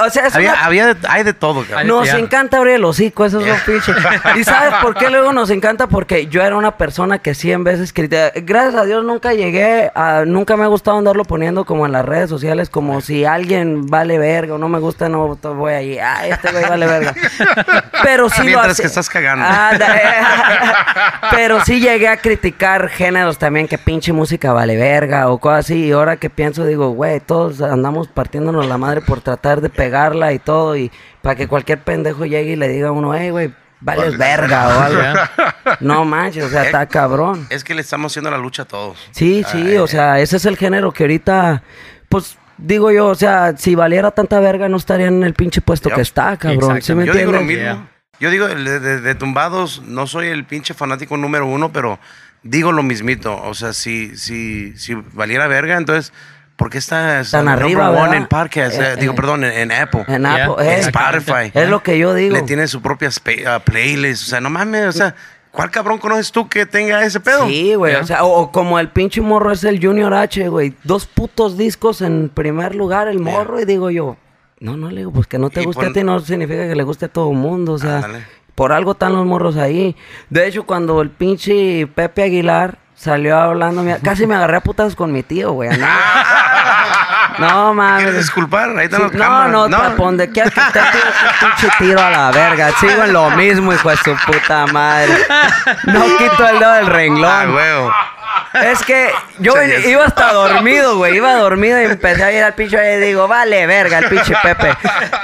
[0.06, 1.88] o sea, había, una- había de- hay de todo, cabrón.
[1.88, 3.92] Nos encanta abrir el hocico, eso es lo pinche.
[4.38, 5.88] ¿Y sabes por qué luego nos encanta?
[5.88, 8.30] Porque yo era una persona que 100 veces critica.
[8.36, 10.24] Gracias a Dios nunca llegué a...
[10.26, 14.18] Nunca me ha gustado andarlo poniendo como en las redes sociales, como si alguien vale
[14.18, 15.98] verga o no me gusta, no voy allí.
[15.98, 17.14] Ah, este güey vale verga.
[18.04, 19.44] Pero sí lo Mientras hace- que estás cagando.
[19.44, 19.86] Eh.
[21.32, 25.86] Pero sí llegué a criticar géneros también, que pinche música vale verga o cosas así.
[25.86, 30.32] Y ahora que pienso, digo, güey, todos andamos partiéndonos la madre por tratar de pegarla
[30.32, 30.76] y todo.
[30.76, 30.90] Y
[31.22, 34.80] para que cualquier pendejo llegue y le diga a uno, hey, güey, vales verga o
[34.80, 35.02] algo.
[35.80, 37.46] No manches, o sea, está cabrón.
[37.50, 38.98] Es que le estamos haciendo la lucha a todos.
[39.10, 41.62] Sí, sí, Ay, o sea, ese es el género que ahorita,
[42.08, 45.88] pues, digo yo, o sea, si valiera tanta verga no estaría en el pinche puesto
[45.88, 45.96] Yup.
[45.96, 46.80] que está, cabrón.
[46.82, 47.04] ¿Sí me.
[47.04, 47.74] Yo digo lo entiendes?
[47.74, 47.95] mismo.
[48.20, 51.98] Yo digo, de, de- de tumbados, no soy el pinche fanático número uno, pero
[52.42, 53.36] digo lo mismito.
[53.42, 56.12] O sea, si, si, si valiera verga, entonces,
[56.56, 58.78] ¿por qué está Tan arriba, one en podcast?
[58.78, 59.16] Eh, Eh, digo, eh.
[59.16, 60.04] perdón, en, en Apple.
[60.08, 61.50] En Yeah, Apple, en eh, Spotify.
[61.52, 62.34] es lo que yo digo.
[62.34, 63.10] Le tiene su propia
[63.46, 64.22] ah, playlist.
[64.22, 65.14] O sea, no mames, o sea,
[65.50, 67.46] ¿cuál cabrón conoces tú que tenga ese pedo?
[67.46, 67.96] Sí, güey.
[67.96, 70.72] O sea, o, o como el pinche morro es el Junior H, güey.
[70.84, 73.60] Dos putos discos en primer lugar, el morro.
[73.60, 74.16] Y digo yo,
[74.60, 76.82] no, no le digo, pues que no te guste a ti no significa que le
[76.82, 77.72] guste a todo el mundo.
[77.74, 78.06] O sea,
[78.54, 79.94] por algo están los morros ahí.
[80.30, 85.12] De hecho, cuando el pinche Pepe Aguilar salió hablando, casi me agarré a putas con
[85.12, 85.68] mi tío, güey.
[87.38, 88.04] No mames.
[88.04, 88.70] ¿Quieres disculpar?
[88.78, 90.80] Ahí están Sí, las no, no, no, donde quiera que ese
[91.40, 92.70] pinche tiro a la verga.
[92.80, 95.12] Sigo en lo mismo, hijo de su puta madre.
[95.84, 97.54] No quito el dedo del Ah, renglón.
[97.54, 97.92] huevo.
[98.64, 99.52] Es que yo
[99.86, 101.16] iba hasta dormido, güey.
[101.16, 104.72] Iba dormido y empecé a ir al pinche y digo, vale, verga, el pinche Pepe.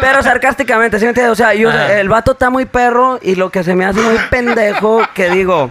[0.00, 1.32] Pero sarcásticamente, ¿sí me entiendes?
[1.32, 4.16] O sea, yo, el vato está muy perro y lo que se me hace muy
[4.30, 5.70] pendejo, que digo,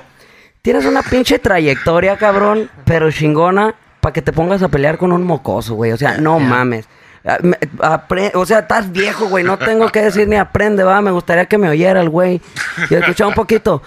[0.62, 5.24] tienes una pinche trayectoria, cabrón, pero chingona, para que te pongas a pelear con un
[5.24, 5.92] mocoso, güey.
[5.92, 6.88] O sea, no mames.
[7.24, 7.38] Ah,
[7.80, 9.44] apre- O sea, estás viejo, güey.
[9.44, 11.02] No tengo que decir ni aprende, va.
[11.02, 12.42] Me gustaría que me oyera el güey.
[12.90, 13.84] Y escuchaba un poquito.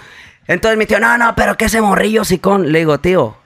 [0.46, 2.70] Entonces mi tío, no, no, pero que ese morrillo sicón.
[2.70, 3.36] Le digo, tío,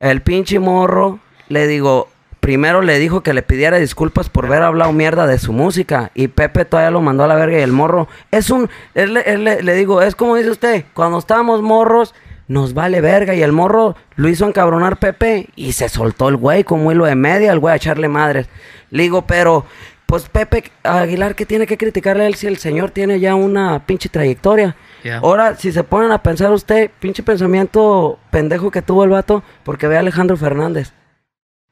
[0.00, 2.08] el pinche morro, le digo,
[2.40, 6.10] primero le dijo que le pidiera disculpas por haber hablado mierda de su música.
[6.14, 7.58] Y Pepe todavía lo mandó a la verga.
[7.58, 12.14] Y el morro, es un, él, le- digo, es como dice usted, cuando estábamos morros,
[12.48, 13.34] nos vale verga.
[13.34, 17.14] Y el morro lo hizo encabronar Pepe y se soltó el güey como hilo de
[17.14, 18.48] media, el güey a echarle madres.
[18.90, 19.66] Le digo, pero
[20.06, 23.84] pues Pepe Aguilar, ¿qué tiene que criticarle a él si el señor tiene ya una
[23.86, 24.74] pinche trayectoria?
[25.02, 25.18] Yeah.
[25.18, 29.86] Ahora, si se ponen a pensar usted, pinche pensamiento pendejo que tuvo el vato, porque
[29.88, 30.92] ve a Alejandro Fernández.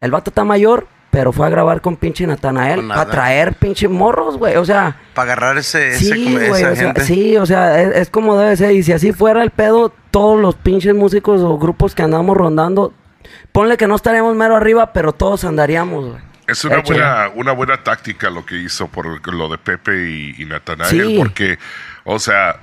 [0.01, 3.89] El vato está mayor, pero fue a grabar con pinche Natanael Con para traer pinche
[3.89, 4.57] morros, güey.
[4.57, 6.51] O sea, Para agarrar ese, ese sí, güey.
[6.51, 7.01] O sea, gente.
[7.03, 8.73] sí, o sea, es, es como debe ser.
[8.73, 12.93] Y si así fuera el pedo, todos los pinches músicos o grupos que andamos rondando,
[13.53, 16.29] ponle que no estaríamos mero arriba, pero todos andaríamos, güey.
[16.47, 16.95] Es una Hecho.
[16.95, 21.17] buena, una buena táctica lo que hizo por lo de Pepe y, y Natanael, Sí.
[21.19, 21.59] porque,
[22.05, 22.57] o sea,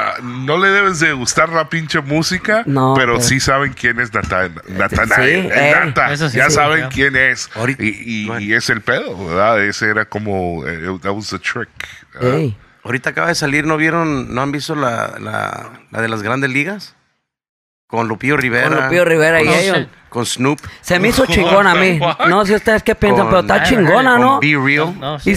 [0.00, 4.00] ah, no le debes de gustar la pinche música, No, pero, pero- sí saben quién
[4.00, 5.42] es Nata- Natanael.
[5.42, 5.72] Sí, eh.
[5.84, 6.92] Nata, Eso sí, ya sí, saben claro.
[6.94, 7.50] quién es.
[7.78, 8.40] Y, y- bueno.
[8.40, 9.62] y es el pedo, ¿verdad?
[9.62, 11.68] Ese era como, eh, that was the trick.
[12.82, 16.50] Ahorita acaba de salir, ¿no vieron, no han visto la, la, la de las grandes
[16.50, 16.96] ligas?
[17.90, 18.68] Con Lupillo Rivera.
[18.68, 19.86] Con Lupillo Rivera y ellos.
[20.08, 20.58] Con Snoop.
[20.80, 22.00] Se me hizo chingón a mí.
[22.28, 24.18] No sé ustedes qué piensan, Con- pero está chingona.
[24.18, 24.40] ¿no?
[24.40, 24.94] Be Real.
[24.98, 25.30] No, ¿Y.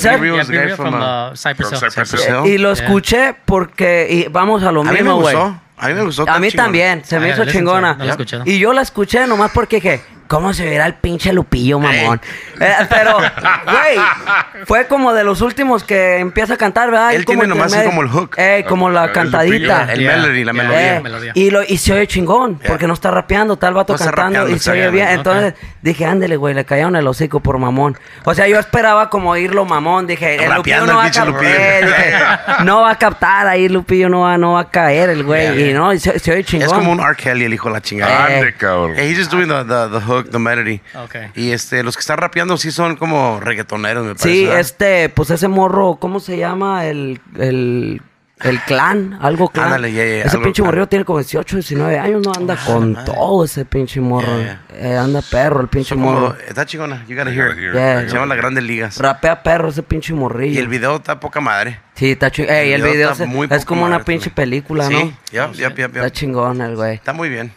[2.45, 2.83] Y lo Yeah.
[2.85, 5.35] escuché porque y vamos a lo A mí me mismo, güey.
[5.35, 5.59] gustó.
[5.77, 6.25] A mí me gustó.
[6.29, 7.97] A mí también, se me Ah, hizo chingona.
[8.45, 10.01] Y yo la escuché nomás porque dije,
[10.33, 12.19] ¿cómo se verá el pinche Lupillo, mamón?
[12.59, 17.13] Eh, pero, güey, fue como de los últimos que empieza a cantar, ¿verdad?
[17.13, 18.35] Él como tiene nomás así como el hook.
[18.37, 19.81] Eh, como la El cantadita.
[19.81, 19.93] Lupillo.
[19.93, 20.95] El Yeah, melody, la yeah, melodía.
[20.97, 21.31] Eh, melodía.
[21.35, 22.67] y, lo, y se oye chingón, Yeah.
[22.67, 25.07] porque no está rapeando, el vato No cantando rapeando, y se oye bien.
[25.09, 27.95] Entonces dije, ándele, güey, le cayeron el hocico por mamón.
[28.23, 30.07] O sea, yo esperaba como oírlo mamón.
[30.07, 31.33] Dije, el Lupillo Rapeando no el va a pinche captar.
[31.35, 31.55] Lupillo.
[31.59, 32.13] eh, dije,
[32.65, 35.69] no va a captar ahí, Lupillo no va, no va a caer el güey.
[35.69, 36.67] Y no, y se, se oye chingón.
[36.67, 37.15] Es como un R.
[37.15, 38.31] Kelly, el hijo de la chingada.
[38.31, 38.35] Eh.
[38.39, 38.97] Ande, cabrón.
[38.97, 40.81] He's just doing the, the, the hook, the melody.
[41.05, 41.31] Okay.
[41.35, 44.29] Y este, los que están rapeando sí son como reggaetoneros, me parece.
[44.29, 44.59] Sí, ¿verdad?
[44.59, 46.85] este, pues ese morro, ¿cómo se llama?
[46.85, 48.01] El, el,
[48.41, 49.65] el clan, algo clan.
[49.67, 52.93] Ándale, ya, ya, ese algo pinche morrillo tiene como 18, 19 años, no anda con
[53.05, 54.39] todo ese pinche morro.
[54.41, 56.37] Ya, Eh, anda perro el pinche como- morro.
[56.47, 58.09] está chingona, you gotta hear it.
[58.09, 58.97] Se llaman las grandes ligas.
[58.97, 60.53] Rapea perro ese pinche morrillo.
[60.55, 61.79] Y el video está poca madre.
[61.95, 62.53] Sí, está chingón.
[62.53, 64.49] Ey, el video video está se- muy es como una madre pinche también.
[64.49, 64.99] película, ¿no?
[64.99, 66.95] Sí, yep, yep, yep, Está chingón el güey.
[66.95, 67.53] Está muy bien.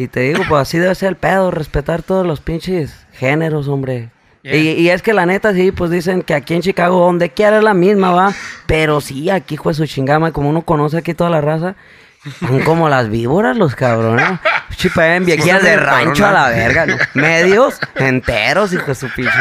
[0.00, 4.08] Y te digo, pues así debe ser el pedo, respetar todos los pinches géneros, hombre.
[4.40, 4.56] Yeah.
[4.56, 7.58] Y, y es que la neta, sí, pues dicen que aquí en Chicago, donde quiera
[7.58, 8.32] es la misma, va.
[8.64, 11.76] Pero sí, aquí, hijo de su chingama, como uno conoce aquí toda la raza,
[12.38, 14.38] son como las víboras los cabrones.
[14.76, 16.96] Chipen, viejías de bien rancho a la verga, ¿no?
[17.14, 19.32] Medios enteros, hijo de su pinche.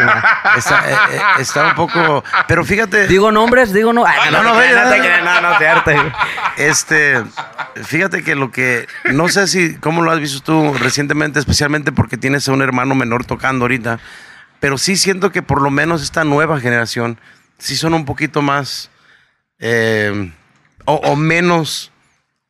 [0.57, 2.23] Está, eh, eh, está un poco.
[2.47, 3.07] Pero fíjate.
[3.07, 4.05] Digo nombres, digo no.
[4.05, 6.13] Ay, no, no, no, no te no.
[6.57, 7.23] Este,
[7.83, 12.17] fíjate que lo que, no sé si, cómo lo has visto tú recientemente, especialmente porque
[12.17, 13.99] tienes a un hermano menor tocando ahorita,
[14.59, 17.17] pero sí siento que por lo menos esta nueva generación
[17.57, 18.89] sí son un poquito más,
[19.59, 20.31] eh,
[20.85, 21.91] o, o menos,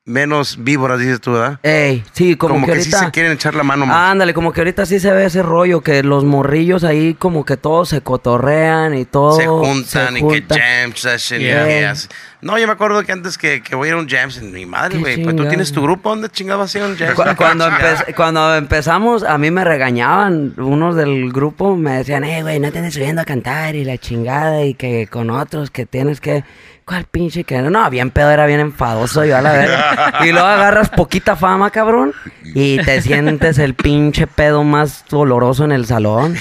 [0.09, 1.59] menos víboras, dices tú, ¿verdad?
[1.63, 3.05] Ey, sí, como, Como, que, que, sí ahorita...
[3.05, 4.11] se quieren echar la mano más.
[4.11, 7.57] Ándale, como que ahorita sí se ve ese rollo que los morrillos ahí como que
[7.57, 9.33] todos se cotorrean y todo.
[9.37, 10.57] se juntan se y juntan.
[10.57, 11.91] que jam session Yeah.
[11.91, 12.07] así.
[12.41, 14.51] No, yo me acuerdo que antes que, que voy a ir a un jam session,
[14.51, 16.97] mi madre, güey, pues tú tienes tu grupo, ¿dónde chingado vas a ir a un
[16.97, 17.35] jam Cu- session?
[17.37, 20.53] Cuando, empe- cuando empezamos, a mí me regañaban.
[20.57, 23.97] Unos del grupo me decían, eh, güey, no te andes subiendo a cantar y la
[23.97, 26.43] chingada y que con otros que tienes que...
[26.89, 27.89] ¿Cuál pinche que no?
[27.91, 30.13] bien pedo, era bien enfadoso yo a la verga.
[30.25, 32.13] Y luego agarras poquita fama, cabrón,
[32.43, 36.35] y te sientes el pinche pedo más doloroso en el salón.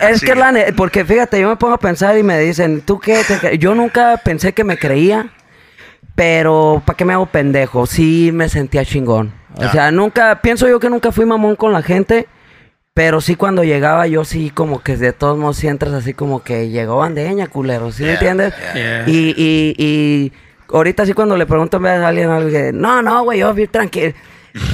[0.00, 3.22] Es que la porque fíjate, yo me pongo a pensar y me dicen, ¿tú qué?
[3.24, 5.28] te cre-?" yo nunca pensé que me creía,
[6.14, 7.84] pero ¿para qué me hago pendejo?
[7.84, 9.34] Sí me sentía chingón.
[9.54, 9.70] O Ya.
[9.72, 12.26] sea, nunca, pienso yo que nunca fui mamón con la gente,
[12.98, 16.42] pero sí cuando llegaba yo sí como que de todos modos sí entras así como
[16.42, 18.52] que llegó bandeña, culero, ¿sí me entiendes?
[18.74, 19.04] yeah.
[19.06, 20.32] Y, y, y
[20.74, 24.14] ahorita sí cuando le pregunto a alguien algo que, no, no, güey, yo tranquilo.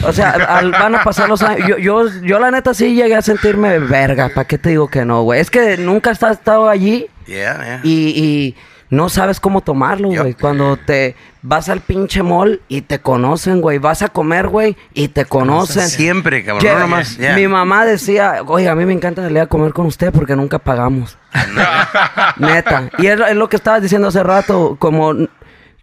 [0.07, 1.68] O sea, al- van a pasar los años.
[1.68, 4.31] Yo, yo, yo la neta sí llegué a sentirme verga.
[4.31, 5.41] ¿Para qué te digo que no, güey?
[5.43, 7.81] Es que nunca has estado allí Yeah, yeah.
[7.83, 8.55] y, y
[8.95, 10.34] no sabes cómo tomarlo, güey.
[10.34, 13.78] Cuando te vas al pinche mall y te conocen, güey.
[13.78, 15.88] Vas a comer, güey, y te conocen.
[15.88, 16.64] Siempre, cabrón.
[16.72, 17.16] No nomás.
[17.18, 17.34] yeah.
[17.34, 20.59] Mi mamá decía, oye, a mí me encanta salir a comer con usted porque nunca
[20.59, 21.18] pagamos.
[22.38, 22.90] Neta.
[22.99, 25.14] Y es, es lo que estabas diciendo hace rato, como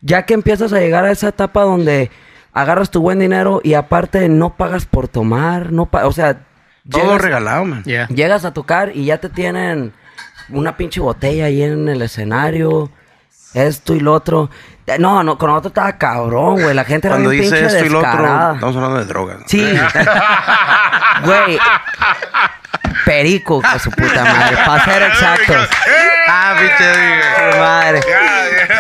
[0.02, 2.10] ya que empiezas a llegar a esa etapa donde
[2.54, 6.46] agarras tu buen dinero y aparte no pagas por tomar, no pa- o sea,
[6.90, 7.84] Todo llegas- regalado, man.
[7.84, 8.08] Yeah.
[8.08, 9.94] Llegas a tocar y ya te tienen
[10.50, 12.92] una pinche botella ahí en el escenario.
[13.54, 14.50] Esto y lo otro.
[14.88, 16.74] Eh, No, no, con otro estaba cabrón, güey.
[16.74, 19.38] La gente era Cuando dice pinche esto y lo otro, estamos hablando de drogas.
[19.48, 19.66] Sí.
[21.24, 21.60] Güey.
[23.06, 24.58] Perico, con su puta madre.
[24.66, 25.70] Para ser exactos.
[26.28, 27.52] Ah, pinche.
[27.52, 28.00] Su madre.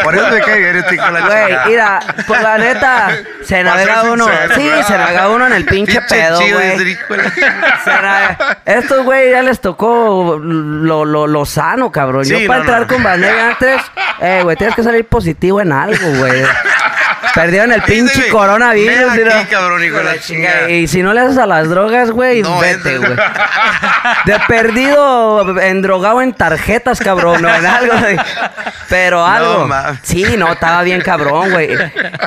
[0.03, 1.65] Por eso me cae bien este de la Güey, chingada.
[1.65, 4.25] mira, pues la neta, se Pa' ser navega uno.
[4.27, 4.87] sincero, Sí, ¿verdad?
[4.87, 6.71] se navega uno en el pinche Pinche pedo, chido güey.
[6.71, 7.31] ese hijo de la-
[7.83, 12.23] Se navega- Estos güey ya les tocó lo, lo, lo sano, cabrón.
[12.25, 12.87] Sí, Yo para no, entrar no.
[12.87, 13.81] con Vanega antes,
[14.21, 16.43] eh, güey, tienes que salir positivo en algo, güey.
[17.35, 19.13] Perdieron el pinche coronavirus.
[19.15, 20.69] ven aquí, cabrón, hijo de la chingada.
[20.69, 23.15] Y si no le haces a las drogas, güey, No, vete, entra.
[23.15, 23.19] güey.
[24.25, 28.17] De perdido, endrogado en tarjetas, cabrón, no en algo, güey.
[28.89, 29.67] Pero algo.
[30.03, 31.69] sí, no, estaba bien cabrón, güey.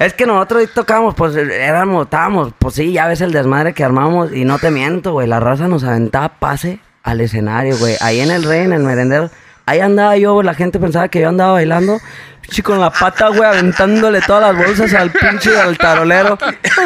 [0.00, 3.84] Es que nosotros ahí tocábamos, pues éramos, estábamos, pues sí, ya ves el desmadre que
[3.84, 4.32] armamos.
[4.32, 7.96] Y no te miento, güey, la raza nos aventaba pase al escenario, güey.
[8.00, 9.30] Ahí en el rey, en el merendero.
[9.66, 11.98] Ahí andaba yo, la gente pensaba que yo andaba bailando.
[12.42, 16.36] Pinche con la pata, güey, aventándole todas las bolsas al pinche al tarolero.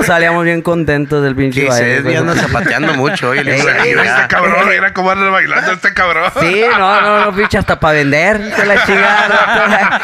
[0.04, 1.96] Salíamos bien contentos del pinche Sí, baile.
[1.96, 2.14] se güey.
[2.16, 4.22] anda zapateando mucho hoy el hijo de la Sí, Mira chingada.
[4.22, 6.30] este cabrón, mira cómo anda bailando este cabrón.
[6.38, 8.40] Sí, no, no, no, pinche, hasta para vender.
[8.54, 10.00] Que la chingada.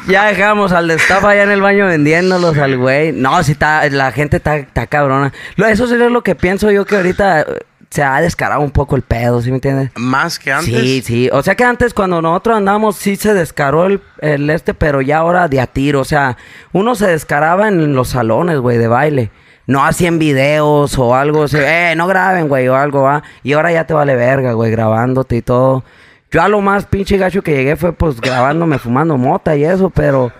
[0.08, 3.12] ya dejamos al destafa allá en el baño vendiéndolos al güey.
[3.12, 5.30] No, sí, está, la gente está, está cabrona.
[5.56, 7.44] Lo- Eso sería lo que pienso yo que ahorita eh,
[7.90, 9.90] se ha descarado un poco el pedo, ¿sí me entiendes?
[9.94, 10.80] Más que antes.
[10.80, 11.30] Sí, sí.
[11.32, 15.18] O sea que antes cuando nosotros andamos sí se descaró el, el este, pero ya
[15.18, 16.00] ahora de a tiro.
[16.00, 16.36] O sea,
[16.72, 19.30] uno se descaraba en los salones, güey, de baile.
[19.66, 21.44] No hacían videos o algo.
[21.44, 23.22] así, eh, no graben, güey, o algo, va.
[23.42, 25.84] Y ahora ya te vale verga, güey, grabándote y todo.
[26.30, 29.90] Yo a lo más pinche gacho que llegué fue pues grabándome fumando mota y eso,
[29.90, 30.32] pero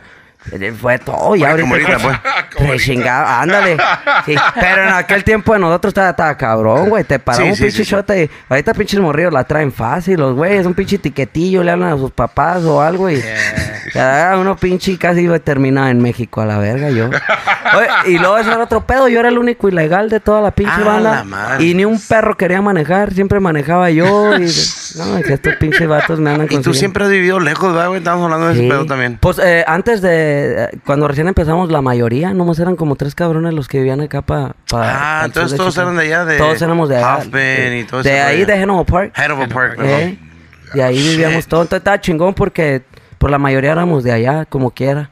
[0.81, 1.37] fue todo.
[1.37, 2.19] Ya ahorita, ahorita, pues,
[2.57, 3.77] Como chingada, ándale.
[4.25, 7.05] Sí, pero en aquel tiempo de nosotros estaba, estaba cabrón, güey.
[7.05, 7.91] Te Sí, un sí, pinche sí, sí.
[7.91, 11.93] shot y ahorita pinches morrillos la traen fácil, los güeyes, un pinche tiquetillo, le hablan
[11.93, 13.23] a sus papás o algo y
[14.39, 17.07] uno pinche casi iba a terminar en México a la verga yo.
[17.77, 20.51] Oye, y luego eso era otro pedo, yo era el único ilegal de toda la
[20.53, 24.47] pinche Ah, banda la y ni un perro quería manejar, siempre manejaba yo y
[24.99, 27.99] no, que estos pinches vatos me andan Y tú siempre has vivido lejos, ¿verdad, güey?
[27.99, 29.19] Estamos hablando de ese pedo también.
[29.21, 33.55] Pues eh, antes de, eh, cuando recién empezamos, la mayoría, nomás eran como tres cabrones
[33.55, 34.55] los que vivían acá para...
[34.73, 37.77] Ah, entonces todos eran de allá, de Todos éramos de allá.
[37.77, 39.13] Y todo De ahí, de Hanover Park.
[39.17, 40.19] Hanover Park, Eh.
[40.75, 41.65] Y ahí vivíamos todos.
[41.65, 42.83] Entonces estaba chingón porque
[43.19, 45.11] por la mayoría éramos de allá, como quiera.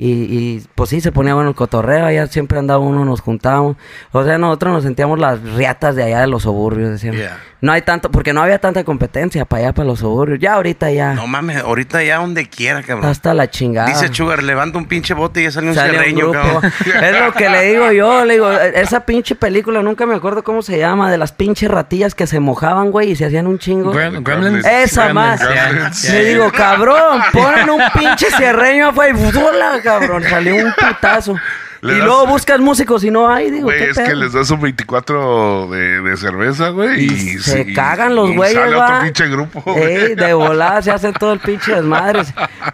[0.00, 3.76] Y, y pues sí, se ponía bueno el cotorreo, allá siempre andaba uno, nos juntábamos.
[4.12, 7.18] O sea, nosotros nos sentíamos las riatas de allá de los suburbios, decíamos.
[7.20, 7.36] Yeah.
[7.60, 10.38] No hay tanto, porque no había tanta competencia para allá, para los suburbios.
[10.38, 13.10] Ya ahorita ya, No mames, ahorita ya donde quiera, cabrón.
[13.10, 13.88] hasta la chingada.
[13.88, 16.62] Dice Sugar, levanta un pinche bote y ya sale un Sale un cabrón.
[17.02, 20.62] Es lo que le digo yo, le digo, esa pinche película, nunca me acuerdo cómo
[20.62, 23.92] se llama, de las pinches ratillas que se mojaban, güey, y se hacían un chingo.
[23.92, 24.64] Grem- Gremlins.
[24.64, 25.40] Esa Gremlins, más.
[25.40, 26.02] Gremlins.
[26.04, 30.22] yeah, Le digo, cabrón, ponen un pinche cierreño afuera y ¡bola, cabrón!
[30.24, 31.34] Salió un putazo.
[31.80, 34.16] Le y das- luego buscas músicos y no hay, digo, Güey, ¿qué es que pedo?
[34.16, 37.04] les das un 24 de, de cerveza, güey.
[37.04, 38.84] Y, Y se sí, cagan los y güeyes, Sale va.
[38.86, 40.16] otro pinche grupo, güey.
[40.16, 42.22] De volada se hacen todo el pinche desmadre.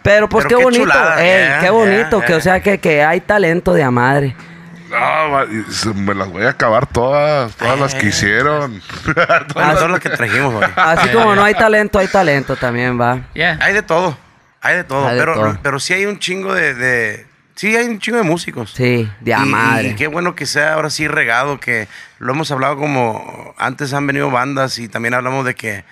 [0.01, 2.41] Pero pues Pero qué qué bonito, chulada, ey, yeah, qué bonito, yeah, que o yeah.
[2.41, 4.35] sea que, que hay talento de a madre.
[4.89, 8.81] No, y me las voy a acabar todas, todas las que hicieron.
[9.53, 10.67] Bueno, todas las que trajimos, güey.
[10.75, 13.19] Así como no hay talento, hay talento también, va.
[13.35, 13.59] Yeah.
[13.61, 14.17] Hay de todo.
[14.65, 15.07] Hay de todo.
[15.07, 15.59] Hay de pero, todo.
[15.61, 18.71] pero sí hay un chingo de, de- Sí, hay un chingo de músicos.
[18.75, 19.87] Sí, de a Y- madre.
[19.89, 21.87] Y qué bueno que sea ahora sí regado, que
[22.19, 25.85] lo hemos hablado como antes han venido bandas y también hablamos de que,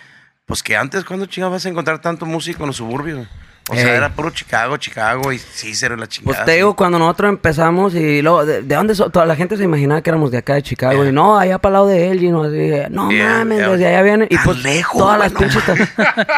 [0.45, 3.27] pues que antes, ¿cuándo chingados vas a encontrar tanto músico en los suburbios?
[3.69, 3.95] O sea, Ey.
[3.95, 6.35] era puro Chicago, Chicago y sí, era la chingada.
[6.35, 9.55] Pues te digo, cuando nosotros empezamos y luego, ¿de, de dónde so- Toda la gente
[9.55, 10.99] se imaginaba que éramos de acá de Chicago.
[11.03, 11.09] Yeah.
[11.11, 12.33] Y no, allá para el lado de Elgin.
[12.33, 12.43] ¿no?
[12.43, 12.57] Así,
[12.89, 13.69] no Yeah, mames, yeah.
[13.69, 14.27] desde allá vienen.
[14.29, 15.63] Y pues lejos, todas güey, las pinches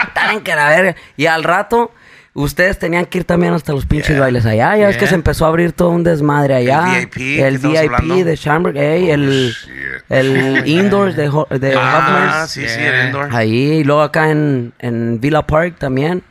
[0.07, 0.95] están en que la verga.
[1.17, 1.91] Y al rato,
[2.36, 4.19] ustedes tenían que ir también hasta los pinches Yeah.
[4.19, 4.77] bailes allá.
[4.77, 5.09] Ya ves que Yeah.
[5.09, 6.83] se empezó a abrir todo un desmadre allá.
[6.99, 9.69] VIP que El VIP de Shamrock, ey, el, Shit.
[10.09, 11.23] el Indoors de,
[11.59, 12.51] de Ah, Hoffman's.
[12.51, 13.01] sí, sí, Yeah.
[13.01, 13.29] el indoor.
[13.33, 16.21] Ahí, y luego acá en, en Villa Park también.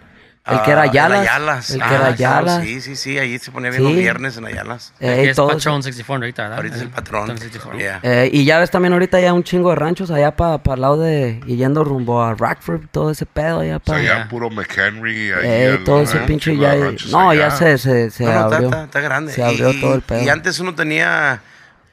[0.47, 1.21] El que era Ah, Yalas.
[1.21, 1.71] Ayalas.
[1.71, 2.65] El que Ah, era claro, Yalas.
[2.65, 3.89] Sí, sí, sí, ahí se ponía bien Sí.
[3.89, 4.93] los viernes en Ayalas.
[5.01, 5.49] Eh, es todo.
[5.49, 6.57] Patrón 64 ahorita, ¿verdad?
[6.59, 7.21] Ahorita es el patrón.
[7.23, 7.79] Patrón 64.
[7.79, 8.01] Yeah.
[8.03, 10.99] Eh, y ya ves también ahorita ya un chingo de ranchos allá para el lado
[11.01, 11.41] de...
[11.47, 14.01] Y yendo rumbo a Rockford, todo ese pedo allá O para...
[14.01, 15.33] sea, ya puro McHenry.
[15.33, 16.75] Ahí Eh, el- todo ese pinche ya...
[17.11, 17.49] No, allá.
[17.49, 18.69] ya se, se, se No, no, está, abrió.
[18.69, 19.33] está- está grande.
[19.33, 20.23] Se abrió Y- todo el pedo.
[20.23, 21.41] Y antes uno tenía,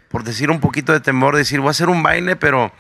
[0.10, 2.74] por decir un poquito de temor, decir, voy a hacer un baile, pero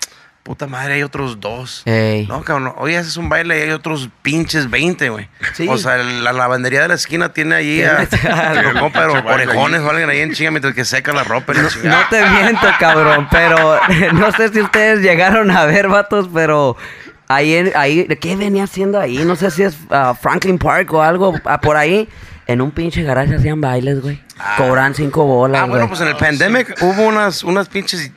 [0.43, 1.83] puta madre, hay otros dos.
[1.85, 2.25] Ey.
[2.27, 5.29] No, cabrón, hoy haces un baile y hay otros pinches 20, güey.
[5.53, 5.67] Sí.
[5.69, 9.81] O sea, la lavandería de la esquina tiene ahí a, Tiene- a los pero orejones
[9.81, 11.53] o alguien ahí en chinga mientras que seca la ropa.
[11.53, 13.79] No te miento, cabrón, pero
[14.13, 16.75] no sé si ustedes llegaron a ver, vatos, pero
[17.27, 19.19] ahí, en- ahí ¿qué venía haciendo ahí?
[19.19, 22.09] No sé si es ah, Franklin Park o algo ah, por ahí.
[22.47, 24.19] En un pinche garaje hacían bailes, güey.
[24.57, 25.87] Cobran cinco bolas, Ah, bueno, güey.
[25.89, 28.11] pues en el pandemic hubo unas, unas pinches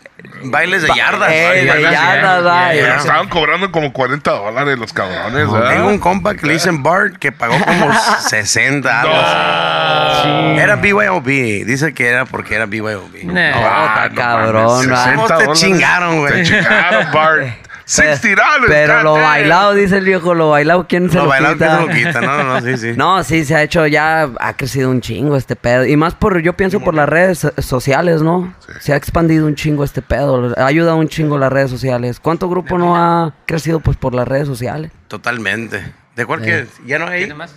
[0.45, 1.31] bailes de yardas.
[1.31, 1.83] Eh, de güey.
[1.83, 5.70] ya, Estaban cobrando como 40 dólares los cabrones, ¿verdad?
[5.75, 7.93] Tengo un compa que le dicen Bart que pagó como
[8.29, 10.61] 60 algo así.
[10.61, 11.27] Era BYOB.
[11.66, 13.31] Dice que era porque era BYOB.
[13.37, 15.05] Ah, cabrón, mames, ¿va?
[15.05, 16.33] 60 ¿Cómo te chingaron, güey?
[16.33, 17.47] Te chingaron, Bart.
[17.87, 18.66] 60 dólares.
[18.68, 21.78] Pero lo bailado, dice el viejo, lo bailado, ¿quién se Lo lo, bailado quita?
[21.80, 22.20] se lo quita.
[22.22, 22.93] No, no, no, sí, sí.
[22.97, 25.85] No, sí, se ha hecho ya, ha crecido un chingo este pedo.
[25.85, 28.55] Y más por, yo pienso por las redes so- sociales, ¿no?
[28.80, 30.55] Se ha expandido un chingo este pedo.
[30.57, 32.20] Ha ayudado un chingo las redes sociales.
[32.20, 34.91] ¿Cuánto grupo no ha crecido pues por las redes sociales?
[35.09, 35.93] Totalmente.
[36.16, 37.20] ¿De cuál que ¿Ya no hay?
[37.20, 37.55] ¿Tiene más?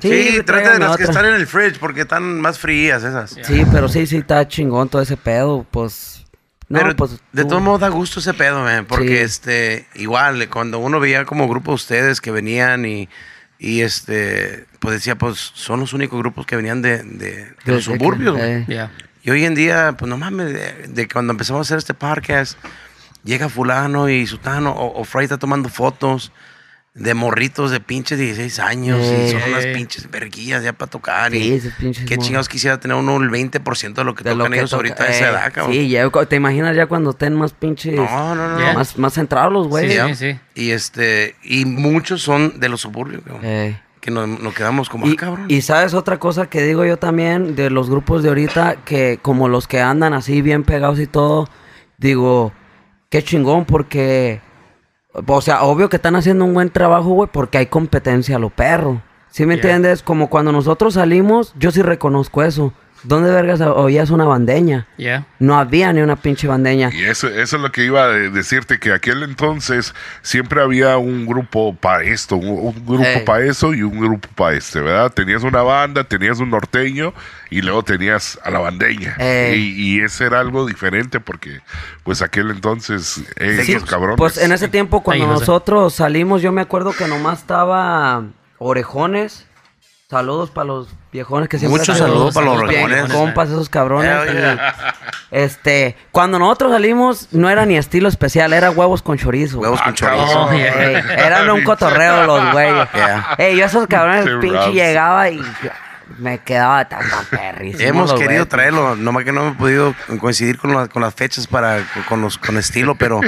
[0.00, 3.36] Sí, Sí, trata de las que están en el fridge porque están más frías esas.
[3.42, 6.21] Sí, pero sí, sí, está chingón todo ese pedo, pues...
[6.72, 7.20] No, Pero pues...
[7.32, 9.14] de todos modos da gusto ese pedo, man, porque Sí.
[9.16, 13.08] este, igual, cuando uno veía como grupo de ustedes que venían y,
[13.58, 17.72] y este, pues decía, pues son los únicos grupos que venían de, de, de de-
[17.72, 18.38] los que- suburbios.
[18.40, 18.64] eh.
[18.68, 18.90] Yeah.
[19.22, 22.58] Y hoy en día, pues no mames, de, de cuando empezamos a hacer este podcast,
[23.22, 26.32] llega fulano y sutano, o, o Fray está tomando fotos
[26.94, 29.44] de morritos de pinches 16 años y son Eh.
[29.48, 31.32] unas pinches verguillas ya para tocar.
[31.32, 34.30] Sí, y esos pinches qué chingados quisiera tener uno el 20% de lo que de
[34.34, 35.72] lo tocan que ellos toca- ahorita a esa eh, edad, cabrón.
[35.72, 37.94] Sí, ya, te imaginas ya cuando estén más pinches...
[37.94, 38.58] No, no, no.
[38.58, 38.74] Yeah.
[38.74, 39.90] Más, más centrados los güeyes.
[39.90, 40.14] Sí, Ya.
[40.14, 40.38] sí.
[40.54, 43.40] Y este, y muchos son de los suburbios, cabrón.
[43.44, 43.80] Eh.
[44.02, 45.46] Que nos, nos quedamos como, Y, ah, cabrón.
[45.48, 49.48] y sabes otra cosa que digo yo también de los grupos de ahorita, que como
[49.48, 51.48] los que andan así bien pegados y todo,
[51.98, 52.52] digo,
[53.08, 54.40] qué chingón porque,
[55.12, 58.50] o sea, obvio que están haciendo un buen trabajo, güey, porque hay competencia a lo
[58.50, 59.02] perro.
[59.30, 59.62] ¿Sí me Yeah.
[59.62, 60.02] entiendes?
[60.02, 62.72] Como cuando nosotros salimos, yo sí reconozco eso.
[63.04, 64.86] ¿Dónde vergas oías una bandeña?
[64.96, 65.26] Yeah.
[65.38, 66.90] No había ni una pinche bandeña.
[66.92, 71.26] Y eso, eso es lo que iba a decirte, que aquel entonces siempre había un
[71.26, 73.22] grupo para esto, un, un grupo Hey.
[73.26, 75.12] para eso y un grupo para este, ¿verdad?
[75.12, 77.12] Tenías una banda, tenías un norteño
[77.50, 79.16] y luego tenías a la bandeña.
[79.18, 79.74] Hey.
[79.76, 81.60] Y, y ese era algo diferente porque,
[82.04, 84.16] pues, aquel entonces, eh, Sí, esos cabrones.
[84.16, 88.24] Pues en ese tiempo cuando Ay, nosotros salimos, yo me acuerdo que nomás estaba
[88.58, 89.46] Orejones.
[90.12, 93.12] Saludos para los viejones que siempre Muchos saludos para los bien Orejones.
[93.14, 94.10] compas esos cabrones.
[94.10, 94.74] Yeah, yeah.
[95.30, 99.58] Y, este, cuando nosotros salimos no era ni estilo especial, era huevos con chorizo.
[99.60, 100.50] Huevos Ah, con chorizo.
[100.52, 102.88] Ey, eran un cotorreo los güeyes.
[102.92, 103.34] Yeah.
[103.38, 105.40] Ey, yo esos cabrones Pinche llegaba y
[106.18, 107.88] me quedaba tan perrísimo.
[107.88, 111.78] Hemos querido traerlo, nomás que no hemos podido coincidir con, la- con las fechas para
[112.08, 113.20] con los con estilo, pero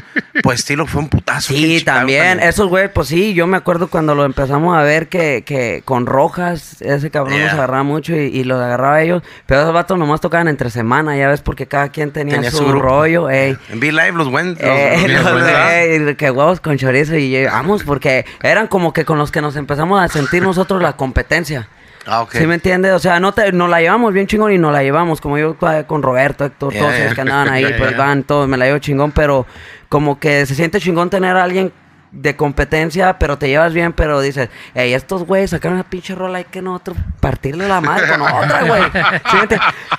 [0.42, 1.52] pues estilo fue un putazo.
[1.54, 2.40] Sí, también.
[2.40, 6.06] Esos güeyes, pues sí, yo me acuerdo cuando lo empezamos a ver que, que con
[6.06, 7.44] Rojas, ese cabrón Yeah.
[7.46, 9.22] nos agarraba mucho y, y los agarraba a ellos.
[9.46, 12.70] Pero esos vatos nomás tocaban entre semana, ya ves, porque cada quien tenía, Tenía su,
[12.72, 13.28] rollo.
[13.30, 13.56] Ey.
[13.70, 14.50] En V-Live los buen.
[14.50, 19.40] los- Eh, que huevos con chorizo y llegamos porque eran como que con los que
[19.40, 21.68] nos empezamos a sentir nosotros la competencia.
[22.06, 22.32] Ah, ok.
[22.32, 22.92] ¿Sí me entiendes?
[22.92, 25.20] O sea, no te, nos la llevamos bien chingón y nos la llevamos.
[25.20, 27.02] Como yo con Roberto, Héctor, Yeah, todos yeah.
[27.04, 29.46] ellos que andaban ahí, Yeah, pues van todos, me la llevo chingón, pero
[29.88, 31.72] como que se siente chingón tener a alguien
[32.12, 36.38] de competencia, pero te llevas bien, pero dices, hey, estos güeyes sacaron una pinche rola,
[36.38, 38.82] hay que nosotros partirle la madre con otra, güey.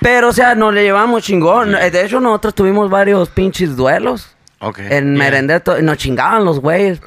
[0.00, 1.72] Pero, o sea, nos le llevamos chingón.
[1.72, 4.35] De hecho, nosotros tuvimos varios pinches duelos.
[4.60, 4.78] Ok.
[4.78, 7.00] En merendero, nos chingaban los güeyes.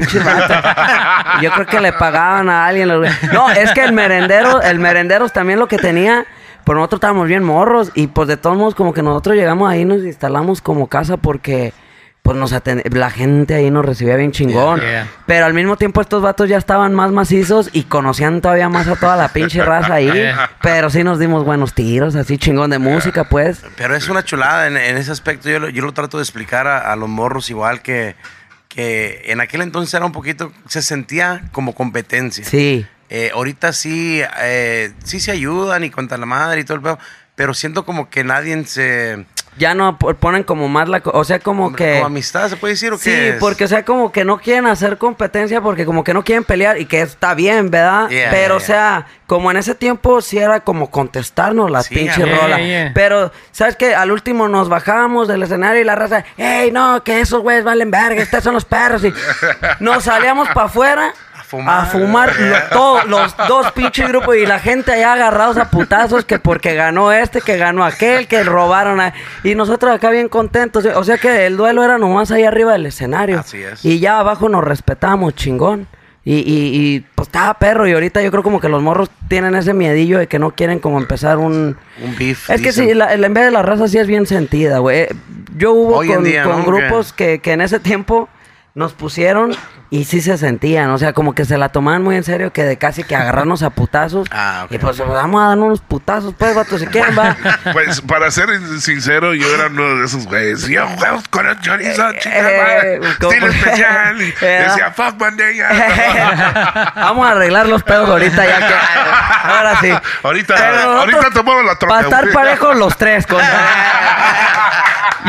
[1.41, 2.89] Yo creo que le pagaban a alguien.
[3.33, 6.25] No, es que el merendero, el merenderos también lo que tenía,
[6.63, 9.81] pues nosotros estábamos bien morros y pues de todos modos como que nosotros llegamos ahí
[9.81, 11.73] y nos instalamos como casa porque
[12.29, 14.81] pues nos aten- la gente ahí nos recibía bien chingón.
[14.81, 15.07] Yeah.
[15.25, 18.95] Pero al mismo tiempo estos vatos ya estaban más macizos y conocían todavía más a
[18.95, 20.11] toda la pinche raza ahí.
[20.11, 20.51] Yeah.
[20.61, 23.63] Pero sí nos dimos buenos tiros, así chingón de música, pues.
[23.77, 25.49] Pero es una chulada en, en ese aspecto.
[25.49, 28.15] Yo, lo- yo lo trato de explicar a, a los morros igual que,
[28.67, 32.45] que en aquel entonces era un poquito, se sentía como competencia.
[32.45, 32.85] Sí.
[33.09, 36.99] Eh, ahorita sí, eh, sí se ayudan y contra la madre y todo el pedo,
[37.33, 39.25] pero siento como que nadie se...
[39.57, 41.01] Ya no po- ponen como más la...
[41.05, 41.95] O sea, como que...
[41.95, 43.35] Como amistad, ¿se puede decir o Sí, qué es?
[43.39, 46.79] porque o sea, como que no quieren hacer competencia porque como que no quieren pelear
[46.79, 48.07] y que está bien, ¿verdad?
[48.09, 51.93] Yeah, Pero o yeah, sea, como en ese tiempo sí era como contestarnos la Sí,
[51.95, 52.91] pinche rola.
[52.93, 53.93] Pero, ¿sabes qué?
[53.95, 57.91] Al último nos bajábamos del escenario y la raza, ¡Ey, no, que esos güeyes valen
[57.91, 59.03] verga, estos son los perros!
[59.03, 59.13] Y
[59.81, 61.13] nos salíamos para afuera
[61.49, 61.81] fumar.
[61.81, 66.23] a fumar lo- todos los dos pinches grupos y la gente allá agarrados a putazos
[66.25, 69.13] que porque ganó este, que ganó aquel, que robaron a...
[69.43, 70.85] Y nosotros acá bien contentos.
[70.85, 73.39] O sea que el duelo era nomás ahí arriba del escenario.
[73.39, 73.83] Así es.
[73.83, 75.87] Y ya abajo nos respetamos, chingón.
[76.25, 79.55] Y, y, y, pues estaba perro y ahorita yo creo como que los morros tienen
[79.55, 81.77] ese miedillo de que no quieren como empezar un...
[82.03, 82.49] Un beef.
[82.49, 82.87] Es que dicen.
[82.89, 85.07] sí, la, la- en vez de la raza sí es bien sentida, güey.
[85.57, 86.65] Yo hubo Hoy con, día, con ¿no?
[86.65, 88.29] grupos que, que en ese tiempo
[88.75, 89.55] nos pusieron
[89.91, 92.63] y sí se sentían, o sea, como que se la tomaban muy en serio, que
[92.63, 94.27] de casi que agarrarnos a putazos.
[94.31, 94.67] Ah.
[94.69, 97.35] Y pues vamos a darnos unos putazos, pues, vato, si quieren, va.
[97.73, 98.49] Pues para ser
[98.79, 100.67] sincero, yo era uno de esos güeyes.
[100.67, 100.85] Yo
[101.31, 103.31] con el chorizo, eh, madre, ¿cómo?
[103.31, 104.21] estilo especial.
[104.21, 105.69] Y Eh, decía, fuck bandella.
[106.95, 108.73] Vamos a arreglar los pedos ahorita ya que.
[109.43, 109.91] Ahora sí.
[110.23, 111.95] Ahorita, Pero ahorita tomamos la troca.
[111.95, 113.41] Para estar parejos los tres, con...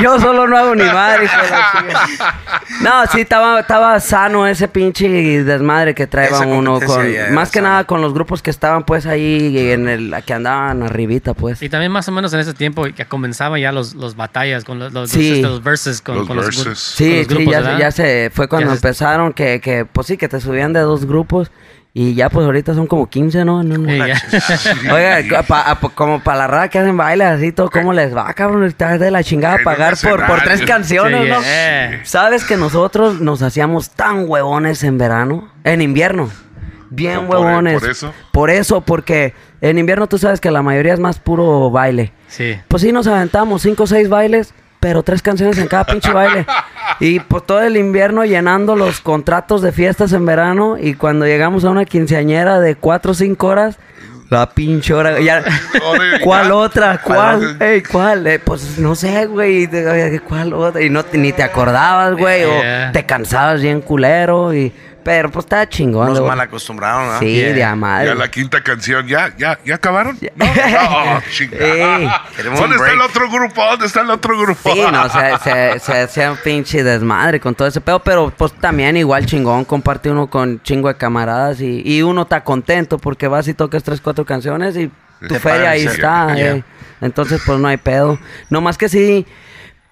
[0.03, 1.29] Yo solo no hago ni madre.
[2.83, 5.09] No, sí, estaba, estaba sano ese pinche
[5.45, 7.35] desmadre que traía Esa uno con...
[7.35, 7.69] Más que sana.
[7.71, 10.15] nada con los grupos que estaban pues ahí en el...
[10.25, 11.63] que andaban arribita pues.
[11.63, 14.79] Y también más o menos en ese tiempo que comenzaban ya los, los batallas con
[14.79, 15.43] los, los, Sí.
[15.43, 16.65] los, los verses con, Los con los, verses.
[16.65, 20.17] con Sí, sí, ya, ya se fue cuando Ya se- empezaron que, que, pues sí,
[20.17, 21.51] que te subían de dos grupos
[21.93, 23.63] y ya pues ahorita son como 15, ¿no?
[23.63, 23.89] No, no.
[24.95, 28.33] Oiga, pa- pa- como para la rara que hacen bailes así, todo, ¿cómo les va,
[28.35, 28.65] cabrón?
[28.65, 31.41] Está de la chingada un pagar por, por tres canciones, Sí, ¿no?
[31.43, 32.01] yeah.
[32.05, 35.51] ¿Sabes que nosotros nos hacíamos tan huevones en verano?
[35.65, 36.31] En invierno.
[36.91, 37.81] Bien ¿Por- por- huevones.
[37.81, 38.13] por eso?
[38.33, 42.13] Por eso, porque en invierno tú sabes que la mayoría es más puro baile.
[42.29, 42.57] Sí.
[42.69, 46.47] Pues sí, nos aventamos cinco o seis bailes, pero tres canciones en cada pinche baile.
[46.99, 50.77] Y pues todo el invierno llenando los contratos de fiestas en verano.
[50.81, 53.79] Y cuando llegamos a una quinceañera de cuatro o cinco horas,
[54.31, 55.21] la pinche hora.
[55.21, 55.43] ya-
[56.23, 57.01] ¿Cuál otra?
[57.03, 57.57] ¿Cuál?
[57.61, 58.27] Ey, ¿Cuál?
[58.27, 59.69] Eh, pues no sé, güey.
[60.29, 60.81] ¿Cuál otra?
[60.83, 62.41] Y no, ni te acordabas, güey.
[62.45, 62.87] Yeah.
[62.89, 64.55] O te cansabas bien culero.
[64.55, 64.73] Y,
[65.11, 66.07] pero pues estaba chingón.
[66.15, 67.19] Nos mal acostumbraron, ¿no?
[67.19, 67.53] Sí, Yeah.
[67.53, 68.07] de a madre.
[68.11, 70.17] Ya la quinta canción, ¿ya, ya, ya acabaron?
[70.37, 72.23] No, no, chingada.
[72.57, 73.61] ¿Dónde está el otro grupo?
[73.65, 74.73] ¿Dónde está el otro grupo?
[74.73, 78.53] Sí, no, se, se, se hacía un pinche desmadre con todo ese pedo, pero pues
[78.53, 83.27] también igual chingón, comparte uno con chingo de camaradas y, y uno está contento porque
[83.27, 84.93] vas y tocas tres, cuatro canciones y
[85.23, 86.55] tu Te feria ahí está, Yeah.
[86.55, 86.65] eh.
[87.01, 88.17] Entonces pues no hay pedo.
[88.49, 89.27] No más que sí,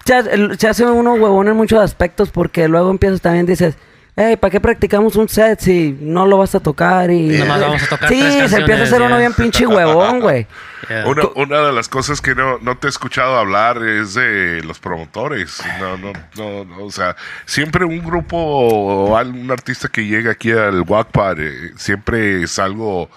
[0.05, 3.75] se, se hace uno huevón en muchos aspectos porque luego empiezas también, dices...
[4.21, 7.09] Hey, ¿para qué practicamos un set si no lo vas a tocar?
[7.09, 7.37] Y...
[7.37, 10.45] Nomás vamos a tocar Sí, tres se empieza a hacer uno bien pinche huevón, güey.
[10.89, 11.05] Yeah.
[11.05, 14.79] Una, una de las cosas que no, no te he escuchado hablar es de los
[14.79, 15.61] promotores.
[15.77, 17.15] No, no, no, no, o sea,
[17.45, 23.09] siempre un grupo o algún artista que llega aquí al Wackpad, eh, siempre es algo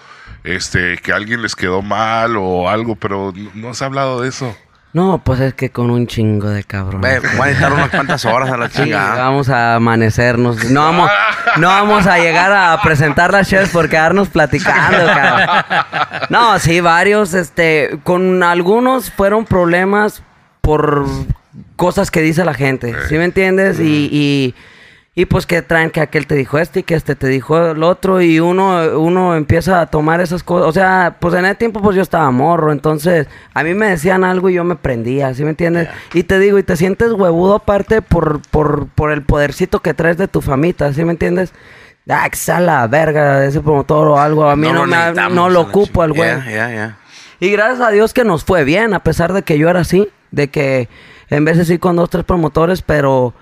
[0.43, 4.29] este, que a alguien les quedó mal o algo, pero no, no has hablado de
[4.29, 4.55] eso.
[4.93, 7.01] No, pues es que con un chingo de cabrón.
[7.01, 9.15] Ve, Van a necesitar unas cuantas horas a la Sí, chingada.
[9.15, 10.69] vamos a amanecernos.
[10.69, 11.09] No vamos,
[11.57, 15.65] no vamos a llegar a presentar las chefs por quedarnos platicando, cabrón.
[16.29, 20.21] No, sí, varios, este, con algunos fueron problemas
[20.61, 21.05] por
[21.75, 23.79] cosas que dice la gente, ¿sí me entiendes?
[23.79, 24.55] Y, y,
[25.15, 27.83] y pues que traen que aquel te dijo este y que este te dijo el
[27.83, 30.67] otro y uno, uno empieza a tomar esas cosas.
[30.67, 34.23] O sea, pues en ese tiempo pues yo estaba morro, entonces a mí me decían
[34.23, 35.87] algo y yo me prendía, ¿sí me entiendes?
[36.15, 40.17] Y te digo, y te sientes huevudo aparte por, por, por el podercito que traes
[40.17, 41.53] de tu famita, ¿sí me entiendes?
[42.09, 44.49] Ah, que la verga ese promotor o algo.
[44.49, 44.95] A mí no, me-
[45.35, 46.29] no lo ocupo al güey.
[47.39, 50.09] Y gracias a Dios que nos fue bien, a pesar de que yo era así,
[50.31, 50.89] de que
[51.29, 53.33] en veces sí con dos, tres promotores, pero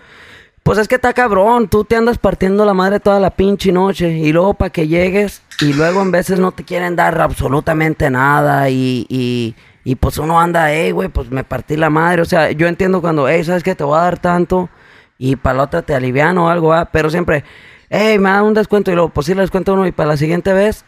[0.64, 4.09] pues es que está cabrón, tú te andas partiendo la madre toda la pinche noche
[4.09, 8.70] y luego para que llegues y luego en veces no te quieren dar absolutamente nada
[8.70, 12.51] y, y, y pues uno anda, hey, güey, pues me partí la madre, o sea,
[12.51, 13.74] yo entiendo cuando, hey, ¿sabes qué?
[13.74, 14.70] Te voy a dar tanto
[15.18, 16.89] y para la otra te aliviano o algo, ¿ah?
[16.91, 17.43] pero siempre,
[17.89, 20.18] hey, me da un descuento y luego, pues sí le descuento uno y para la
[20.18, 20.86] siguiente vez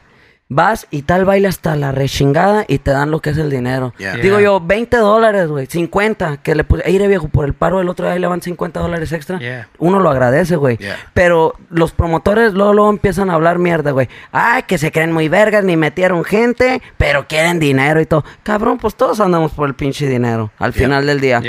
[0.54, 3.94] vas y tal baile hasta la rechingada y te dan lo que es el dinero.
[3.98, 4.16] Yeah.
[4.18, 7.90] Digo yo, 20 dólares, güey, 50, que le puse, ir viejo, por el paro del
[7.90, 9.40] otro día le van 50 dólares extra.
[9.40, 9.68] Yeah.
[9.80, 10.78] Uno lo agradece, güey.
[10.78, 10.98] Yeah.
[11.14, 14.10] Pero los promotores luego, luego empiezan a hablar mierda, güey.
[14.32, 18.24] Ay, que se creen muy vergas, ni metieron gente, pero quieren dinero y todo.
[18.44, 21.42] Cabrón, pues todos andamos por el pinche dinero al final del día.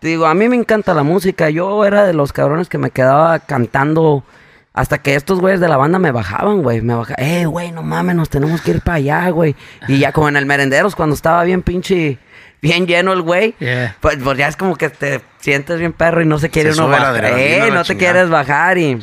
[0.00, 1.50] Digo, a mí me encanta la música.
[1.50, 4.24] Yo era de los cabrones que me quedaba cantando
[4.72, 6.80] hasta que estos güeyes de la banda me bajaban, güey.
[6.80, 9.56] Me bajaban, eh, güey, no mames, nos tenemos que ir para allá, güey.
[9.88, 12.18] Y ya como en el merenderos, cuando estaba bien pinche,
[12.62, 13.96] bien lleno el güey, Yeah.
[14.00, 16.80] pues, pues ya es como que te sientes bien perro y no se quiere Se
[16.80, 17.24] uno bajar.
[17.24, 17.98] Eh, no te chingada.
[17.98, 19.02] quieres bajar y...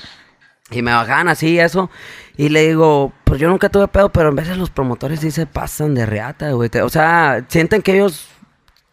[0.70, 1.90] Y me bajaban así, eso.
[2.36, 5.46] Y le digo, pues yo nunca tuve pedo, pero en veces los promotores sí se
[5.46, 6.70] pasan de reata, güey.
[6.84, 8.28] O sea, sienten que ellos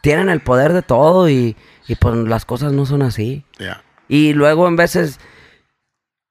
[0.01, 1.57] tienen el poder de todo y,
[1.89, 3.45] y pues las cosas no son así.
[4.07, 5.19] Y luego en veces,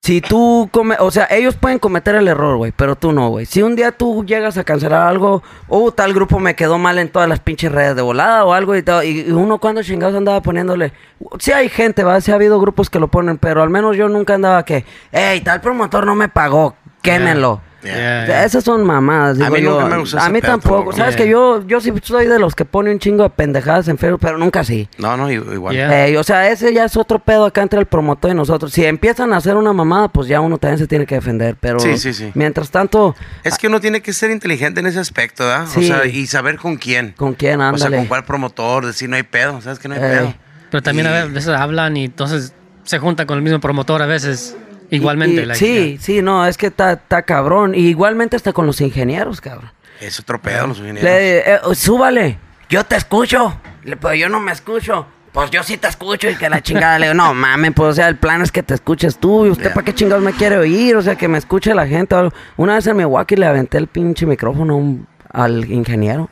[0.03, 3.45] si tú, come, o sea, ellos pueden cometer el error, güey, pero tú no, güey.
[3.45, 7.07] Si un día tú llegas a cancelar algo, oh, tal grupo me quedó mal en
[7.07, 10.91] todas las pinches redes de volada o algo y y uno cuando chingados andaba poniéndole,
[11.39, 14.09] sí hay gente, va, sí ha habido grupos que lo ponen, pero al menos yo
[14.09, 14.83] nunca andaba que,
[15.13, 16.75] hey, tal promotor no me pagó.
[17.03, 17.61] Quémenlo.
[17.83, 18.45] Yeah.
[18.45, 19.71] Esas son mamadas, A mí yo.
[19.73, 20.93] nunca me gustó a mí pedo tampoco.
[20.93, 21.25] Sabes Yeah.
[21.25, 24.21] que yo, yo sí soy de los que pone un chingo de pendejadas en Facebook,
[24.21, 24.87] pero nunca así.
[24.97, 25.75] No, no, igual.
[25.75, 26.07] Yeah.
[26.07, 28.71] Eh, o sea, ese ya es otro pedo acá entre el promotor y nosotros.
[28.71, 31.57] Si empiezan a hacer una mamada, pues ya uno también se tiene que defender.
[31.59, 32.31] Pero Sí, sí, sí.
[32.35, 35.67] mientras tanto, Es que uno tiene que ser inteligente en ese aspecto, ¿verdad?
[35.67, 35.81] Sí.
[35.81, 37.13] O sea, y saber con quién.
[37.17, 37.97] ¿con quién O sea, ándale?
[37.97, 40.33] con cuál promotor, decir no hay pedo, ¿sabes que no hay pedo?
[40.71, 44.05] Pero también Y- a veces hablan y entonces se juntan con el mismo promotor a
[44.05, 44.55] veces.
[44.95, 45.43] Igualmente.
[45.43, 47.73] y- sí, sí, no, es que está está cabrón.
[47.75, 49.71] Y igualmente está con los ingenieros, cabrón.
[49.99, 51.03] Es otro pedo, los ingenieros.
[51.03, 52.37] Le- eh, súbale,
[52.69, 53.59] yo te escucho.
[53.83, 55.05] Le- Pero yo no me escucho.
[55.31, 57.93] Pues yo sí te escucho y que la chingada le digo, no mames, pues o
[57.93, 59.73] sea, el plan es que te escuches tú y usted Yeah.
[59.73, 62.13] para qué chingados me quiere oír, o sea, que me escuche la gente.
[62.13, 62.33] o algo.
[62.55, 66.29] Una vez en Milwaukee le aventé el pinche micrófono a un- al ingeniero.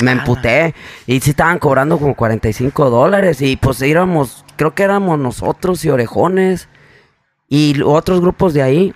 [0.00, 0.74] Me emputé
[1.06, 5.90] y sí estaban cobrando como 45 dólares y pues íbamos, creo que éramos nosotros y
[5.90, 6.68] Orejones
[7.50, 8.94] y otros grupos de ahí.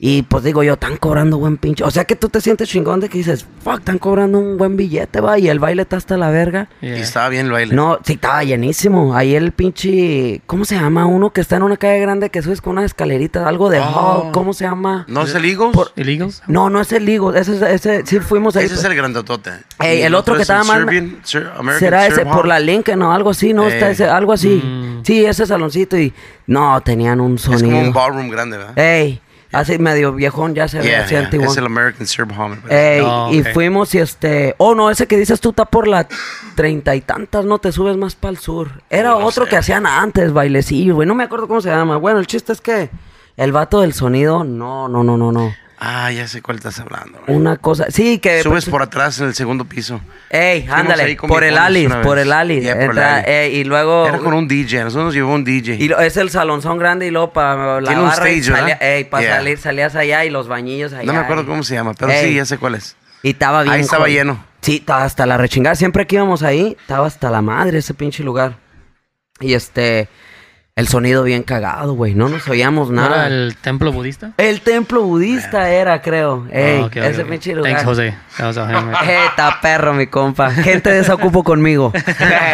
[0.00, 1.82] Y pues digo yo, están cobrando buen pinche.
[1.82, 4.76] O sea que tú te sientes chingón de que dices, fuck, están cobrando un buen
[4.76, 5.40] billete, va.
[5.40, 6.68] Y el baile está hasta la verga.
[6.80, 6.96] yeah.
[6.98, 7.74] Y estaba bien el baile.
[7.74, 9.16] No, sí, estaba llenísimo.
[9.16, 10.40] Ahí el pinche.
[10.46, 11.04] ¿Cómo se llama?
[11.06, 13.82] Uno que está en una calle grande que subes con unas escaleritas, algo de Oh.
[14.26, 15.04] Hall, ¿Cómo se llama?
[15.08, 16.42] ¿No es el Eagles?
[16.46, 17.34] No, no es el Ligo.
[17.34, 18.66] Ese, es- ese, sí fuimos ahí.
[18.66, 19.50] Ese es el grandotote.
[19.80, 23.02] Ey, el otro que es estaba más- Serbian- Ser- American Será ese por la Lincoln
[23.02, 23.66] o algo así, ¿no?
[23.66, 23.92] Está Eh.
[23.94, 24.62] ese, algo así.
[24.64, 25.00] Mm.
[25.04, 26.12] Sí, ese saloncito y.
[26.46, 27.66] No, tenían un Es sonido.
[27.70, 28.78] como un ballroom grande, ¿verdad?
[28.78, 29.20] Ey,
[29.52, 31.20] así medio viejón, ya se ve Yeah, así yeah.
[31.24, 31.46] antiguo.
[31.46, 32.30] Es el American Serb.
[32.68, 34.54] Ey, Oh, y fuimos y este.
[34.58, 36.06] Oh, no, ese que dices tú está por la
[36.54, 38.82] treinta y tantas, no te subes más para el sur.
[38.90, 39.50] Era No otro sé.
[39.50, 41.06] que hacían antes, bailecillo, güey.
[41.08, 41.96] No me acuerdo cómo se llama.
[41.96, 42.90] Bueno, el chiste es que
[43.36, 45.52] el vato del sonido, no, no, no, no, no.
[45.80, 47.20] Ah, ya sé cuál estás hablando.
[47.24, 47.36] güey.
[47.38, 47.86] Una cosa.
[47.90, 48.42] Sí, que.
[48.42, 50.00] Subes por atrás en el segundo piso.
[50.28, 52.26] Ey, Fuimos ándale, ahí con por el Alice, una por vez.
[52.26, 52.62] el Alice.
[52.62, 53.44] Yeah, por el Entra, Alice.
[53.44, 54.06] ey, y luego.
[54.08, 55.76] Era con un DJ, a nosotros nos llevó un DJ.
[55.76, 58.56] Y lo- es el salonzón grande y luego para la Tiene un barra y stage,
[58.58, 58.88] salía, ¿verdad?
[58.96, 59.36] ey, para Yeah.
[59.36, 61.04] salir salías allá y los bañillos allá.
[61.04, 62.28] no me acuerdo y- cómo se llama, pero Ey.
[62.30, 62.96] sí, ya sé cuál es.
[63.22, 63.74] Y estaba bien.
[63.74, 64.18] Ahí estaba jodido.
[64.24, 64.44] lleno.
[64.60, 65.76] Sí, estaba hasta la rechingada.
[65.76, 68.56] Siempre que íbamos ahí, estaba hasta la madre ese pinche lugar.
[69.40, 70.08] Y este,
[70.78, 72.14] el sonido bien cagado, güey.
[72.14, 73.16] No nos oíamos ¿No nada.
[73.16, 73.32] era el...
[73.48, 74.30] el templo budista?
[74.60, 76.46] templo budista era, creo.
[76.52, 77.28] Ey, Ah, ok, ok, ese ok.
[77.28, 77.72] pinche lugar.
[77.72, 77.84] Thanks,
[79.28, 80.52] está perro, mi compa.
[80.52, 81.92] Gente de esa ocupo conmigo.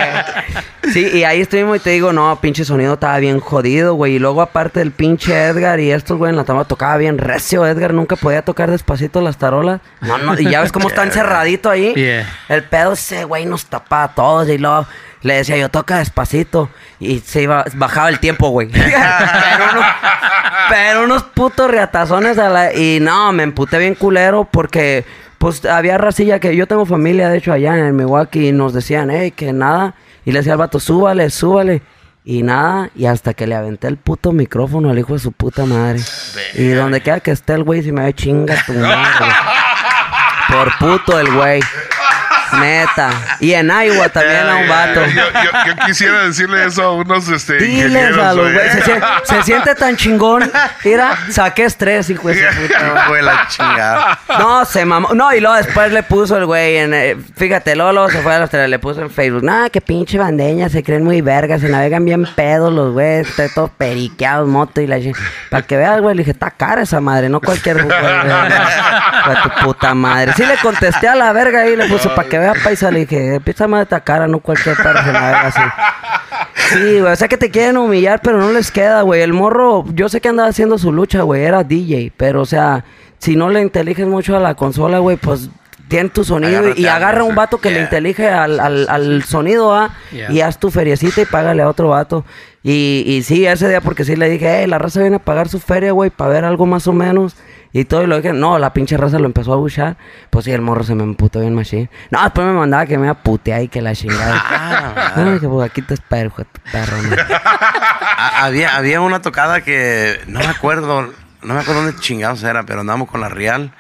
[0.94, 4.14] sí, y ahí estuvimos y te digo, no, pinche sonido estaba bien jodido, güey.
[4.14, 7.66] Y luego, aparte del pinche Edgar y estos, güey, en la toma tocaba bien recio.
[7.66, 9.82] Edgar nunca podía tocar despacito las tarolas.
[10.00, 11.92] No, no, y ya ves cómo está encerradito ahí.
[11.94, 12.26] Yeah.
[12.48, 14.86] El pedo ese, güey, nos tapaba a todos y luego
[15.24, 16.68] le decía yo, toca despacito.
[17.00, 18.68] Y se iba, bajaba el tiempo, güey.
[18.72, 19.86] pero, unos,
[20.68, 22.74] pero unos putos reatazones a la...
[22.74, 25.04] Y no, me emputé bien culero porque...
[25.38, 29.10] Pues había racilla que yo tengo familia, de hecho, allá en Milwaukee, y nos decían,
[29.10, 29.94] hey, que nada.
[30.24, 31.82] Y le decía al vato, súbale, súbale.
[32.24, 35.66] Y nada, y hasta que le aventé el puto micrófono al hijo de su puta
[35.66, 36.00] madre.
[36.54, 39.26] Y donde quiera que esté el güey, si me ve chinga tu madre.
[40.48, 41.60] Por puto el güey.
[42.60, 43.10] Neta.
[43.40, 45.04] Y en Iowa también a un vato.
[45.06, 48.52] Yo, yo- yo quisiera decirle eso a unos este, Diles a los güey.
[48.54, 48.72] güeyes.
[48.72, 50.50] Se, sien- se siente tan chingón.
[50.84, 54.18] Mira, saqué estrés, hijo de puta de la chingada.
[54.38, 55.14] No, se mamó.
[55.14, 56.94] No, y luego después le puso el güey en.
[56.94, 59.42] eh, fíjate, luego, luego se fue a los tres, le puso en Facebook.
[59.42, 63.48] No, que pinche bandeña, se creen muy vergas, se navegan bien pedos los güeyes, está
[63.54, 64.98] todos periqueados, moto y la
[65.50, 67.88] Para que veas, güey, le dije, está cara esa madre, no cualquier güey.
[69.24, 70.32] Para tu puta madre.
[70.36, 73.40] Sí le contesté a la verga ahí, le puse, para que vea paisa, le dije,
[73.44, 75.60] esa madre está cara, no cualquier perro se así.
[76.72, 79.20] Sí, güey, o sea que te quieren humillar, pero no les queda, güey.
[79.20, 82.84] El morro, yo sé que andaba haciendo su lucha, güey, era DJ, pero o sea,
[83.18, 85.50] si no le inteliges mucho a la consola, güey, pues
[85.88, 89.22] tiene tu sonido Agárrate y a agarra un vato que le intelige al, al, al
[89.24, 89.94] sonido, ¿ah?
[90.12, 90.32] Yeah.
[90.32, 92.24] Y haz tu feriecita y págale a otro vato.
[92.62, 95.48] Y, y sí, ese día porque sí le dije, hey, la raza viene a pagar
[95.48, 97.36] su feria, güey, para ver algo más o menos.
[97.76, 99.96] Y todo, y lo dije, no, la pinche raza lo empezó a buchar.
[100.30, 101.90] Pues sí, el morro se me emputó bien machine.
[102.12, 104.42] No, después me mandaba que me iba a putear y que la chingada.
[105.16, 106.32] Ah, que pues aquí te espero,
[106.70, 107.16] perro, ¿no?
[108.36, 111.12] Había, había una tocada que no me acuerdo,
[111.42, 113.72] no me acuerdo dónde chingados era, pero andábamos con la Real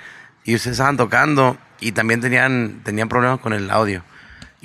[0.44, 4.02] y ustedes estaban tocando y también tenían, tenían problemas con el audio.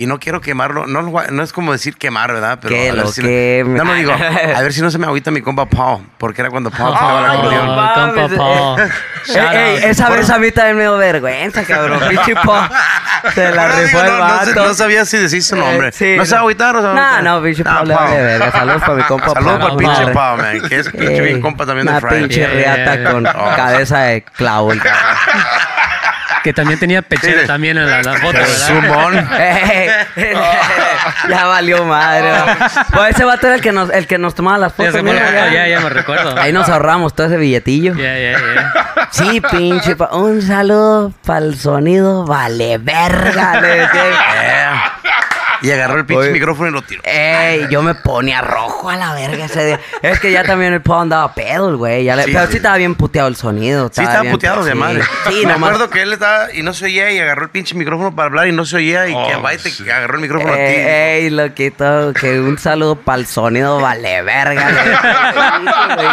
[0.01, 2.57] Y no quiero quemarlo, no, no es como decir quemar, ¿verdad?
[2.61, 3.77] Pero Que a ver lo si queme.
[3.77, 4.13] No, no digo,
[4.55, 7.19] a ver si no se me agüita mi compa Paul, porque era cuando Paul tocaba
[7.19, 7.65] el Ay, acordeón.
[7.65, 8.81] no Oh, compa Paul.
[9.27, 11.99] Ey, ey, esa vez a mí también me dio vergüenza, cabrón.
[12.09, 12.55] Pinche po.
[13.35, 14.65] Se la No, rifó digo, el no, no vato.
[14.67, 15.89] no sabía si decir su nombre.
[15.89, 17.93] Eh, sí, ¿No se va a agüitar o se No, no, pinche Ah, Pau le
[17.93, 18.03] Pau.
[18.05, 18.51] vale verga.
[18.53, 20.13] Saludos para mi compa Saludos Pau, para el pinche madre.
[20.13, 22.19] Pau, man, que es pinche bien compa también de Una Friday.
[22.21, 23.55] pinche Yeah, riata yeah, con yeah.
[23.57, 24.71] cabeza de clavo.
[26.49, 27.47] Que también tenía pechera Sí.
[27.47, 28.47] también en la, la foto, ¿verdad?
[28.67, 29.29] Sumón.
[29.39, 29.87] Ey,
[31.29, 32.31] ya valió madre.
[32.91, 35.03] Pues ese vato era el que nos, el que nos tomaba las Ya, fotos.
[35.03, 35.53] mira, acuerdo, ya.
[35.53, 36.39] ya, ya me recuerdo.
[36.39, 37.93] Ahí nos ahorramos todo ese billetillo.
[37.93, 39.09] Yeah, yeah, yeah.
[39.11, 39.95] Sí, pinche.
[39.95, 43.61] pa- un saludo para el sonido, vale verga.
[43.61, 44.93] le decía.
[45.61, 46.31] Y agarró el pinche Oye.
[46.31, 47.01] micrófono y lo tiró.
[47.05, 49.79] Ey, yo me ponía rojo a la verga ese día.
[50.01, 52.03] Es que ya también el Pau andaba pedo, güey.
[52.05, 52.51] ya le- Sí, pero sí.
[52.51, 53.89] sí estaba bien puteado el sonido.
[53.93, 54.77] Sí, estaba bien- puteado de sí.
[54.77, 55.01] madre.
[55.29, 55.69] Sí, me nomás.
[55.71, 58.47] acuerdo que él estaba y no se oía y agarró el pinche micrófono para hablar
[58.47, 59.83] y no se oía y que Oh, va y te sí.
[59.89, 60.61] agarró el micrófono a ti.
[60.61, 64.69] Ey, ey, loquito, que un saludo para el sonido, vale verga.
[65.95, 66.07] Güey,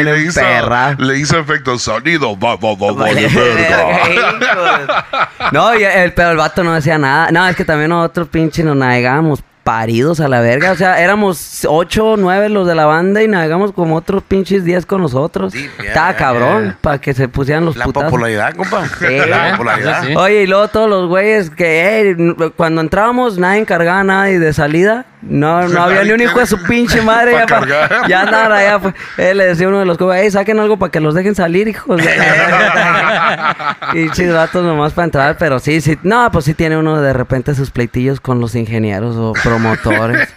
[0.00, 0.94] Y bien le hizo, emperrado.
[0.98, 2.38] le hizo efecto sonido.
[2.38, 3.84] Va, va, va, Vale vale, verga.
[3.84, 5.52] verga, hijos.
[5.52, 7.30] No, y el, pero el vato no decía nada.
[7.30, 10.72] No, es que también nosotros pinche nos navegábamos paridos a la verga.
[10.72, 14.84] O sea, éramos ocho, nueve los de la banda y navegamos como otros pinches diez
[14.84, 15.54] con nosotros.
[15.54, 18.10] Sí, Estaba cabrón para que se pusieran los La putazos.
[18.10, 18.86] popularidad, compa.
[18.98, 19.06] Sí.
[19.28, 20.04] La popularidad.
[20.04, 20.14] Sí.
[20.14, 25.06] Oye, y luego todos los güeyes que cuando entrábamos nadie encargaba nada y de salida
[25.28, 27.32] no, no había ni un hijo de su pinche madre.
[27.32, 28.78] Ya, pa- ya andaban allá.
[28.78, 31.34] Pues, eh, le decía uno de los que, hey, saquen algo para que los dejen
[31.34, 31.96] salir, hijos.
[31.96, 33.76] de la verga".
[33.94, 35.98] y chivatos nomás para entrar, pero sí, sí.
[36.02, 40.28] No, pues sí tiene uno de repente sus pleitillos con los ingenieros o promotores.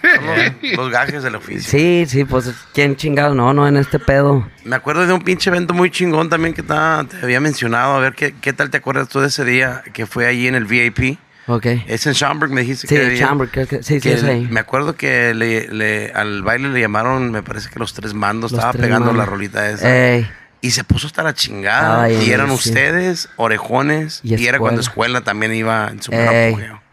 [0.62, 1.70] Los, los gajes del oficio.
[1.70, 4.48] Sí, sí, pues quién chingados, no, no en este pedo.
[4.64, 7.94] Me acuerdo de un pinche evento muy chingón también que ta- te había mencionado.
[7.96, 10.56] A ver, ¿qué, ¿qué tal te acuerdas tú de ese día que fue allí en
[10.56, 11.20] el VIP?
[11.48, 11.66] Ok.
[11.88, 14.48] Es en Schaumburg, me dijiste Sí, que había- Chamber, creo que sí, sí, es ahí.
[14.52, 18.52] Me acuerdo que le, le- al baile le llamaron, me parece que los tres mandos,
[18.52, 19.89] Los estaba tres pegando la rolita esa.
[20.16, 20.30] Ey.
[20.60, 22.04] Y se puso hasta la chingada.
[22.04, 22.54] Ay, y eran sí.
[22.56, 24.20] ustedes, orejones.
[24.24, 25.20] Y Y, era cuando escuela.
[25.20, 26.12] escuela también iba en su.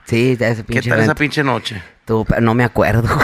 [0.07, 1.83] Sí, de ese ¿Qué pinche tal esa pinche noche?
[2.05, 3.09] Tú, no me acuerdo.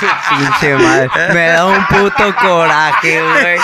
[0.00, 1.10] Su pinche madre.
[1.32, 3.58] Me da un puto coraje, güey.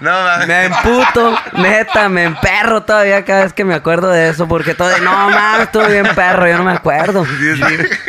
[0.00, 0.46] No, mames.
[0.46, 4.96] Me emputo, neta, me emperro todavía cada vez que me acuerdo de eso, porque todo,
[4.98, 7.24] no mames, estuve bien perro, yo no me acuerdo.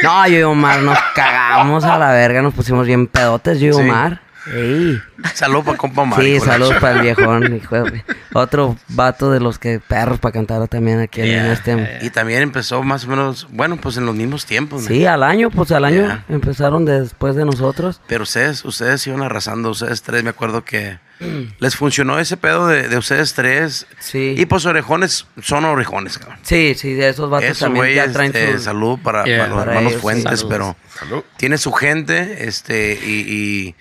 [0.03, 3.71] No, yo y Omar nos cagamos a la verga, nos pusimos bien pedotes, yo y.
[3.71, 4.26] Omar.
[4.53, 5.01] Ey.
[5.33, 6.21] Salud para compa Omar.
[6.21, 6.79] Sí, chingada.
[6.79, 7.75] para el viejón, hijo
[8.33, 11.53] Otro vato de los que perros para cantar también aquí en Yeah.
[11.53, 11.99] este.
[12.01, 14.83] Y también empezó más o menos, bueno, pues en los mismos tiempos.
[14.83, 14.87] ¿no?
[14.87, 18.01] Sí, al año, pues al año empezaron después de nosotros.
[18.07, 20.99] Pero ustedes, ustedes iban arrasando, ustedes tres, me acuerdo que
[21.59, 23.87] les funcionó ese pedo de, de ustedes tres.
[23.99, 24.35] Sí.
[24.37, 26.37] Y pues orejones son orejones, cabrón.
[26.43, 28.63] Sí, sí, de esos vatos Eso, también güey, ya traen este, su...
[28.65, 29.37] salud para, Yeah.
[29.39, 30.45] para los Para hermanos ellos, Fuentes, sí.
[30.47, 31.23] pero Salud.
[31.37, 33.75] tiene su gente, este, y, y,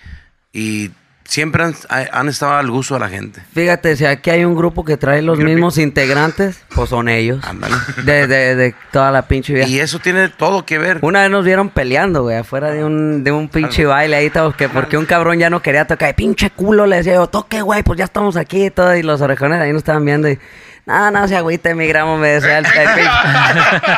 [0.57, 0.91] y
[1.23, 1.75] siempre han,
[2.11, 3.43] han estado al gusto de la gente.
[3.53, 7.43] Fíjate, si aquí hay un grupo que trae los mismos integrantes, pues son ellos.
[7.43, 7.75] Ándale.
[8.03, 9.67] De, de, de toda la pinche vida.
[9.67, 10.97] Y eso tiene todo que ver.
[11.03, 14.51] Una vez nos vieron peleando, güey, afuera de un, de un pinche baile ahí, todo,
[14.53, 16.15] que porque un cabrón ya no quería tocar.
[16.15, 18.95] Pinche culo, le decía yo, toque, güey, pues ya estamos aquí y todo.
[18.95, 20.39] Y los orejones ahí nos estaban viendo y...
[20.87, 23.01] No, no se agüite, mi gramo, me decía el, pinche.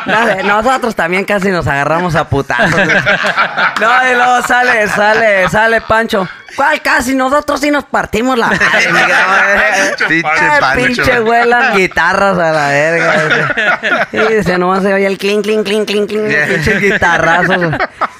[0.44, 2.68] No nosotros también casi nos agarramos a putazos.
[3.80, 6.28] No, y luego sale, sale, sale Pancho.
[6.56, 7.14] ¿Cuál casi?
[7.14, 10.76] Nosotros sí nos partimos la madre, gramo.
[10.76, 14.08] Pinche güey, las guitarras a la verga.
[14.12, 17.72] Y dice, nomás se oye el clink, clink, clink, clink, clink, pinches guitarrazos.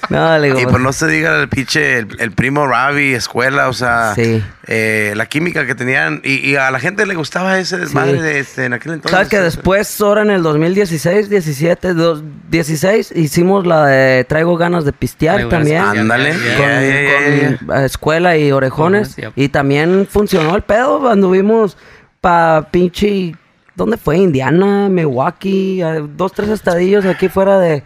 [0.08, 3.68] No, le digo, Y pues, no se diga el pinche, el, el primo Ravi, escuela,
[3.68, 4.42] o sea, Sí.
[4.66, 6.20] eh, la química que tenían.
[6.24, 9.12] Y, y a la gente le gustaba ese desmadre de este, en aquel entonces.
[9.12, 14.84] ¿Sabes que después, ahora en el 2016, 17, dos- 16, hicimos la de Traigo ganas
[14.84, 15.80] de pistear también?
[15.82, 16.34] Ándale.
[16.34, 17.84] Yeah, Con, Yeah,
[18.26, 19.08] eh, y orejones.
[19.16, 19.32] Orejones, yep.
[19.36, 21.08] Y también funcionó el pedo.
[21.08, 21.76] Anduvimos
[22.20, 23.34] pa' pinche.
[23.74, 24.18] ¿Dónde fue?
[24.18, 25.80] Indiana, Milwaukee.
[25.82, 27.82] eh, Dos, tres estadillos aquí fuera de.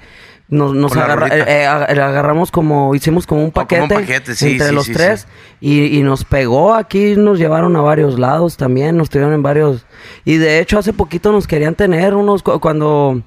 [0.49, 2.95] Nos, nos agarra- eh, eh, ag- agarramos como.
[2.95, 3.83] Hicimos como un como paquete.
[3.83, 5.27] un paquete, sí, entre sí, los sí, tres.
[5.61, 7.15] Y, y nos pegó aquí.
[7.17, 8.97] Nos llevaron a varios lados también.
[8.97, 9.87] Nos tuvieron en varios.
[10.25, 12.43] Y de hecho, hace poquito nos querían tener unos.
[12.43, 13.23] cu- Cuando.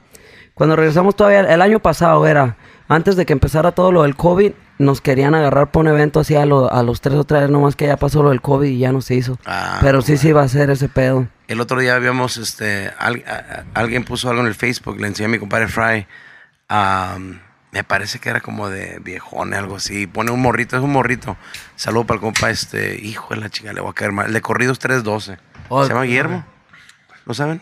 [0.54, 2.58] Cuando regresamos todavía, el año pasado era,
[2.88, 6.36] antes de que empezara todo lo del COVID, nos querían agarrar por un evento así
[6.36, 8.80] a, lo- a los tres otra vez, nomás que ya pasó lo del COVID y
[8.80, 9.40] ya no se hizo.
[9.46, 11.28] Ah, Pero sí se iba a hacer ese pedo.
[11.48, 15.08] El otro día habíamos, este, al- a- a- alguien puso algo en el Facebook, le
[15.08, 16.06] enseñé a mi compadre Fry.
[16.70, 17.40] am,
[17.72, 20.08] me parece que era como de viejone, algo así.
[20.08, 21.38] Pone un morrito, es un morrito.
[21.76, 24.28] Saludo para el compa, este, hijo de la chica, le voy a caer mal.
[24.28, 25.38] El de Corridos 312.
[25.70, 26.46] Oh, Se llama Guillermo.
[27.26, 27.62] ¿Lo saben?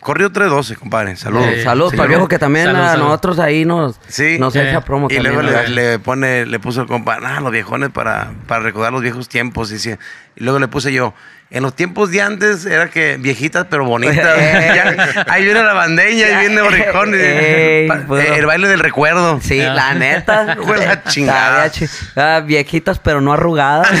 [0.00, 1.16] Corrido 312, compadre.
[1.16, 1.46] Saludos.
[1.48, 3.04] Eh, Saludos sí, para el viejo que también Salud, a salud.
[3.04, 4.38] nosotros ahí nos, Sí.
[4.38, 5.34] nos Eh, echa promo Y también.
[5.34, 9.28] luego le, pone, le puso el compa, ah, los viejones para, para recordar los viejos
[9.28, 9.70] tiempos.
[9.72, 9.90] Y, sí.
[10.36, 11.12] y luego le puse yo,
[11.50, 14.16] en los tiempos de antes era que viejitas pero bonitas.
[14.38, 17.14] Ya, ahí viene la bandeña, ahí viene Orejón.
[17.14, 18.34] Ey, pa- bueno.
[18.34, 19.40] el baile del recuerdo.
[19.42, 19.72] Sí, Ah.
[19.74, 20.56] la neta.
[20.78, 21.70] La chingada.
[22.16, 23.88] Ah, viejitas, pero no arrugadas.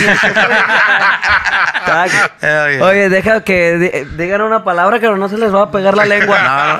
[2.82, 6.04] Oye, deja que di- digan una palabra que no se les va a pegar la
[6.04, 6.38] lengua.
[6.42, 6.78] No, no,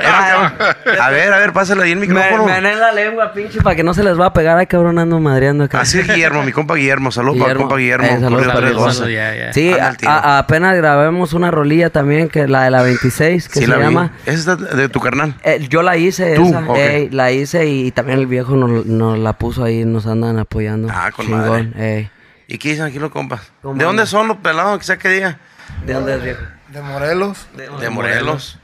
[0.84, 2.44] que- a ver, a ver, pásale ahí el Me, micrófono.
[2.44, 4.58] me en la lengua, pinche, para que no se les va a pegar.
[4.58, 5.80] Ay, cabrón, ando madreando acá.
[5.80, 7.10] Así es Guillermo, mi compa Guillermo.
[7.10, 8.06] Saludos para el compa Guillermo.
[8.06, 8.98] Eh, saludos Corrido para el 312.
[8.98, 9.52] Saludos, ya, ya.
[9.52, 9.72] Sí,
[10.06, 13.66] a- a- apenas grabamos una rolilla también, que la de la 26, que Sí, se
[13.68, 14.12] la llama...
[14.26, 15.36] Esa es de tu carnal.
[15.44, 16.46] Eh, yo la hice ¿Tú?
[16.46, 16.76] esa, Ok.
[16.76, 20.88] ey, la hice y, también el viejo nos, nos la puso ahí, nos andan apoyando.
[20.90, 21.96] Ah, con Chingón, madre.
[21.98, 22.10] ey.
[22.48, 23.52] ¿Y qué dicen aquí los compas?
[23.62, 24.78] ¿Cómo ¿De dónde son los pelados?
[24.78, 25.38] Que sea que diga.
[25.86, 26.42] ¿De dónde es viejo?
[26.72, 27.46] De Morelos.
[27.54, 28.58] De Morelos.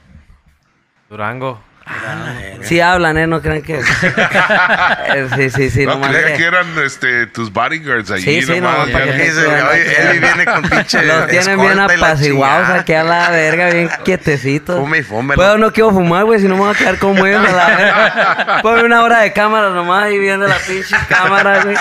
[1.09, 1.61] Durango.
[2.61, 3.27] Sí hablan, ¿eh?
[3.27, 3.79] No crean que...
[5.15, 8.23] Eh, sí, sí, sí, no creía que- que eran este, tus bodyguards allí.
[8.23, 8.79] Sí, sí, nomás.
[8.79, 10.09] nomás para que Dice, oye.
[10.09, 11.03] Eli viene con pinche.
[11.05, 14.77] Los tienen bien apaciguados aquí a la verga, bien quietecitos.
[14.79, 15.57] Fume y fume, Pues ¿no?
[15.57, 18.61] no quiero fumar, güey, si no me voy a quedar como ellos a la verga.
[18.61, 21.75] Ponme una hora de cámara nomás y viendo la pinche cámara, güey.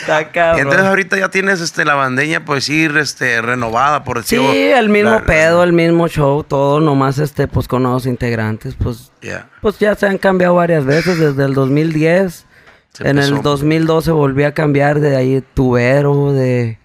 [0.00, 0.60] Está Y cabrón.
[0.60, 4.52] entonces ahorita ya tienes este la bandeña, pues ir este renovada, por Sí, decirlo.
[4.78, 8.74] el mismo La- la- pedo, el mismo show, todo, nomás este, pues con nuevos integrantes,
[8.80, 8.89] pues,
[9.22, 9.48] Ya.
[9.60, 12.46] pues ya se han cambiado varias veces desde el 2010.
[12.92, 13.36] Se en empezó.
[13.36, 16.78] el 2012 volví a cambiar de ahí tubero, de,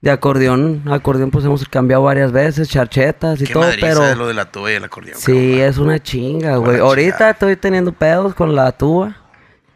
[0.00, 0.82] de acordeón.
[0.90, 4.04] Acordeón pues hemos cambiado varias veces, charchetas y Qué todo, pero...
[4.06, 5.16] es lo de la tuba y el acordeón.
[5.18, 6.80] Sí, es una chinga, güey.
[6.80, 7.30] Ahorita chingada.
[7.30, 9.16] estoy teniendo pedos con la tuba.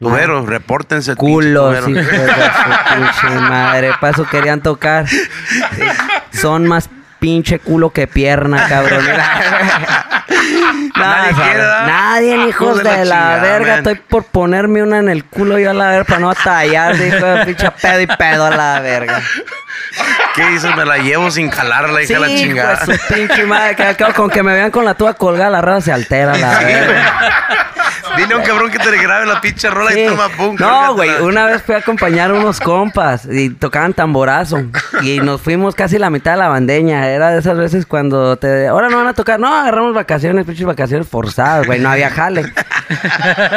[0.00, 1.16] Tuberos, repórtense.
[1.16, 3.90] Culos, su pinche madre.
[4.00, 5.06] Para eso querían tocar.
[6.32, 6.88] Son más
[7.18, 9.04] pinche culo que pierna, cabrón.
[10.98, 11.56] Nadie.
[11.86, 13.68] Nadie, hijos de de la, chingada, verga.
[13.68, 13.78] man.
[13.78, 17.26] Estoy por ponerme una en el culo yo a la verga para no atallar, hijo
[17.26, 19.20] de pinche pedo y pedo a la verga.
[20.34, 20.74] ¿Qué dices?
[20.76, 22.80] Me la llevo sin jalarla, hija de la chingada.
[22.84, 23.76] pues su pinche madre.
[23.76, 26.58] Que acabo con que me vean con la tuba colgada, la raza se altera, la
[26.60, 27.67] verga.
[28.18, 30.00] Dile a un cabrón que te grabe la pinche rola Sí.
[30.00, 30.56] y toma pum.
[30.58, 34.62] No, güey, una vez fui a acompañar a unos compas y tocaban tamborazo
[35.02, 37.08] y nos fuimos casi la mitad de la bandeña.
[37.08, 38.66] Era de esas veces cuando te...
[38.68, 39.38] Ahora no van a tocar.
[39.40, 41.80] No, agarramos vacaciones, pinches vacaciones forzadas, güey.
[41.80, 42.52] No había jale.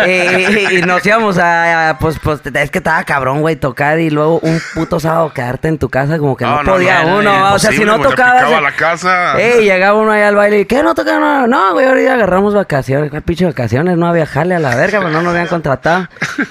[0.07, 4.09] Y, y nos íbamos a, a- Pues, pues, es que estaba cabrón, güey, tocar y
[4.09, 7.21] luego un puto sábado quedarte en tu casa como que no, podía no, uno.
[7.39, 8.43] no, o sea, si no tocabas...
[8.43, 9.39] picaba la casa.
[9.39, 10.83] Ey, llegaba uno ahí al baile y ¿qué?
[10.83, 11.21] ¿No tocaron?
[11.21, 13.09] No, no, güey, ahorita agarramos vacaciones.
[13.09, 13.97] ¿Cuál pinche vacaciones?
[13.97, 16.07] No había jale a la verga, pero no nos habían contratado.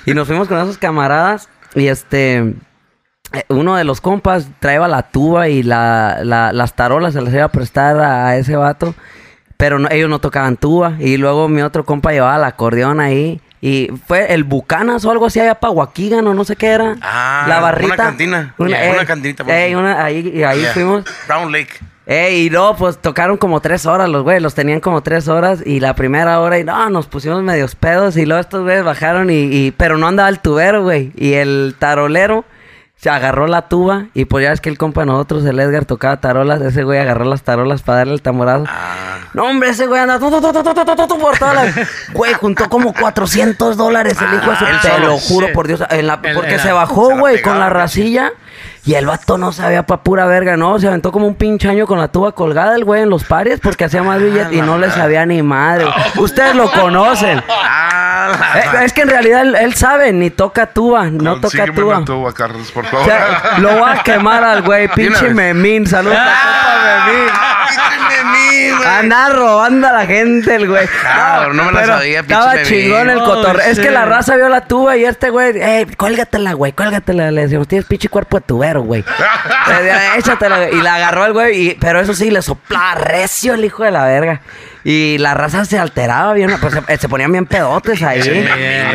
[0.06, 2.38] Y nos fuimos con esos camaradas y este...
[3.32, 7.32] eh, Uno de los compas traía la tuba y la, la- las tarolas se las
[7.32, 8.94] iba a prestar a, a ese vato.
[9.60, 10.94] Pero no- ellos no tocaban tuba.
[10.98, 13.40] Y luego mi otro compa llevaba el acordeón ahí.
[13.62, 16.96] Y fue el Bucanas o algo así allá para Huaquigan o no sé qué era.
[17.02, 17.96] Ah, la una barrita.
[17.96, 18.54] cantina.
[18.58, 20.72] Yeah, una cantinita, por una- ahí, y ahí Yeah.
[20.72, 21.04] fuimos.
[21.28, 21.74] Brown Lake.
[22.06, 25.62] Ey, y no, pues tocaron como tres horas los güeyes, los tenían como tres horas
[25.64, 29.30] y la primera hora y no, nos pusimos medios pedos y luego estos güeyes bajaron
[29.30, 32.44] y, y- pero no andaba el tubero, güey, y el tarolero
[33.00, 35.86] se agarró la tuba y pues ya es que el compa de nosotros, el Edgar,
[35.86, 36.60] tocaba tarolas.
[36.60, 38.66] Ese güey agarró las tarolas para darle el tamborazo.
[39.32, 40.18] No, hombre, ese güey anda
[42.12, 44.64] güey, juntó como 400 dólares el hijo de su...
[44.86, 45.82] Te lo juro por Dios.
[45.88, 46.20] En la...
[46.20, 48.32] porque se bajó, güey, con la racilla.
[48.84, 50.78] Y el vato no sabía pa' pura verga, ¿no?
[50.78, 53.60] Se aventó como un pinche año con la tuba colgada el güey en los pares
[53.60, 55.86] porque hacía más billetes y no le sabía ni madre.
[56.16, 57.42] Ustedes lo conocen.
[57.48, 58.09] Ah.
[58.60, 58.84] Eh, madre.
[58.84, 61.96] es que en realidad él, él sabe, ni toca tuba, no toca tuba.
[61.98, 63.06] una tuba, Carlos, por O favor.
[63.06, 65.34] sea, lo voy a quemar al güey, pinche vez.
[65.34, 65.86] memín.
[65.86, 67.28] Saludos a memín.
[67.68, 68.88] Pinche memín, güey.
[68.88, 70.88] Anda robando a la gente el güey.
[71.02, 73.66] Cabrón, no me la sabía, pinche Estaba chingón el Oh, cotorreo.
[73.66, 77.30] Es que la raza vio la tuba y este güey, ey, cuélgatela, güey, cuélgatela.
[77.30, 79.04] Le decíamos, tienes pinche cuerpo de tubero, güey.
[80.16, 80.74] Échatela, güey.
[80.76, 83.90] Y la agarró el güey, y- pero eso sí, le soplaba recio el hijo de
[83.90, 84.40] la verga.
[84.84, 88.20] Y la raza se alteraba bien, pues se, se ponían bien pedotes ahí.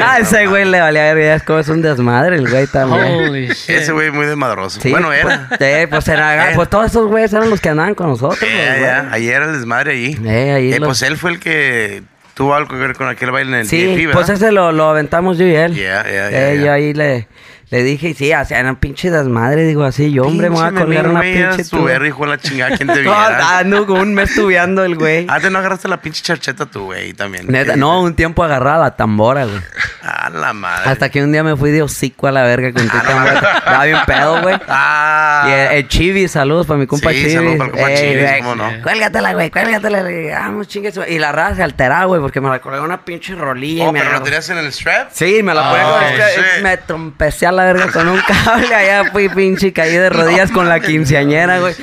[0.03, 3.03] Ah, ese güey le valía verga, es como es un desmadre el güey también.
[3.30, 3.70] Holy shit.
[3.70, 4.80] Ese güey muy desmadroso.
[4.82, 5.48] Sí, bueno, pues, era.
[5.82, 8.41] sí, pues, era- pues todos esos güeyes eran los que andaban con nosotros.
[8.41, 9.10] Eh, ya.
[9.12, 10.20] Ayer el desmadre ahí.
[10.26, 12.02] Eh, ahí Eh, lo- Pues él fue el que
[12.34, 14.90] tuvo algo que ver con aquel baile en el Sí, DFI, pues ese lo, lo
[14.90, 15.74] aventamos yo y él.
[15.76, 16.66] Yeah, yeah, yeah, Eh, yeah.
[16.66, 17.28] Yo ahí le,
[17.69, 20.69] le dije, y sí, hacían una pinche desmadre, digo así, yo, hombre, me voy a
[20.69, 23.57] Pinche colgar una pinche tu verga, hijo de la chingada, ¿quién te No, viera?
[23.57, 25.25] ando como un mes tubeando el güey.
[25.29, 27.47] Antes no agarraste la pinche charcheta tú, güey, también.
[27.47, 29.59] Neta, no, un tiempo agarraba la tambora, güey.
[30.07, 30.91] A la madre.
[30.91, 33.39] Hasta que un día me fui de hocico a la verga con tu tambora.
[33.57, 34.55] Estaba bien pedo, güey.
[34.67, 35.45] Ah.
[35.47, 37.33] Y el, el Chivis, saludos para mi compa Sí, Chivis.
[37.33, 38.71] saludos para el compa Ey, Chivis, güey, cómo no.
[38.83, 40.03] Cuélgatela, güey, cuélgatela.
[40.41, 41.01] Vamos, chingue su-".
[41.07, 43.85] Y la raza se alteraba, güey, porque me la colgaba una pinche rolilla.
[43.85, 45.09] y Oh, me pero lo tenías en el strap.
[45.11, 46.63] Sí, me la ponía con el strap, shit.
[46.63, 48.73] Me trompecé a la verga con un cable.
[48.76, 51.73] Allá fui pinche y caí de rodillas con la quinceañera, güey.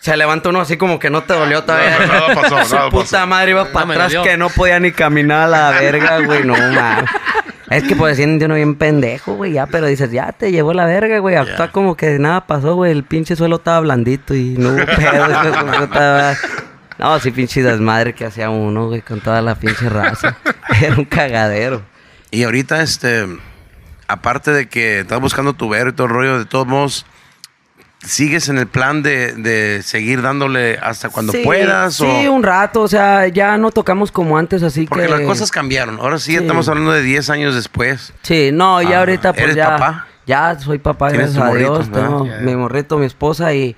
[0.00, 1.96] Se levantó uno así como que no te dolió todavía.
[2.00, 3.26] No, nada pasó, Su puta pasó.
[3.26, 6.44] madre iba para atrás que no podía ni caminar a la verga, güey.
[6.44, 7.04] No, mames.
[7.70, 10.84] Es que pues siente uno bien pendejo, güey, ya, pero dices, ya te llevó la
[10.84, 11.36] verga, güey.
[11.36, 12.90] Actúa como que nada pasó, güey.
[12.92, 16.34] El pinche suelo estaba blandito y no hubo pedo, estaba-
[16.98, 20.36] No, sí, pinche desmadre que hacía uno, güey, con toda la pinche raza.
[20.82, 21.80] Era un cagadero.
[22.30, 23.26] Y ahorita, este,
[24.12, 27.06] aparte de que estás buscando tu ver y todo el rollo, de todos modos,
[28.04, 31.94] ¿sigues en el plan de, de seguir dándole hasta cuando Sí, puedas?
[31.94, 32.32] Sí, o...
[32.32, 35.10] un rato, o sea, ya no tocamos como antes, así Porque que...
[35.10, 35.98] las cosas cambiaron.
[36.00, 36.38] Ahora sí, Sí.
[36.38, 38.12] estamos hablando de 10 años después.
[38.22, 39.70] Sí, no, ya Ah, ahorita pues ¿eres ya...
[39.70, 40.06] papá?
[40.26, 41.90] Ya soy papá, Tienes gracias tu a Dios.
[41.90, 42.40] Tengo Ya, ya.
[42.40, 43.76] mi morrito, mi esposa y...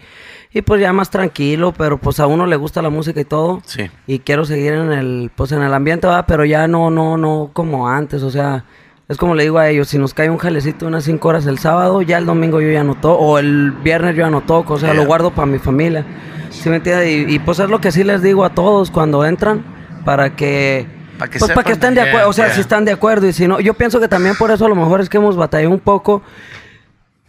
[0.57, 3.61] Y pues ya más tranquilo, pero pues a uno le gusta la música y todo.
[3.67, 3.91] Sí.
[4.07, 6.27] Y quiero seguir en el, pues en el ambiente, ¿verdad?
[6.29, 8.65] Pero ya no, no, no como antes, o sea...
[9.09, 11.59] Es como le digo a ellos, si nos cae un jalecito unas 5 horas el
[11.59, 14.75] sábado, ya el domingo yo ya no toco, o el viernes yo ya no toco,
[14.75, 16.07] o sea, lo guardo para mi familia.
[16.51, 17.09] ¿Sí me entiendes?
[17.09, 19.63] Y, y, pues es lo que sí les digo a todos cuando entran,
[20.05, 20.87] para que...
[21.19, 21.93] Pa' que pues para que sepan.
[21.93, 22.55] estén de acuerdo, o sea, Yeah.
[22.55, 24.75] si están de acuerdo y si no, yo pienso que también por eso a lo
[24.75, 26.23] mejor es que hemos batallado un poco,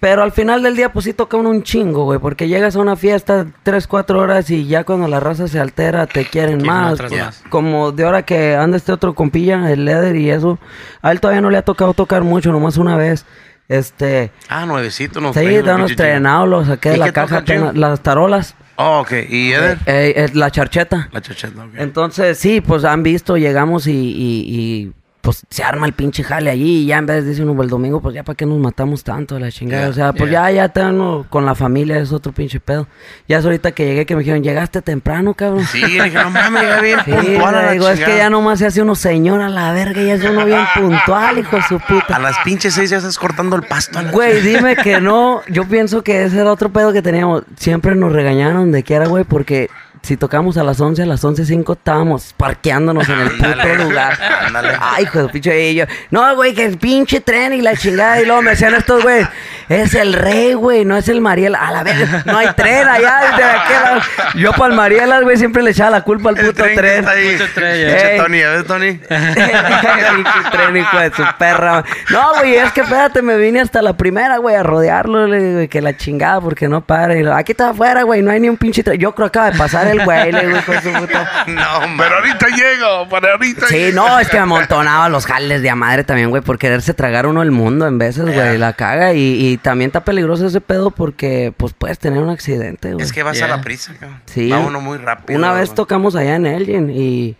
[0.07, 2.79] pero al final del día pues sí toca uno un chingo, güey, porque llegas a
[2.79, 6.93] una fiesta tres, cuatro horas y ya cuando la raza se altera te quieren más.
[6.93, 7.43] otras más.
[7.49, 10.59] Como de ahora que anda este otro compilla, el Leder y eso,
[11.01, 13.25] a él todavía no le ha tocado tocar mucho, nomás una vez.
[13.67, 15.19] Este, Ah, nuevecito.
[15.21, 16.05] Nos sí, traen los ya nos pinches chinos.
[16.07, 19.11] estrenado, lo saqué de ¿Y la qué caja, toca, las tarolas, Oh, ok.
[19.27, 19.79] ¿Y Eder?
[19.87, 21.09] eh, eh, la charcheta.
[21.13, 21.71] La chacheta, ok.
[21.77, 24.93] Entonces, sí, pues han visto, llegamos y, y- y,
[25.25, 27.67] pues se arma el pinche jale allí y ya en vez de decir uno el
[27.67, 29.81] domingo, pues ya para qué nos matamos tanto la chingada.
[29.85, 32.87] Yeah, o sea, pues ya, ya tengo con la familia, es otro pinche pedo.
[33.27, 35.65] Ya es ahorita que llegué que me dijeron, llegaste temprano, cabrón.
[35.65, 38.29] Sí, le dije, no mames, ya bien Sí, puntual a la digo, es que ya
[38.29, 41.63] nomás se hace uno señor a la verga y es uno bien puntual, hijo de
[41.63, 42.19] su A puta.
[42.19, 43.97] las pinches seis ya estás cortando el pasto.
[43.97, 45.41] a la Güey, dime que no.
[45.49, 47.41] Yo pienso que ese era otro pedo que teníamos.
[47.57, 49.71] Siempre nos regañaron de quiera, güey, porque
[50.05, 54.17] si tocamos a las 11, a las 11.05 estábamos parqueándonos en el puto lugar.
[54.45, 54.77] ándale.
[54.79, 55.69] Ay, hijo de pinche.
[55.71, 58.21] Y yo, no, güey, que el pinche tren y la chingada.
[58.21, 59.25] Y luego me decían estos, güey,
[59.69, 61.59] es el rey, güey, no es el Mariela.
[61.59, 63.19] A la vez, no hay tren allá.
[63.35, 64.01] de aquel lado.
[64.35, 66.81] Yo para el Mariela, güey, siempre le echaba la culpa al El puto tren que
[66.81, 66.99] tren.
[66.99, 67.31] está ahí.
[67.37, 68.17] Puto tren, Pinche.
[68.17, 68.91] Tony, a ver, Tony.
[69.09, 71.83] Pinche tren, hijo de su perra.
[72.11, 75.81] No, güey, es que espérate, me vine hasta la primera, güey, a rodearlo, digo, que
[75.81, 77.17] la chingada, porque no para.
[77.19, 78.99] Y aquí está afuera, güey, no hay ni un pinche tren.
[78.99, 81.45] Yo creo que acaba de pasar el güey, le digo, su puta.
[81.47, 83.95] No, Pero pero ahorita llego, para ahorita Sí, llego.
[84.07, 87.25] no, es que me amontonaba los jales de a madre también, güey, por quererse tragar
[87.27, 89.13] uno el mundo en veces, güey, la caga.
[89.13, 93.05] Y, y también está peligroso ese pedo porque, pues, puedes tener un accidente, güey.
[93.05, 94.21] es que vas a la prisa, cabrón.
[94.25, 94.49] Sí.
[94.49, 95.37] Va uno muy rápido.
[95.37, 95.75] Una vez güey.
[95.75, 97.35] tocamos allá en Elgin y,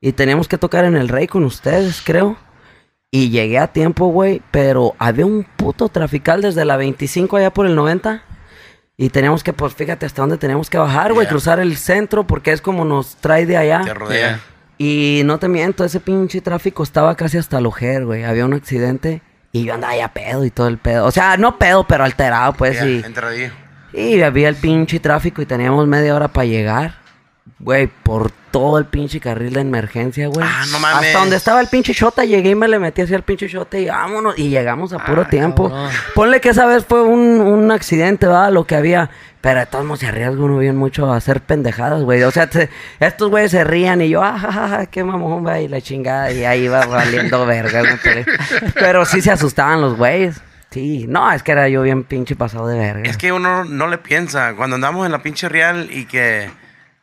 [0.00, 2.36] y teníamos que tocar en el Rey con ustedes, creo.
[3.10, 7.64] Y llegué a tiempo, güey, pero había un puto trafical desde la 25 allá por
[7.66, 8.22] el 90.
[9.00, 11.30] Y teníamos que, pues fíjate hasta dónde teníamos que bajar, güey, Yeah.
[11.30, 13.82] cruzar el centro porque es como nos trae de allá.
[13.84, 14.40] Te rodea.
[14.76, 18.24] Y no te miento, ese pinche tráfico estaba casi hasta el ojer, güey.
[18.24, 19.22] Había un accidente
[19.52, 21.06] y yo andaba ya pedo y todo el pedo.
[21.06, 23.00] O sea, no pedo, pero alterado, pues sí.
[23.04, 23.52] entradillo.
[23.92, 26.94] Y había el pinche tráfico y teníamos media hora para llegar.
[27.58, 30.46] Güey, por todo el pinche carril de emergencia, güey.
[30.48, 31.06] Ah, no mames.
[31.08, 33.78] Hasta donde estaba el pinche shota, llegué y me le metí hacia el pinche shota
[33.78, 34.38] y vámonos.
[34.38, 35.68] Y llegamos a puro Ah, tiempo.
[35.68, 35.90] cabrón.
[36.14, 38.52] Ponle que esa vez fue un, un accidente, ¿verdad?
[38.52, 39.10] Lo que había.
[39.40, 42.22] Pero de todos modos se arriesga uno bien mucho a hacer pendejadas, güey.
[42.24, 42.70] O sea, se-
[43.00, 45.80] estos güeyes se rían y yo, ah, ja, ja, ja, qué mamón, güey, y la
[45.80, 46.32] chingada.
[46.32, 47.82] Y ahí iba valiendo verga,
[48.74, 50.40] pero sí se asustaban los güeyes.
[50.70, 53.08] Sí, no, es que era yo bien pinche pasado de verga.
[53.08, 54.54] Es que uno no le piensa.
[54.54, 56.50] Cuando andamos en la pinche real y que.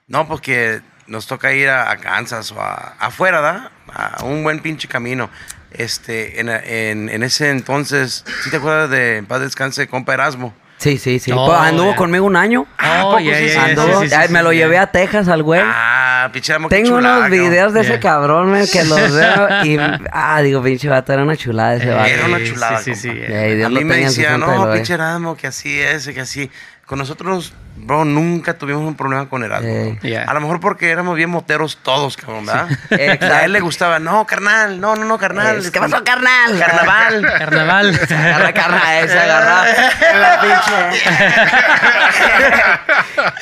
[0.07, 3.72] No, porque nos toca ir a, a Kansas o a, afuera, ¿da?
[3.91, 5.30] A un buen pinche camino.
[5.72, 10.53] Este, en, en, en ese entonces, ¿sí te acuerdas de en paz descanse, compa Erasmo?
[10.77, 11.32] Sí, sí, sí.
[11.34, 12.68] Oh, Pues, anduvo conmigo un año.
[12.77, 15.61] Ah, ¿a Oh, sí, Anduvo- sí, sí, ay, me lo llevé a Texas al güey.
[15.64, 19.77] Ah, pinche Tengo chulada, unos videos de ese cabrón, me, que los veo y...
[20.11, 22.06] Ah, digo, pinche vato, era una chulada ese vato.
[22.10, 23.34] Era una chulada, sí, sí, sí.
[23.64, 26.52] A lo mí me decía, no, pinche Erasmo, que así es, que así.
[26.85, 29.99] Con nosotros, bro, nunca tuvimos un problema con Erasmo.
[30.01, 30.25] Yeah.
[30.25, 32.69] A lo mejor porque éramos bien moteros todos, cabrón, ¿verdad?
[33.31, 35.57] A él le gustaba, no, carnal, no, no, no, carnal.
[35.57, 36.59] Es, ¿Qué pasó, carnal?
[36.59, 37.21] Carnaval.
[37.39, 37.99] Carnaval.
[38.11, 39.65] Agarra carnal, se agarra
[40.13, 41.01] la pinche.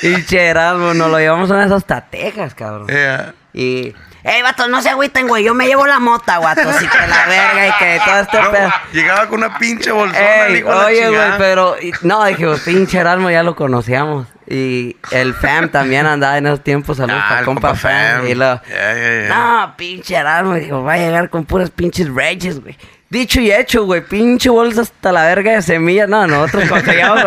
[0.00, 2.86] Pinche Erasmo, nos lo llevamos a esas hasta Texas, cabrón.
[2.88, 3.34] Yeah.
[3.52, 3.94] Y...
[4.24, 5.44] Ey, vato, no se agüiten, güey.
[5.44, 6.62] Yo me llevo la mota, guato.
[6.78, 8.72] Si que la verga y que todo este No, pedo.
[8.92, 11.76] llegaba con una pinche bolsona, Ey, oye, güey, pero...
[11.80, 14.26] y- no, dije, pues, pinche Erasmo ya lo conocíamos.
[14.46, 16.96] Y el fam también andaba en esos tiempos.
[16.96, 18.26] Saludos Ah, para compa, compa fam.
[18.26, 18.60] Y lo...
[19.28, 20.54] No, pinche Erasmo.
[20.54, 22.76] Dijo, va a llegar con puras pinches rages, güey.
[23.14, 24.00] Dicho y hecho, güey.
[24.00, 26.08] Pinche bolsa hasta la verga de semillas.
[26.08, 27.22] No, nosotros conseguíamos.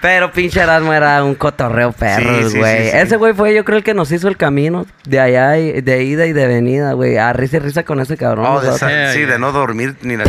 [0.00, 2.84] Pero pinche Erasmo era un cotorreo perro, Sí, sí, güey.
[2.84, 2.96] sí, sí.
[2.96, 6.04] Ese güey fue, yo creo, el que nos hizo el camino de allá, y- de
[6.04, 7.16] ida y de venida, güey.
[7.18, 8.46] A risa y risa con ese cabrón.
[8.46, 9.26] Oh, de esa- Yeah, sí, yeah.
[9.32, 10.24] de no dormir ni la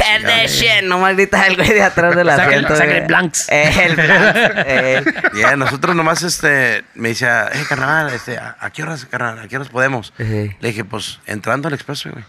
[0.47, 2.73] shit, no maldita el güey de atrás del asiento.
[3.07, 3.49] blanks.
[3.49, 4.39] Eh, el blanks.
[4.65, 5.03] eh.
[5.35, 9.37] Ya, nosotros nomás, este, me decía, eh, carnal, este, ¿a, a qué horas, carnal?
[9.39, 10.11] ¿A qué horas podemos?
[10.17, 12.23] Le dije, pues, entrando al expreso, güey.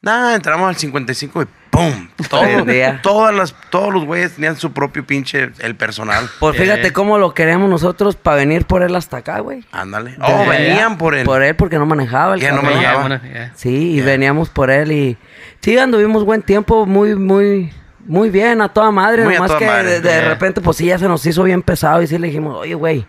[0.00, 2.08] Nah, entramos al 55 y ¡pum!
[2.30, 2.64] Todo-
[3.02, 6.28] todas las, todos los güeyes tenían su propio pinche, el personal.
[6.38, 6.92] Pues fíjate Eh.
[6.92, 9.64] cómo lo queremos nosotros para venir por él hasta acá, güey.
[9.72, 10.14] Ándale.
[10.20, 11.24] Oh, venían por él.
[11.24, 12.74] Por él porque no manejaba el Ya no cabrón.
[12.76, 13.00] Manejaba.
[13.00, 13.52] bueno, yeah.
[13.56, 15.18] Sí, y veníamos por él y...
[15.60, 17.72] Sí, anduvimos buen tiempo, muy, muy...
[18.06, 19.24] Muy bien, a toda madre.
[19.24, 20.28] Muy a nomás toda que madre, de, de yeah.
[20.28, 22.00] repente, pues sí, ya se nos hizo bien pesado.
[22.02, 23.04] Y sí le dijimos, oye, güey,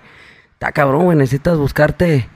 [0.53, 2.27] está cabrón, güey, necesitas buscarte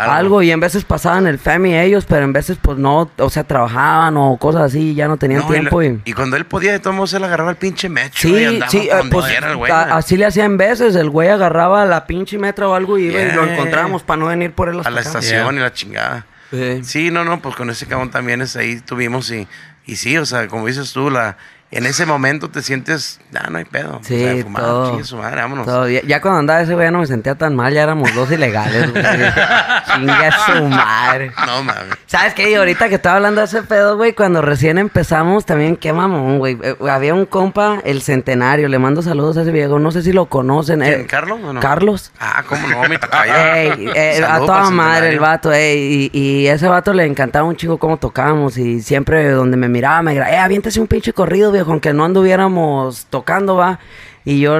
[0.00, 0.12] Algo.
[0.14, 0.42] algo.
[0.42, 4.16] Y en veces pasaban el FAMI ellos, pero en veces, pues no, o sea, trabajaban
[4.16, 5.80] o cosas así, y ya no tenían No, y tiempo.
[5.82, 8.32] la- Y, y, cuando él podía, de todos modos, él agarraba el pinche metro y
[8.38, 9.70] Sí, andaba sí, eh, pues el güey.
[9.72, 10.94] a- así le hacía en veces.
[10.96, 13.54] El güey agarraba la pinche metro o algo y iba y lo Yeah.
[13.54, 15.08] encontrábamos para no venir por él a hasta la acá.
[15.08, 15.52] estación Yeah.
[15.54, 16.26] y la chingada.
[16.50, 16.80] Sí.
[16.84, 19.46] Sí, no, no, pues con ese cabrón también es ahí tuvimos y,
[19.86, 21.36] y sí, o sea, como dices tú, la,
[21.70, 24.00] en ese momento te sientes, ah, no hay pedo.
[24.02, 24.90] Sí, o sea, fumar, todo.
[24.90, 25.66] chingue su madre, vámonos.
[25.66, 25.88] Todo.
[25.88, 28.90] Ya cuando andaba ese güey ya no me sentía tan mal, ya éramos dos ilegales,
[28.92, 29.04] güey.
[29.94, 31.32] Chinga su madre.
[31.46, 31.96] No mames.
[32.06, 32.50] ¿Sabes qué?
[32.50, 36.38] Y ahorita que estaba hablando de ese pedo, güey, cuando recién empezamos, también qué mamón,
[36.38, 36.58] güey.
[36.62, 40.12] Eh, había un compa, el centenario, le mando saludos a ese viejo, no sé si
[40.12, 40.80] lo conocen.
[40.80, 41.60] ¿Quién, eh, Carlos o no?
[41.60, 42.10] Carlos.
[42.18, 43.32] Ah, cómo no, mi tocayo.
[43.32, 47.54] Ey, eh, a toda madre el vato, ey, y, y ese vato le encantaba un
[47.54, 51.52] chingo cómo tocábamos y siempre donde me miraba me grababa, eh, aviéntese un pinche corrido,
[51.52, 53.78] viejo, aunque no anduviéramos tocando, va.
[54.24, 54.58] Y yo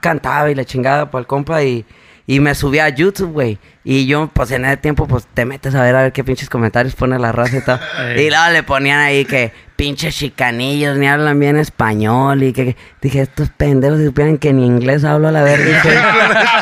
[0.00, 1.84] cantaba y la chingada para el compa y,
[2.26, 3.58] y me subía a YouTube, güey.
[3.82, 6.48] Y yo, pues en ese tiempo, pues te metes a ver a ver qué pinches
[6.48, 7.80] comentarios pone la raza y todo.
[8.14, 8.26] Ey.
[8.26, 12.42] y luego le ponían ahí que pinches chicanillos, ni hablan bien español.
[12.42, 15.64] Y que, que- dije, estos pendejos si supieran que ni inglés hablo a la verga.
[15.64, 15.98] Dije,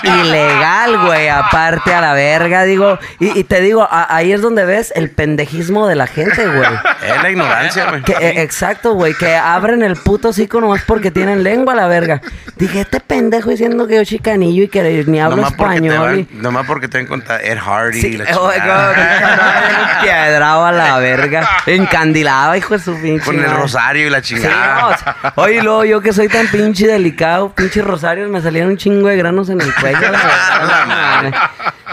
[0.23, 2.97] ilegal, güey, aparte a la verga, digo.
[3.19, 6.69] Y, y te digo, a- ahí es donde ves el pendejismo de la gente, güey.
[7.09, 8.03] Es la ignorancia, güey.
[8.21, 12.21] Eh, exacto, güey, que abren el puto hocico nomás porque tienen lengua a la verga.
[12.57, 15.99] Dije, este pendejo diciendo que yo chicanillo y que ni hablo Nomás español.
[15.99, 18.57] van, y- nomás porque te ven contra Ed Hardy Sí, y la oh, a
[20.73, 21.49] la verga.
[21.67, 23.25] Encandilado, hijo de su pinche.
[23.25, 23.57] Con el madre.
[23.57, 24.81] rosario y la Sí, chingada.
[24.81, 28.69] no, o sea, oye, luego yo que soy tan pinche delicado, pinche rosarios, me salían
[28.69, 30.01] un chingo de granos en el cuello.
[30.01, 31.33] la verdad, madre.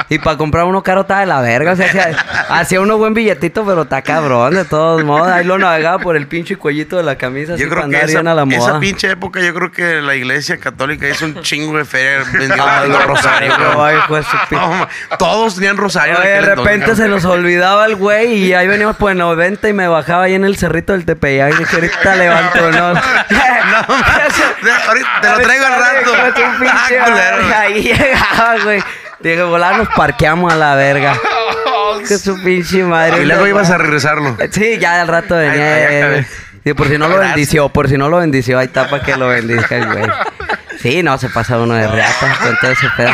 [0.09, 1.73] Y para comprar uno caro estaba de la verga.
[1.73, 2.15] O sea, hacía,
[2.49, 5.27] hacía uno buen billetito, pero está cabrón, de todos modos.
[5.27, 7.53] Ahí lo navegaba por el pinche cuellito de la camisa.
[7.53, 8.57] así Yo creo para que andar esa, bien a la moda.
[8.57, 12.55] esa pinche época, yo creo que la iglesia católica hizo un chingo de feria vendiendo
[12.65, 13.57] Ah, los rosarios.
[13.59, 16.15] no, todos tenían rosario.
[16.19, 19.69] Oye, de entonces, repente se nos olvidaba el güey y ahí veníamos por el 90
[19.69, 22.93] y me bajaba ahí en el cerrito del Tepeyac y dije, ahorita levanto, ¿no?
[23.65, 23.77] No,
[24.88, 26.11] ahorita te lo traigo al rato.
[26.69, 28.81] Ah, Ahí llegaba, güey.
[29.26, 31.19] Dije, volar nos parqueamos a la verga.
[32.07, 33.23] Que su pinche madre.
[33.23, 34.38] Y luego ibas a regresarlo.
[34.52, 36.18] Sí, ya al rato venía.
[36.19, 36.26] Eh,
[36.64, 39.15] sí, por si no lo bendició, por si no lo bendició, ahí está para que
[39.15, 40.06] lo bendiga el güey.
[40.80, 43.10] Sí, no, se pasa uno de reata con todo ese pedo.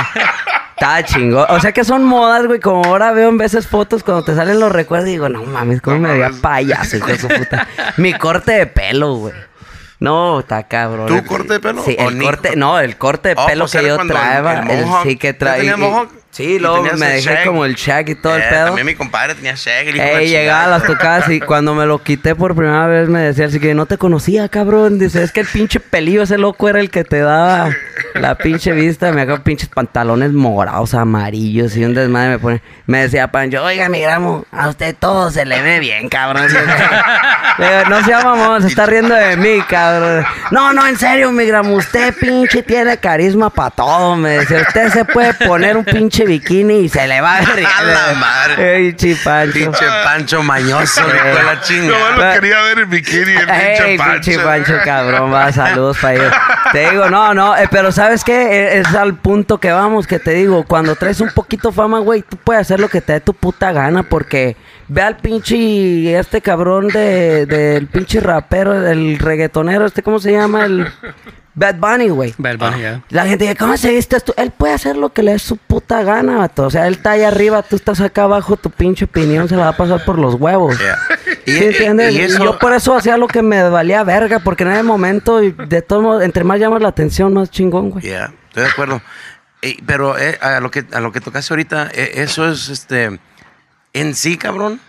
[0.76, 1.46] Está chingón.
[1.50, 2.60] O sea que son modas, güey.
[2.60, 5.82] Como ahora veo en veces fotos cuando te salen los recuerdos y digo, no mames,
[5.82, 7.68] cómo me veía payaso, hijo de su puta.
[7.96, 9.34] Mi corte de pelo, güey.
[10.02, 11.06] No, está cabrón.
[11.06, 13.98] ¿Tu corte de pelo Sí, el corte, no, el corte de Oh, pelo que yo
[14.64, 15.04] mohawk.
[15.04, 15.78] sí, que ¿Ya traía.
[16.32, 18.66] Sí, ¿Y luego me dejé como el shag y todo el Eh, pedo.
[18.68, 19.88] También mi compadre tenía shag.
[19.90, 23.10] el hijo Ey, llegaba a las tocadas y cuando me lo quité por primera vez
[23.10, 24.98] me decía así que no te conocía, cabrón.
[24.98, 27.70] Dice, es que el pinche pelillo ese loco era el que te daba
[28.16, 29.12] la pinche vista.
[29.12, 32.62] Me hago pinches pantalones morados, amarillos y un desmadre me pone.
[32.86, 36.48] Me decía Pancho, oiga, mi gramo, a usted todo se le ve bien, cabrón.
[36.48, 40.26] Digo, no se mamón, se está riendo de mí, cabrón.
[40.52, 44.62] No, no, en serio, mi gramo, usted pinche tiene carisma para todo, me decía.
[44.68, 47.66] Usted se puede poner un pinche bikini y se le va a ver.
[47.66, 48.76] A la madre.
[48.78, 49.54] Ey, chipancho.
[49.54, 54.44] Pinche Pancho mañoso, la No, lo quería ver en bikini, el Ey, pinche pinche Pancho.
[54.44, 56.34] Pancho, cabrón, va, saludos para ellos.
[56.72, 58.34] Te digo, no, no, eh, pero ¿sabes qué?
[58.78, 62.22] Eh, Es al punto que vamos, que te digo, cuando traes un poquito fama, güey,
[62.22, 64.56] tú puedes hacer lo que te dé tu puta gana, porque
[64.88, 70.66] ve al pinche, este cabrón de, del pinche rapero, el reggaetonero, este, ¿cómo se llama?
[70.66, 70.88] El
[71.54, 72.34] Bad Bunny, güey.
[72.38, 73.04] Bad Bunny, yeah.
[73.10, 74.34] La gente dice, ¿cómo se viste esto?
[74.38, 76.64] Él puede hacer lo que le dé su puta gana, vato.
[76.64, 79.64] O sea, él está ahí arriba, tú estás acá abajo, tu pinche opinión se la
[79.64, 80.78] va a pasar por los huevos.
[80.80, 80.98] Yeah.
[81.46, 82.14] ¿Sí entiendes?
[82.14, 84.84] y Y eso- yo por eso hacía lo que me valía verga, porque en ese
[84.84, 88.04] momento, y de todos modos, entre más llamas la atención, más chingón, güey.
[88.06, 89.02] Yeah, estoy de acuerdo.
[89.86, 93.20] Pero eh, a lo que a lo que tocaste ahorita, eh, eso es este
[93.94, 94.80] en sí, cabrón.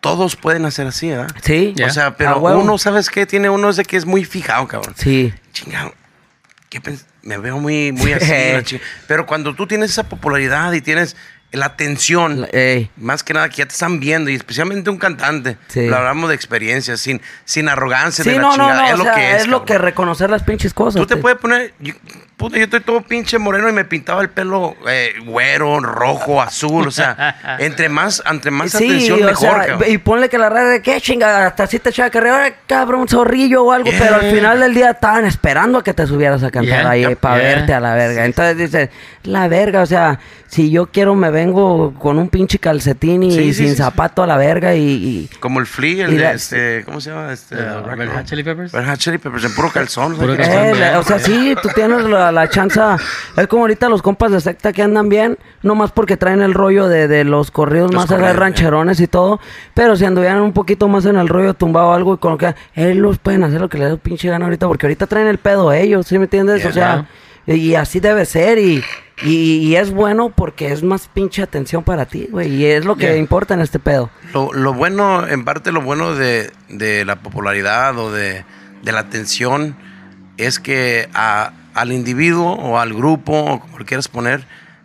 [0.00, 1.30] Todos pueden hacer así, ¿verdad?
[1.42, 1.74] Sí.
[1.84, 3.26] O sea, pero uno, ¿sabes qué?
[3.26, 4.94] Tiene uno es de que es muy fijado, cabrón.
[4.96, 5.32] Sí.
[5.52, 5.92] Chingado.
[6.68, 8.78] ¿Qué pens- me veo muy, muy así.
[9.06, 11.16] Pero cuando tú tienes esa popularidad y tienes
[11.50, 12.90] la atención, ey.
[12.98, 15.86] más que nada que ya te están viendo, y especialmente un cantante, Sí.
[15.86, 18.82] lo hablamos de experiencia, sin, sin arrogancia Sí, de la no, chingada.
[18.82, 18.88] no.
[18.92, 19.42] es lo sea, que es.
[19.42, 21.00] es lo que reconocer las pinches cosas.
[21.00, 21.72] Tú te te- puedes poner.
[21.78, 21.94] yo-
[22.38, 26.86] puta, yo estoy todo pinche moreno y me pintaba el pelo eh, güero, rojo, azul.
[26.88, 29.38] O sea, entre más, entre más atención, o mejor.
[29.38, 29.90] sea, cabrón.
[29.90, 33.02] y ponle que la red de qué chingada, hasta así te echaba carrera, "Ay, cabrón,
[33.02, 36.42] un zorrillo o algo, pero al final del día estaban esperando a que te subieras
[36.44, 37.48] a cantar Yeah, ahí para yeah.
[37.56, 38.24] verte a la verga.
[38.24, 38.88] Entonces dices,
[39.24, 43.36] la verga, o sea, si yo quiero me vengo con un pinche calcetín y Sí,
[43.38, 43.76] sí, sin sí, sí.
[43.76, 44.80] zapato a la verga y,
[45.30, 47.32] y- Como el Flea, el Y de la- este, ¿cómo se llama?
[47.32, 48.72] Este, Uh, rock Red and Hot Chili Peppers.
[48.72, 50.14] Red Hot Chili Peppers, en puro calzón.
[50.16, 50.48] Puro ¿sabes?
[50.48, 50.66] calzón.
[50.66, 52.80] Eh, la- o sea, sí, tú tienes la, la chance.
[53.36, 56.88] Es como ahorita los compas de secta que andan bien, nomás porque traen el rollo
[56.88, 58.36] de, de los corridos Los más corridos, eh.
[58.38, 59.40] rancherones y todo.
[59.74, 62.38] Pero si anduvieran un poquito más en el rollo tumbado o algo y con lo
[62.38, 65.38] que ellos pueden hacer lo que les dé pinche gana ahorita, porque ahorita traen el
[65.38, 66.64] pedo ellos, ¿sí me entiendes?
[66.64, 67.06] O sea,
[67.46, 68.84] y así debe ser y,
[69.22, 72.54] y, y es bueno porque es más pinche atención para ti, güey.
[72.54, 73.16] Y es lo que Yeah.
[73.16, 74.10] importa en este pedo.
[74.34, 78.44] Lo, lo bueno, en parte lo bueno de, de la popularidad o de,
[78.82, 79.76] de la atención
[80.36, 84.44] es que a- al individuo o al grupo, o como lo quieras poner,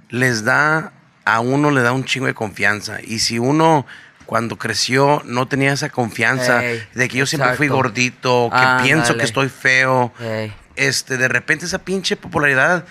[0.09, 0.93] les da,
[1.25, 2.99] a uno le da un chingo de confianza.
[3.01, 3.85] Y si uno
[4.25, 9.17] cuando creció no tenía esa confianza Ey, de que yo siempre fui gordito, que pienso
[9.17, 10.53] que estoy feo, Ey.
[10.75, 12.85] este, de repente esa pinche popularidad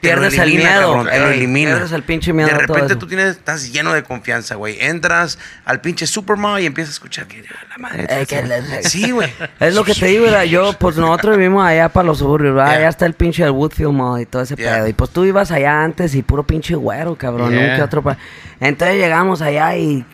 [0.00, 1.70] Pierdes el miedo, cabrón, te lo elimina.
[1.72, 4.76] pierdes el pinche miedo De todo repente tú tienes, estás lleno de confianza, güey.
[4.80, 8.06] Entras al pinche Supermall y empiezas a escuchar que "Ah, la madre.
[8.06, 9.32] Te- que le- Sí, güey.
[9.60, 10.44] Es lo que te digo, ¿verdad?
[10.44, 12.70] yo, pues nosotros vivimos allá para los suburbios, ¿verdad?
[12.70, 12.78] Yeah.
[12.78, 14.74] Allá está el pinche del Woodfield Mall y todo ese Yeah.
[14.76, 14.88] pedo.
[14.88, 17.76] Y pues tú ibas allá antes y puro pinche güero, cabrón, Yeah.
[17.76, 18.02] que otro.
[18.02, 18.18] pa-
[18.60, 20.04] Entonces llegamos allá y,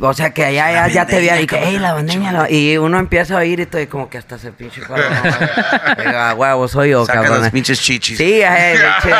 [0.00, 2.50] o sea, que allá ya, ya te veía y que, hey, la bandeña, la-".
[2.50, 5.06] y uno empieza a oír y todo, como que hasta se pinche cabrón.
[5.96, 7.40] Venga, huevo, soy yo, cabrón.
[7.40, 8.18] las pinches chichis.
[8.18, 9.14] Sí, pinche,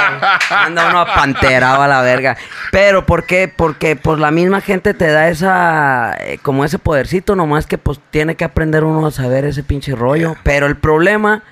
[0.51, 2.37] anda uno apanterado a la verga.
[2.73, 3.53] Pero ¿por qué?
[3.55, 8.01] Porque pues la misma gente te da esa, eh, como ese podercito, nomás que pues
[8.11, 10.37] tiene que aprender uno a saber ese pinche rollo.
[10.43, 11.43] Pero el problema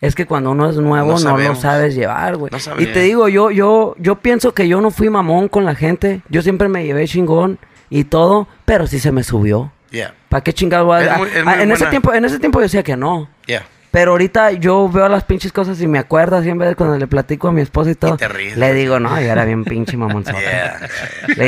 [0.00, 2.50] es que cuando uno es nuevo No no, lo sabes llevar, güey.
[2.50, 5.74] No y te digo, yo, yo, yo pienso que yo no fui mamón con la
[5.74, 6.22] gente.
[6.28, 7.58] Yo siempre me llevé chingón
[7.98, 9.72] y todo, pero sí se me subió.
[9.90, 12.62] Yeah, ¿Para qué a- Es muy- es Ah, en ese tiempo, en ese tiempo yo
[12.64, 13.28] decía que no.
[13.46, 13.64] yeah.
[13.90, 17.52] Pero ahorita yo veo las pinches cosas y me acuerdo siempre cuando le platico a
[17.52, 18.16] mi esposa y todo.
[18.16, 20.40] te ríes, le digo, no, yo era bien pinche mamonzota.
[20.40, 20.88] Yeah.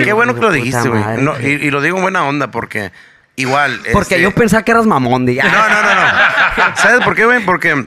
[0.04, 1.02] Qué bueno que lo dijiste, güey.
[1.22, 2.92] No, y, y lo digo en buena onda porque
[3.36, 3.80] igual.
[3.94, 5.36] Porque este, yo pensaba que eras mamón, di.
[5.36, 6.76] No, no, no, no.
[6.76, 7.42] ¿Sabes por qué, güey?
[7.46, 7.82] Porque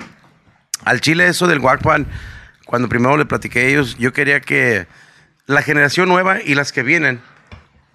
[0.85, 2.07] al Chile eso del Walkman,
[2.65, 4.87] cuando primero le platiqué a ellos, yo quería que
[5.45, 7.21] la generación nueva y las que vienen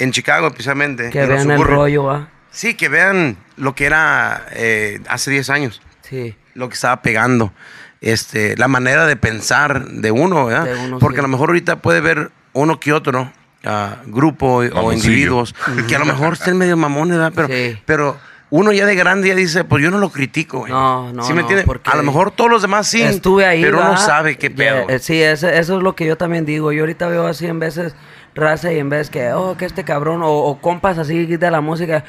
[0.02, 1.10] en Chicago, precisamente.
[1.10, 2.28] Que vean el rollo, va.
[2.50, 6.34] Sí, que vean lo que era eh, hace 10 años, Sí.
[6.54, 7.52] lo que estaba pegando.
[8.00, 10.64] Este, la manera de pensar de uno, ¿verdad?
[10.64, 11.20] De uno, Porque sí.
[11.20, 13.32] a lo mejor ahorita puede ver uno que otro
[13.64, 14.92] ah, grupo o Mamoncillo.
[15.12, 15.54] individuos
[15.86, 17.32] que a lo mejor estén medio mamones, ¿verdad?
[17.34, 17.78] Pero, Sí.
[17.86, 18.18] pero
[18.50, 20.72] uno ya de grande ya dice, pues yo no lo critico, güey.
[20.72, 21.80] No, no, ¿Sí me no, entiendes?
[21.84, 23.00] A lo mejor todos los demás sí.
[23.00, 23.62] Estuve ahí.
[23.62, 24.04] Pero uno ¿verdad?
[24.04, 24.88] sabe qué pedo.
[24.90, 26.72] eh, sí, ese- eso es lo que yo también digo.
[26.72, 27.94] Yo ahorita veo así en veces
[28.34, 31.60] raza y en vez que, oh, que este cabrón, o, o compas así de la
[31.60, 32.04] música,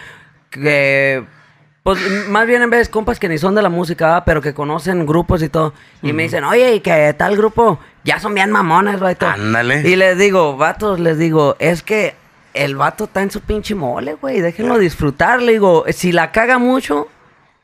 [0.49, 1.25] que.
[1.83, 4.23] Pues más bien en vez compas que ni son de la música, ¿va?
[4.23, 5.73] pero que conocen grupos y todo.
[6.01, 9.11] Y me dicen, oye, y que tal grupo ya son bien mamones, ¿va?
[9.11, 9.31] y todo.
[9.31, 9.81] Ándale.
[9.81, 12.15] Y les digo, vatos, les digo, es que
[12.53, 14.39] el vato está en su pinche mole, güey.
[14.39, 15.41] Déjenlo disfrutar.
[15.41, 17.09] Le digo, si la caga mucho,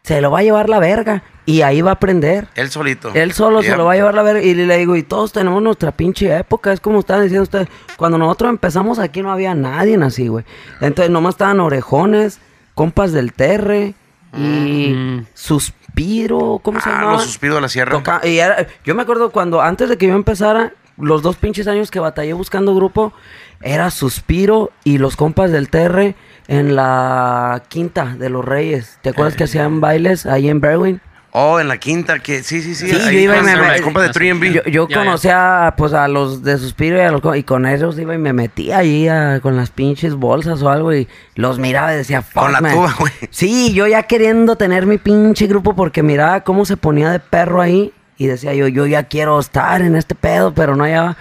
[0.04, 1.24] se lo va a llevar la verga.
[1.46, 2.48] Y ahí va a aprender.
[2.56, 3.12] Él solito.
[3.16, 4.42] Él solo se lo va a llevar la verga.
[4.44, 6.72] Y le digo, y todos tenemos nuestra pinche época.
[6.72, 7.68] Es como estaban diciendo ustedes.
[7.98, 10.46] Cuando nosotros empezamos aquí no había nadie así, güey.
[10.80, 12.40] Entonces nomás estaban orejones,
[12.76, 13.96] compas del terre
[14.38, 15.26] y Mm.
[15.34, 16.60] suspiro.
[16.64, 17.12] ¿Cómo se Ah, llama?
[17.14, 17.92] los suspiros de la sierra.
[17.98, 21.68] Toca- y era- yo me acuerdo cuando, antes de que yo empezara, los dos pinches
[21.68, 23.14] años que batallé buscando grupo,
[23.61, 26.15] era Suspiro y los compas del Terre
[26.48, 28.98] en la quinta de los Reyes.
[29.02, 31.02] ¿Te acuerdas que hacían bailes ahí en Berwyn?
[31.31, 32.90] Oh, en la quinta, que sí, sí, sí.
[32.90, 34.72] Sí, ahí yo iba y con me- compas de 3B.
[34.72, 38.18] Yo, conocía pues a los de Suspiro y, a los y con ellos iba y
[38.18, 42.23] me metía ahí a- con las pinches bolsas o algo y los miraba y decía,
[42.34, 42.73] Con "Fuck, la man".
[42.73, 43.11] tuba, güey.
[43.30, 47.61] Sí, yo ya queriendo tener mi pinche grupo porque miraba cómo se ponía de perro
[47.61, 51.18] ahí y decía yo, yo ya quiero estar en este pedo, pero no hallaba.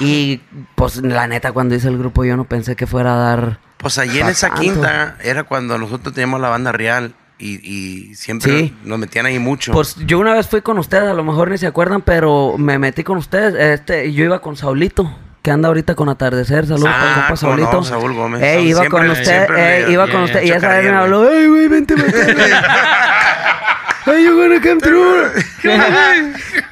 [0.00, 0.40] Y
[0.74, 3.58] pues la neta cuando hice el grupo yo no pensé que fuera a dar...
[3.78, 4.60] Pues allí en esa tanto.
[4.62, 8.76] quinta era cuando nosotros teníamos la banda real y, y siempre Sí.
[8.84, 9.72] nos metían ahí mucho.
[9.72, 12.78] Pues yo una vez fui con ustedes, a lo mejor ni se acuerdan, pero me
[12.78, 13.54] metí con ustedes.
[13.54, 15.10] Este, yo iba con Saulito,
[15.40, 16.66] que anda ahorita con Atardecer.
[16.66, 17.82] Saludos Ah, para cómo no, Saulito.
[17.84, 18.42] Saúl Gómez.
[18.42, 20.42] Ey, iba siempre- con usted, ey, iba con usted.
[20.42, 22.18] Y esa vez me habló, ey, güey, vente, vente.
[24.06, 25.30] Ay, yo gonna come through.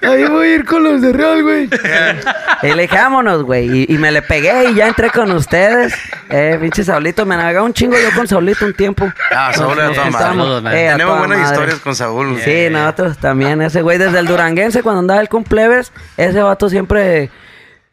[0.03, 1.69] Ahí voy a ir con los de Real, güey.
[2.63, 3.69] y le dije, vámonos, güey.
[3.89, 5.95] Y, y me le pegué y ya entré con ustedes.
[6.31, 7.27] Eh, pinche Saulito.
[7.27, 9.11] Me navegaba un chingo yo con Saulito un tiempo.
[9.31, 9.91] Ah, Saúl era.
[9.93, 11.53] Eh, Tenemos buenas madre.
[11.53, 12.41] historias con Saúl.
[12.45, 13.61] Sí, nosotros también.
[13.63, 17.31] Ese güey desde el Duranguense, cuando andaba él con plebes, ese vato siempre...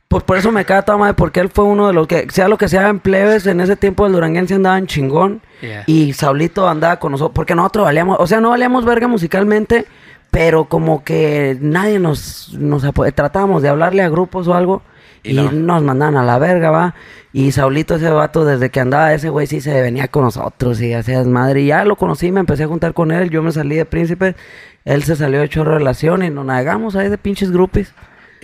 [0.08, 2.48] Pues por eso me cae toda madre, porque él fue uno de los que, sea
[2.48, 5.42] lo que sea en plebes, en ese tiempo el Duranguense andaba en chingón.
[5.62, 5.84] Yeah.
[5.88, 9.86] Y Saulito andaba con nosotros, porque nosotros valíamos, o sea, no valíamos verga musicalmente,
[10.32, 12.84] pero como que nadie nos, nos
[13.16, 14.84] tratábamos de hablarle a grupos o algo.
[15.24, 15.52] Y Y, no.
[15.52, 16.94] nos mandaban a la verga, va.
[17.34, 20.94] Y Saulito, ese vato, desde que andaba ese güey, sí se venía con nosotros y
[20.94, 21.62] hacía desmadre.
[21.62, 23.30] Y ya lo conocí, me empecé a juntar con él.
[23.30, 24.36] Yo me salí de príncipe.
[24.86, 27.94] Él se salió de chorro de relación y nos navegamos ahí de pinches grupis.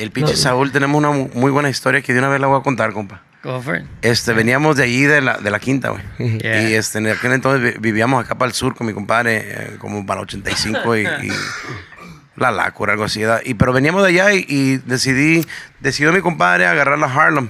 [0.02, 2.60] El pinche Saúl, tenemos una mu- muy buena historia que de una vez la voy
[2.60, 3.22] a contar, compa.
[3.44, 3.86] Go for it.
[4.02, 6.04] Este, veníamos de allí, de la, de la quinta, güey.
[6.40, 6.70] Yeah.
[6.70, 9.76] Y este, en aquel entonces vi- vivíamos acá para el sur con mi compadre, eh,
[9.80, 11.32] como para el 85 y, y
[12.36, 13.22] la lacura, algo así.
[13.46, 15.46] Y, pero veníamos de allá y, y decidí,
[15.80, 17.50] decidió mi compadre agarrar la Harlem.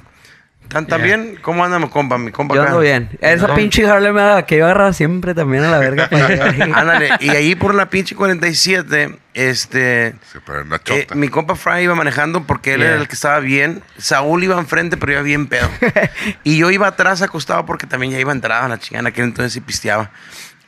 [0.72, 1.18] ¿Tan, tan Yeah.
[1.18, 1.40] bien?
[1.42, 2.18] ¿Cómo andamos, compa?
[2.18, 2.72] Mi compa Yo acá.
[2.72, 3.10] ando bien.
[3.20, 3.56] Esa No.
[3.56, 6.08] pinche Harlem era la que yo agarraba siempre también a la verga.
[6.12, 6.62] ahí.
[6.74, 10.16] Ándale, y ahí por la pinche 47, este...
[10.32, 11.16] Se una eh, chota.
[11.16, 12.92] mi compa Fry iba manejando porque él Yeah.
[12.94, 13.84] era el que estaba bien.
[13.98, 15.70] Saúl iba enfrente, pero iba bien pedo.
[16.44, 19.02] y yo iba atrás acostado porque también ya iba entrada a la chingada.
[19.02, 20.12] En aquel entonces sí pisteaba.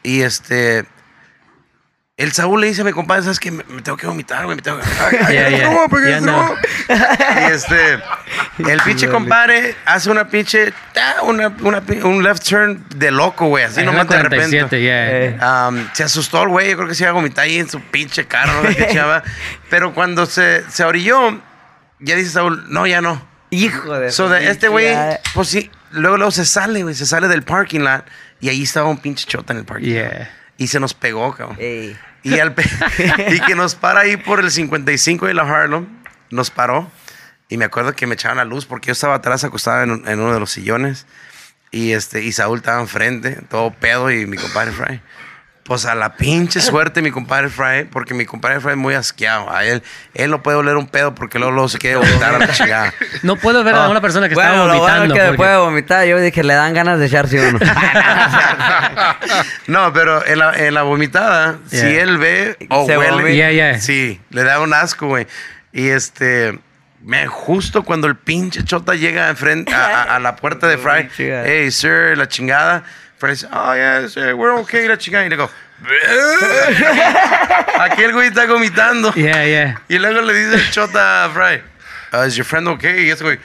[0.03, 0.85] Y este.
[2.15, 3.49] El Saúl le dice a mi compadre, ¿sabes qué?
[3.49, 4.55] Me, me tengo que vomitar, güey.
[4.55, 4.85] Me tengo que.
[5.25, 5.69] Ay, Yeah, yeah.
[5.71, 6.55] no, Yeah, no.
[6.87, 7.95] Y este.
[8.59, 10.71] El pinche compadre hace una pinche.
[10.95, 13.63] ah, Una, una un left turn de loco, güey.
[13.63, 14.59] Así nomás la de repente.
[14.67, 14.81] 47,
[15.39, 15.65] yeah.
[15.67, 17.81] Am, se asustó el güey, yo creo que se iba a vomitar ahí en su
[17.81, 19.23] pinche carro, qué chava.
[19.71, 21.41] Pero cuando se, se orilló,
[21.99, 23.27] ya dice Saúl, no, ya no.
[23.49, 24.11] Hijo de.
[24.11, 24.95] So de este güey,
[25.33, 28.05] pues sí, luego, luego se sale, güey, se sale del parking lot
[28.39, 30.27] y ahí estaba un pinche chota en el parking lot.
[30.57, 31.57] Y se nos pegó, cabrón.
[31.59, 31.97] Ey.
[32.23, 32.55] Y, al
[33.29, 35.87] y que nos para ahí por el 55 de la Harlem,
[36.29, 36.89] nos paró.
[37.49, 40.19] Y me acuerdo que me echaban la luz porque yo estaba atrás acostado en, en
[40.19, 41.05] uno de los sillones.
[41.71, 45.01] Y, este, y Saúl estaba enfrente, todo pedo, y mi compadre Fry.
[45.63, 49.49] Pues a la pinche suerte mi compadre Fry, porque mi compadre Fry es muy asqueado.
[49.49, 49.81] A él,
[50.13, 52.93] él no puede oler un pedo porque luego, luego se quiere vomitar a la chingada.
[53.23, 55.13] No puedo ver a una persona que bueno, está lo bueno vomitando.
[55.13, 57.59] que porque- después de vomitar, yo dije, le dan ganas de echarse uno.
[59.67, 63.35] No, pero en la, en la vomitada, si él ve o huele.
[63.35, 63.79] Yeah, yeah.
[63.79, 65.27] sí, le da un asco, güey.
[65.71, 66.59] Y este,
[67.01, 71.09] me, justo cuando el pinche chota llega enfrente a, a- a la puerta de Fry,
[71.17, 72.83] hey, sir, la chingada.
[73.23, 75.25] Fry dice, oh, yeah, sir, we're okay, la chingada.
[75.25, 75.49] Y le digo,
[77.79, 79.13] aquí el güey está vomitando.
[79.13, 79.81] Yeah, yeah.
[79.87, 81.61] Y luego le dice el chota a Fry,
[82.11, 83.07] "Uh, is your friend okay?
[83.07, 83.39] Y ese güey,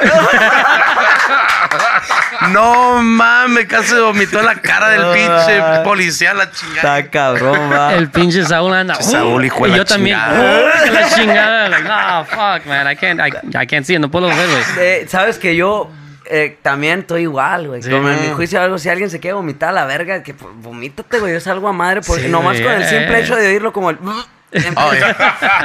[2.50, 6.98] no mames, casi vomitó en la cara del pinche policía, la chingada.
[6.98, 7.94] Está cabrón, va.
[7.94, 8.94] El pinche Saúl anda.
[8.96, 10.16] Saúl, hijo de y la yo también.
[10.18, 10.40] chingada.
[10.40, 11.68] "Oh, la chingada.
[11.68, 12.90] Like, no, fuck, man.
[12.90, 13.30] I can't, I,
[13.62, 14.00] I can't see it.
[14.00, 14.62] No puedo ver, güey.
[14.78, 15.90] Eh, Sabes que yo
[16.30, 17.82] eh, también estoy igual, güey.
[17.82, 17.90] Sí.
[17.90, 20.52] Como en mi juicio, algo, si alguien se quiere vomitar a la verga, que pues,
[20.56, 21.32] vomítate, güey.
[21.32, 22.00] Yo salgo a madre.
[22.06, 22.88] Porque Sí, nomás con el eh.
[22.88, 23.98] simple hecho de oírlo como el.
[24.52, 24.92] empiezo, Oh.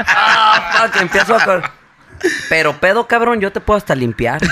[0.07, 1.61] Ah, fuck, empiezo a.
[2.49, 4.41] Pero pedo, cabrón, yo te puedo hasta limpiar.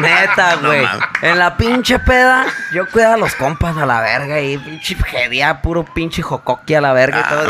[0.00, 0.86] Neta, güey.
[1.22, 5.62] en la pinche peda, yo cuidaba a los compas a la verga y pinche jedía,
[5.62, 7.44] puro pinche jocoqui a la verga y todo.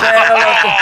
[0.00, 0.74] Pero, loco,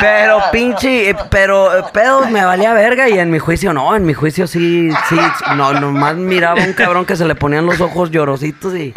[0.00, 4.04] pero pinche, eh, pero eh, pedos me valía verga y en mi juicio no, en
[4.04, 5.16] mi juicio sí, sí,
[5.56, 8.92] no, nomás miraba un cabrón que se le ponían los ojos llorositos y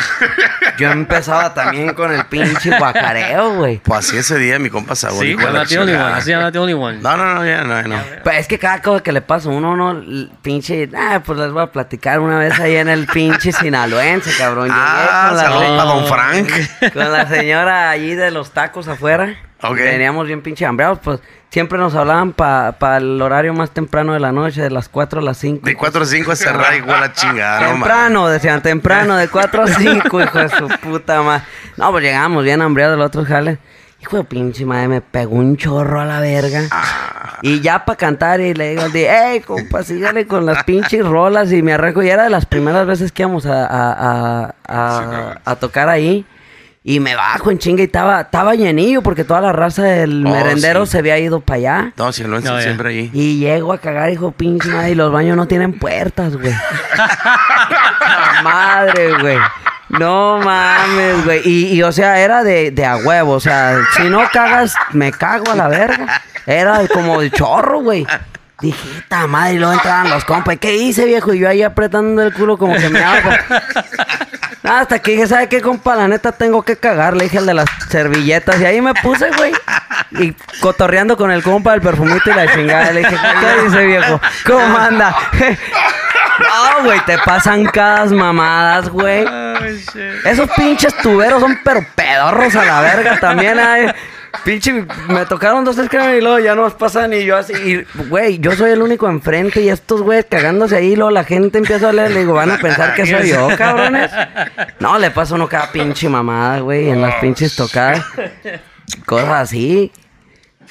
[0.78, 3.80] yo empezaba también con el pinche guacareo, güey.
[3.84, 5.20] Pues así ese día mi compa Saúl.
[5.20, 6.10] Sí, hijo de I'm la not the only chingada.
[6.10, 6.18] one.
[6.20, 7.00] Así, I'm not the only one.
[7.02, 7.96] No, no, no, ya, no, no.
[8.24, 10.02] Pues es que cada cosa que le pasa a uno, no,
[10.42, 14.66] pinche, ah, pues les voy a platicar una vez ahí en el pinche sinaloense, cabrón.
[14.70, 16.94] Llegué Ah, saludos para Don Frank.
[16.94, 19.36] Con la señora allí de los tacos afuera.
[19.64, 19.76] Ok.
[19.78, 21.20] Veníamos bien pinche hambreados, pues
[21.50, 25.24] siempre nos hablaban para el horario más temprano de la noche, de las 4 a
[25.24, 25.66] las 5.
[25.66, 27.68] De 4 a 5 a cerrar igual la chingada.
[27.72, 31.44] Temprano, decían, temprano, de 4 a 5, hijo de su puta madre.
[31.78, 33.58] No, pues llegamos bien hambreados del otro jale.
[34.02, 36.64] Hijo de pinche madre, me pegó un chorro a la verga.
[36.72, 37.38] Ah.
[37.42, 41.54] Y ya para cantar, y le digo al hey, compa, sígale con las pinches rolas.
[41.54, 45.40] Y me arrejo, y era de las primeras veces que íbamos a, a, a, a-
[45.46, 46.26] a tocar ahí.
[46.86, 50.30] Y me bajo en chinga y estaba, estaba llenillo porque toda la raza del Oh,
[50.30, 50.92] merendero sí.
[50.94, 51.94] se había ido para allá.
[51.96, 52.62] No, si lo No, ya.
[52.62, 53.10] siempre ahí.
[53.14, 56.54] Y llego a cagar, hijo pinche madre, y los baños no tienen puertas, güey.
[56.98, 59.38] La madre, güey.
[59.90, 61.42] No mames, güey.
[61.46, 63.32] Y, y, o sea, era de, de a huevo.
[63.34, 66.22] O sea, si no cagas, me cago a la verga.
[66.46, 68.06] Era como de chorro, güey.
[68.60, 70.58] Dije, esta madre, y luego entraban los compas.
[70.58, 71.34] ¿Qué hice, viejo?
[71.34, 73.30] Y yo ahí apretando el culo como que me hago.
[74.64, 75.96] Hasta que dije, ¿sabe qué, compa?
[75.96, 77.16] La neta tengo que cagar.
[77.16, 78.60] Le dije al de las servilletas.
[78.62, 79.54] Y ahí me puse, güey.
[80.12, 82.92] Y cotorreando con el compa del perfumito y la chingada.
[82.92, 84.22] Le dije, ¿qué dice, viejo?
[84.46, 85.16] ¿Cómo anda?
[86.40, 89.24] No, güey, te pasan cada mamadas, güey.
[90.26, 93.94] Esos pinches tuberos son pero pedorros a la verga también, ay.
[94.44, 97.86] Pinche, me tocaron dos, tres y luego ya no nos pasan y yo así, y,
[98.08, 101.90] güey, yo soy el único enfrente y estos güeyes cagándose ahí, luego la gente empieza
[101.90, 104.12] a leer, le digo, van a pensar que soy yo, cabrones.
[104.80, 108.04] No, le pasa uno cada pinche mamada, güey, en las pinches tocadas.
[109.06, 109.92] Cosas así.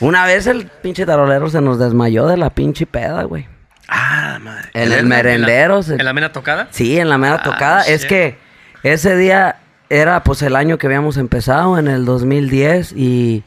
[0.00, 3.46] Una vez el pinche tarolero se nos desmayó de la pinche peda, güey.
[3.88, 4.70] Ah, madre.
[4.74, 5.80] En el merendero.
[5.86, 6.68] ¿En la mena tocada?
[6.70, 7.82] Sí, en la mera Ah, tocada.
[7.82, 8.36] Es que
[8.82, 13.44] ese día era pues el año que habíamos empezado, en el 2010, y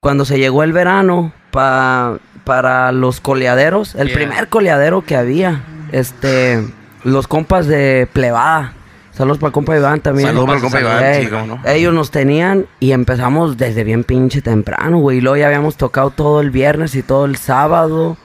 [0.00, 4.16] cuando se llegó el verano pa- para los coleaderos, el Yeah.
[4.16, 5.62] primer coleadero que había,
[5.92, 6.66] este,
[7.04, 8.72] los compas de Plebada.
[9.12, 10.28] Saludos para el compa Iván también.
[10.28, 11.60] Saludos para el compa Iván, Ey, cómo no.
[11.66, 15.18] Ellos nos tenían y empezamos desde bien pinche temprano, güey.
[15.18, 18.16] Y luego ya habíamos tocado todo el viernes y todo el sábado.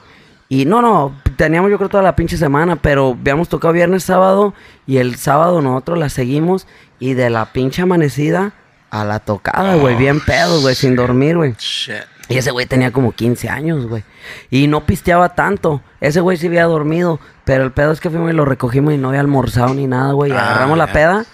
[0.48, 4.54] Y no, no, teníamos yo creo toda la pinche semana, pero habíamos tocado viernes, sábado
[4.86, 6.66] y el sábado nosotros la seguimos
[6.98, 8.52] y de la pinche amanecida
[8.90, 11.54] a la tocada, güey, bien pedo, güey, sin dormir, güey.
[11.58, 11.94] Shit.
[12.28, 14.02] Y ese güey tenía como 15 años, güey.
[14.50, 15.80] Y no pisteaba tanto.
[16.00, 17.20] Ese güey sí había dormido.
[17.44, 20.12] Pero el pedo es que fuimos y lo recogimos y no había almorzado ni nada,
[20.12, 20.32] güey.
[20.32, 21.24] Y Ah, agarramos la peda.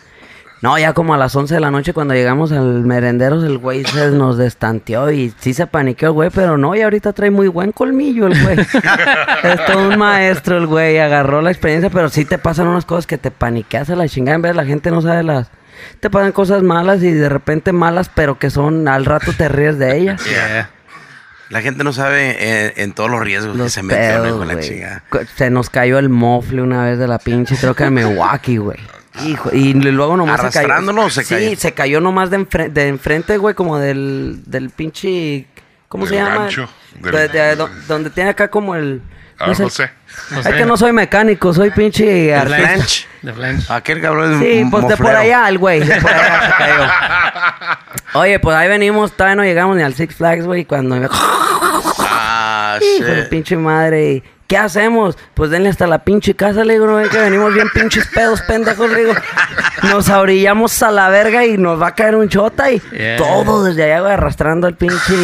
[0.61, 3.85] No, ya como a las 11 de la noche cuando llegamos al merenderos, el güey
[3.85, 7.49] se nos destanteó y sí se paniqueó el güey, pero no, y ahorita trae muy
[7.49, 8.59] buen colmillo el güey.
[9.43, 13.09] es todo un maestro el güey, agarró la experiencia, pero sí te pasan unas cosas
[13.09, 15.51] que te paniqueas a la chingada, en vez la gente no sabe las...
[16.01, 19.79] Te pasan cosas malas y de repente malas, pero que son, al rato te ríes
[19.79, 20.23] de ellas.
[20.33, 20.71] Yeah.
[21.51, 24.49] La gente no sabe eh, en todos los riesgos que se mete uno pedos, con
[24.49, 25.05] la chingada.
[25.37, 28.79] Se nos cayó el mofle una vez de la pinche troca de Milwaukee, güey.
[29.27, 30.59] Hijo, y luego nomás se cayó.
[30.61, 31.57] ¿Arrastrándolo o se sí, cayó?
[31.57, 35.47] se cayó nomás de, enfre- de enfrente, güey, como del, del pinche...
[35.89, 36.37] ¿Cómo se llama?
[36.39, 39.03] gancho, del- De- de- do- donde tiene acá como el...
[39.39, 39.63] Ah, no sé.
[39.65, 39.91] José.
[40.41, 42.57] Es que no soy mecánico, soy pinche De artista.
[42.69, 43.07] flange.
[43.23, 43.73] De flange.
[43.73, 45.81] Aquel cabrón es Sí, pues de por allá el güey.
[45.81, 46.91] De por allá se cayó.
[48.21, 51.09] Oye, pues ahí venimos, todavía no llegamos ni al Six Flags, güey, cuando...
[51.99, 54.13] Ah, Hijo de pinche madre.
[54.13, 55.17] ¿y ¿Qué hacemos?
[55.33, 58.43] Pues denle hasta la pinche casa, le digo, no ven que venimos bien pinches pedos,
[58.43, 59.15] pendejos, le digo.
[59.85, 63.17] Nos ahorillamos a la verga y nos va a caer un chota y Yeah.
[63.17, 65.15] todo desde allá, güey, arrastrando el pinche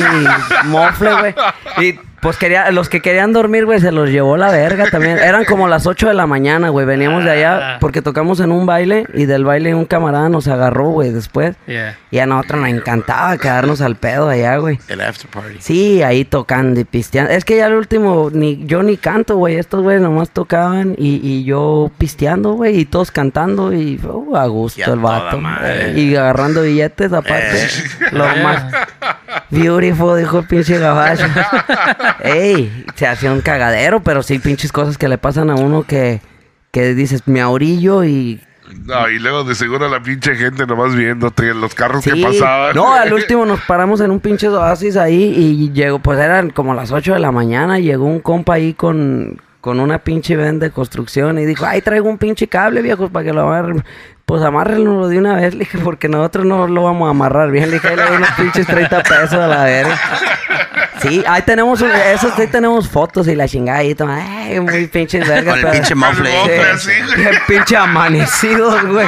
[0.64, 1.35] mofle, güey.
[1.82, 5.18] Y pues quería, los que querían dormir, güey, se los llevó la verga también.
[5.18, 6.84] Eran como las 8 de la mañana, güey.
[6.86, 10.86] Veníamos de allá porque tocamos en un baile y del baile un camarada nos agarró,
[10.90, 11.56] güey, después.
[11.66, 11.96] Yeah.
[12.10, 14.78] Y a nosotros nos encantaba quedarnos al pedo allá, güey.
[14.88, 15.56] El after party.
[15.60, 17.30] Sí, ahí tocando y pisteando.
[17.32, 19.56] Es que ya el último, ni yo ni canto, güey.
[19.56, 22.78] Estos güeyes nomás tocaban y, y yo pisteando, güey.
[22.80, 25.38] Y todos cantando y uh, a gusto Y a el vato.
[25.38, 25.98] madre.
[25.98, 27.64] Y agarrando billetes aparte.
[27.64, 27.68] Eh.
[28.12, 28.64] Lo más
[29.50, 31.24] beautiful, dijo el pinche gabacho.
[32.22, 36.20] Ey, se hacía un cagadero, pero sí pinches cosas que le pasan a uno que,
[36.70, 38.40] que dices, me ahorillo y
[38.85, 42.74] No, y luego de seguro la pinche gente nomás viéndote los carros que pasaban.
[42.76, 46.74] No, al último nos paramos en un pinche oasis ahí y llegó, pues eran como
[46.74, 47.78] las 8 de la mañana.
[47.78, 51.80] y Llegó un compa ahí con, con una pinche ven de construcción y dijo, ay,
[51.82, 53.85] traigo un pinche cable, viejos, para que lo amarren.
[54.28, 57.70] Pues amárrenlo de una vez, le dije, porque nosotros no lo vamos a amarrar bien.
[57.70, 59.98] Le dije, ahí le doy unos pinches 30 pesos a la verga.
[61.00, 64.86] Sí, ahí tenemos, un- esos sí tenemos fotos y la chingada ahí, toma, ay, muy
[64.88, 65.55] pinches vergas.
[65.55, 66.30] Con el pero- pinche mofle.
[67.16, 69.06] Bien pinche amanecidos, güey.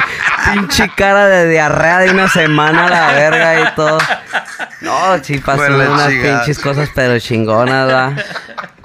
[0.53, 3.99] Pinche cara de diarrea de una semana a la verga y todo.
[4.81, 6.37] No, sí pasó Bueno, unas chingada.
[6.39, 8.25] pinches cosas, pero chingonas, ¿verdad?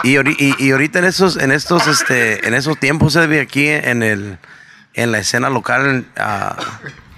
[0.02, 3.68] Y, ahori- y, y ahorita en esos, en estos, este, en esos tiempos, Edvi, aquí
[3.68, 4.38] en el,
[4.96, 6.56] en la escena local, ah,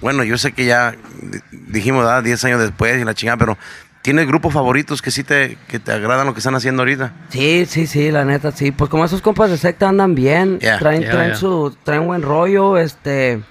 [0.01, 2.23] bueno, yo sé que ya di- dijimos, ¿verdad?
[2.23, 3.57] 10 años después y la chingada, pero
[4.01, 7.11] ¿tienes grupos favoritos que sí te, que te agradan lo que están haciendo ahorita?
[7.29, 8.71] Sí, sí, sí, la neta, sí.
[8.71, 10.77] Pues como esos compas de secta andan bien, Yeah.
[10.79, 11.35] traen, Yeah, traen yeah.
[11.39, 13.41] su, traen buen rollo, este.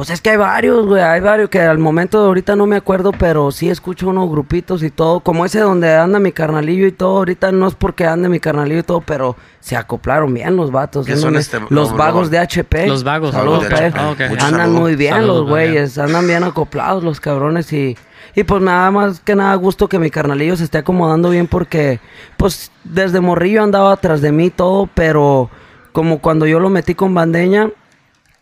[0.00, 2.76] Pues es que hay varios, güey, hay varios que al momento de ahorita no me
[2.76, 6.92] acuerdo, pero sí escucho unos grupitos y todo, como ese donde anda mi carnalillo y
[6.92, 10.70] todo, ahorita no es porque ande mi carnalillo y todo, pero se acoplaron bien los
[10.70, 11.04] vatos.
[11.04, 12.86] ¿Qué son este- los lo- vagos de HP.
[12.86, 13.32] Los vagos.
[13.32, 13.98] Saludos, de HP.
[13.98, 14.80] Ah, Andan saludo.
[14.80, 17.94] muy bien Saludos, los güeyes, andan bien acoplados los cabrones y,
[18.34, 22.00] y pues nada más que nada gusto que mi carnalillo se esté acomodando bien porque
[22.38, 25.50] pues desde morrillo andaba atrás de mí todo, pero
[25.92, 27.68] como cuando yo lo metí con bandeña,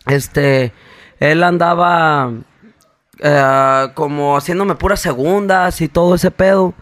[0.07, 0.73] este,
[1.21, 2.31] él andaba
[3.21, 6.73] eh, como haciéndome puras segundas y todo ese pedo.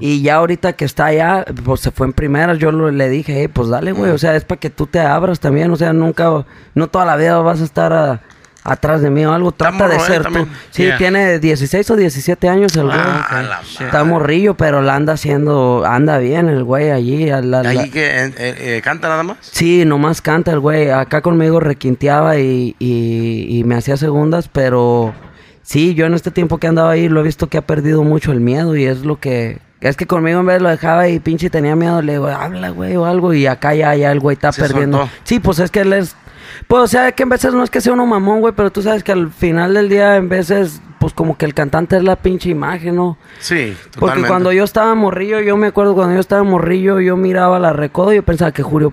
[0.00, 2.58] Y ya ahorita que está allá, pues se fue en primeras.
[2.58, 4.10] Yo lo- le dije, "Hey, pues dale, güey.
[4.10, 5.70] O sea, es para que tú te abras también.
[5.70, 6.44] O sea, nunca,
[6.74, 8.20] no toda la vida vas a estar a-
[8.68, 9.52] atrás de mí o algo.
[9.52, 10.00] Trata de ¿eh?
[10.00, 10.46] ser tú.
[10.70, 10.98] Sí, Yeah.
[10.98, 12.96] tiene 16 o 17 años el güey.
[12.98, 17.30] Ah, la Está morrillo, pero la anda haciendo, anda bien el güey allí.
[17.30, 19.38] a la- la- Ahí que eh, eh, canta nada más.
[19.40, 20.90] Sí, nomás canta el güey.
[20.90, 25.14] Acá conmigo requinteaba y, y, y me hacía segundas, pero
[25.62, 28.32] sí, yo en este tiempo que andaba ahí lo he visto que ha perdido mucho
[28.32, 29.58] el miedo y es lo que...
[29.80, 32.96] Es que conmigo en vez lo dejaba y pinche tenía miedo, le digo, habla güey
[32.96, 34.98] o algo y acá ya, ya el güey está Se perdiendo.
[34.98, 35.12] soltó.
[35.24, 36.16] Sí, pues es que él es...
[36.66, 38.82] Pues o sea, que en veces no es que sea uno mamón, güey, pero tú
[38.82, 42.16] sabes que al final del día en veces, pues como que el cantante es la
[42.16, 43.16] pinche imagen, ¿no?
[43.38, 44.28] Sí, Porque totalmente.
[44.28, 48.12] cuando yo estaba morrillo, yo me acuerdo cuando yo estaba morrillo, yo miraba la recodo
[48.12, 48.92] y yo pensaba que Julio,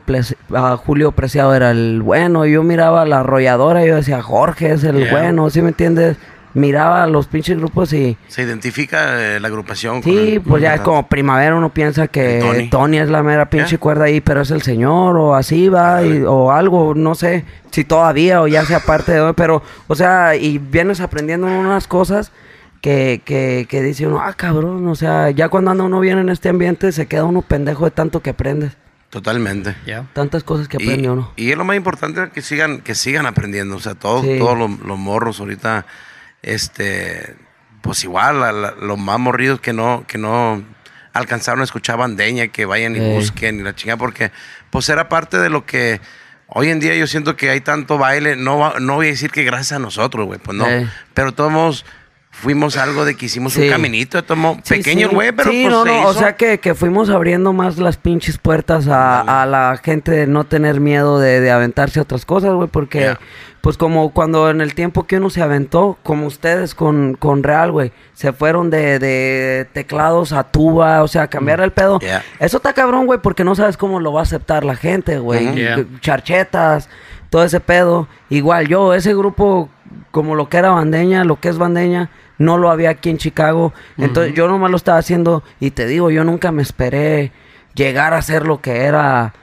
[0.54, 2.46] ah, Julio Preciado era el bueno.
[2.46, 5.12] Yo miraba la arrolladora y yo decía, Jorge es el Yeah.
[5.12, 6.18] bueno, ¿sí me entiendes?
[6.56, 8.16] Miraba los pinches grupos y...
[8.28, 10.02] Se identifica eh, la agrupación.
[10.02, 12.70] con Sí, el- pues ya con es como primavera uno piensa que Tony.
[12.70, 12.98] Tony.
[13.00, 16.52] es la mera pinche cuerda ahí, pero es el señor o así va, y- o
[16.52, 19.34] algo, no sé, si todavía o ya sea parte de...
[19.34, 22.32] Pero, o sea, y vienes aprendiendo unas cosas
[22.82, 26.30] que, que, que dice uno, ah, cabrón, o sea, ya cuando anda uno bien en
[26.30, 28.74] este ambiente se queda uno pendejo de tanto que aprendes.
[29.10, 29.76] Totalmente.
[29.86, 30.08] Yeah.
[30.14, 31.32] Tantas cosas que aprende Y, uno.
[31.36, 33.76] y es lo más importante que sigan, que sigan aprendiendo.
[33.76, 34.38] O sea, todos, Sí.
[34.40, 35.86] todos los, los morros ahorita,
[36.44, 37.36] este,
[37.82, 40.64] pues igual, a la- los más morridos que no, que no
[41.14, 44.32] alcanzaron a escuchar bandeña, que vayan y busquen y la chingada, porque
[44.70, 46.02] pues era parte de lo que
[46.48, 49.44] hoy en día yo siento que hay tanto baile, no, no voy a decir que
[49.44, 50.66] gracias a nosotros, güey, pues no,
[51.14, 51.86] pero todos
[52.32, 53.62] fuimos algo de que hicimos Sí.
[53.62, 55.16] un caminito, Sí, pequeño, sí.
[55.16, 56.20] güey, pero Sí, pues no, se no, o hizo.
[56.20, 60.44] sea que, que fuimos abriendo más las pinches puertas a, a la gente de no
[60.46, 63.20] tener miedo de, de aventarse otras cosas, güey, porque Yeah.
[63.64, 67.72] Pues como cuando en el tiempo que uno se aventó, como ustedes con, con Real,
[67.72, 71.98] güey, se fueron de, de teclados a tuba, o sea, cambiar el pedo.
[72.00, 72.26] Yeah.
[72.40, 75.56] Eso está cabrón, güey, porque no sabes cómo lo va a aceptar la gente, güey.
[75.56, 75.86] Yeah.
[76.02, 76.90] Charchetas,
[77.30, 78.10] todo ese pedo.
[78.30, 79.70] Igual yo, ese grupo,
[80.12, 83.72] como lo que era Bandeña, lo que es Bandeña, no lo había aquí en Chicago.
[83.98, 87.32] Entonces yo nomás lo estaba haciendo y te digo, yo nunca me esperé
[87.76, 89.34] llegar a ser lo que era,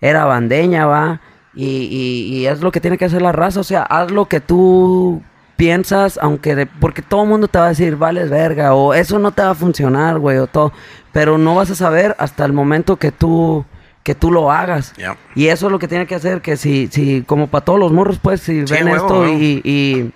[0.00, 1.20] era Bandeña, va.
[1.60, 4.26] Y, y- y es lo que tiene que hacer la raza, o sea, haz lo
[4.26, 5.22] que tú
[5.56, 9.18] piensas, aunque de- porque todo el mundo te va a decir, vales verga, o eso
[9.18, 10.72] no te va a funcionar, güey, o todo,
[11.12, 13.64] pero no vas a saber hasta el momento que tú,
[14.04, 14.94] que tú lo hagas.
[15.34, 17.90] Y eso es lo que tiene que hacer, que si, si como para todos los
[17.92, 19.34] morros, pues, si Sí, ven huevo, esto huevo.
[19.36, 20.12] y, y,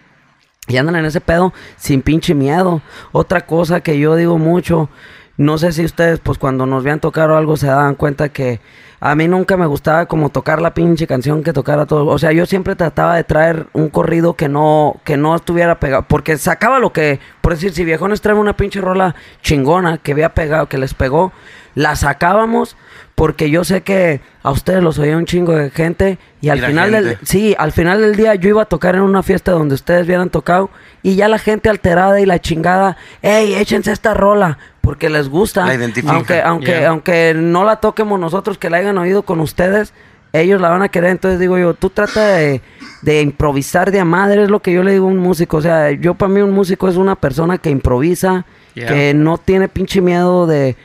[0.68, 2.80] y andan en ese pedo sin pinche miedo.
[3.10, 4.88] Otra cosa que yo digo mucho,
[5.36, 8.60] no sé si ustedes, pues, cuando nos vean tocar o algo, se dan cuenta que
[9.00, 12.06] a mí nunca me gustaba como tocar la pinche canción que tocara todo.
[12.06, 16.04] O sea, yo siempre trataba de traer un corrido que no, que no estuviera pegado.
[16.06, 20.34] Porque sacaba lo que, por decir, si viejones traen una pinche rola chingona que había
[20.34, 21.32] pegado, que les pegó,
[21.74, 22.76] la sacábamos
[23.14, 26.62] porque yo sé que a ustedes los oía un chingo de gente y al Y
[26.62, 29.74] final del, sí, al final del día yo iba a tocar en una fiesta donde
[29.74, 30.70] ustedes hubieran tocado
[31.02, 35.64] y ya la gente alterada y la chingada, hey, échense esta rola porque les gusta.
[35.64, 36.12] La identifica.
[36.12, 36.88] Aunque, aunque, Yeah.
[36.90, 39.94] aunque no la toquemos nosotros, que la hayan oído con ustedes,
[40.34, 41.10] ellos la van a querer.
[41.10, 42.60] Entonces digo yo, tú trata de,
[43.02, 45.56] de improvisar de a madre, es lo que yo le digo a un músico.
[45.56, 48.44] O sea, yo para mí un músico es una persona que improvisa,
[48.74, 48.88] Yeah.
[48.88, 50.76] que no tiene pinche miedo de...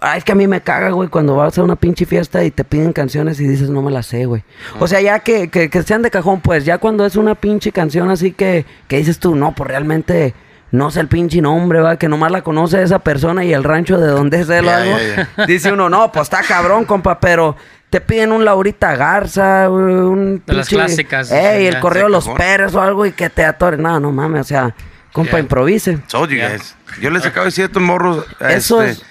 [0.00, 2.50] Ay, es que a mí me caga, güey, cuando vas a una pinche fiesta y
[2.50, 4.42] te piden canciones y dices, no me las sé, güey.
[4.80, 7.70] O sea, ya que, que, que sean de cajón, pues, ya cuando es una pinche
[7.72, 10.34] canción así que, que dices tú, no, pues realmente
[10.74, 13.98] no sé el pinche nombre, va, que nomás la conoce esa persona y el rancho
[13.98, 14.96] de donde es él o Ya, algo.
[15.46, 17.56] Dice uno, no, pues está cabrón, compa, pero
[17.90, 22.24] te piden un Laurita Garza, güey, un De las clásicas, Ey, el correo de Los
[22.24, 22.38] cajón.
[22.38, 23.76] Pérez o algo y que te atore.
[23.76, 24.74] No, no mames, o sea,
[25.12, 25.40] compa, Yeah.
[25.40, 25.98] improvise.
[26.08, 26.50] Told you Yeah.
[26.50, 26.74] guys.
[27.00, 29.06] Yo les acabo de decir a estos morros Eso este, es-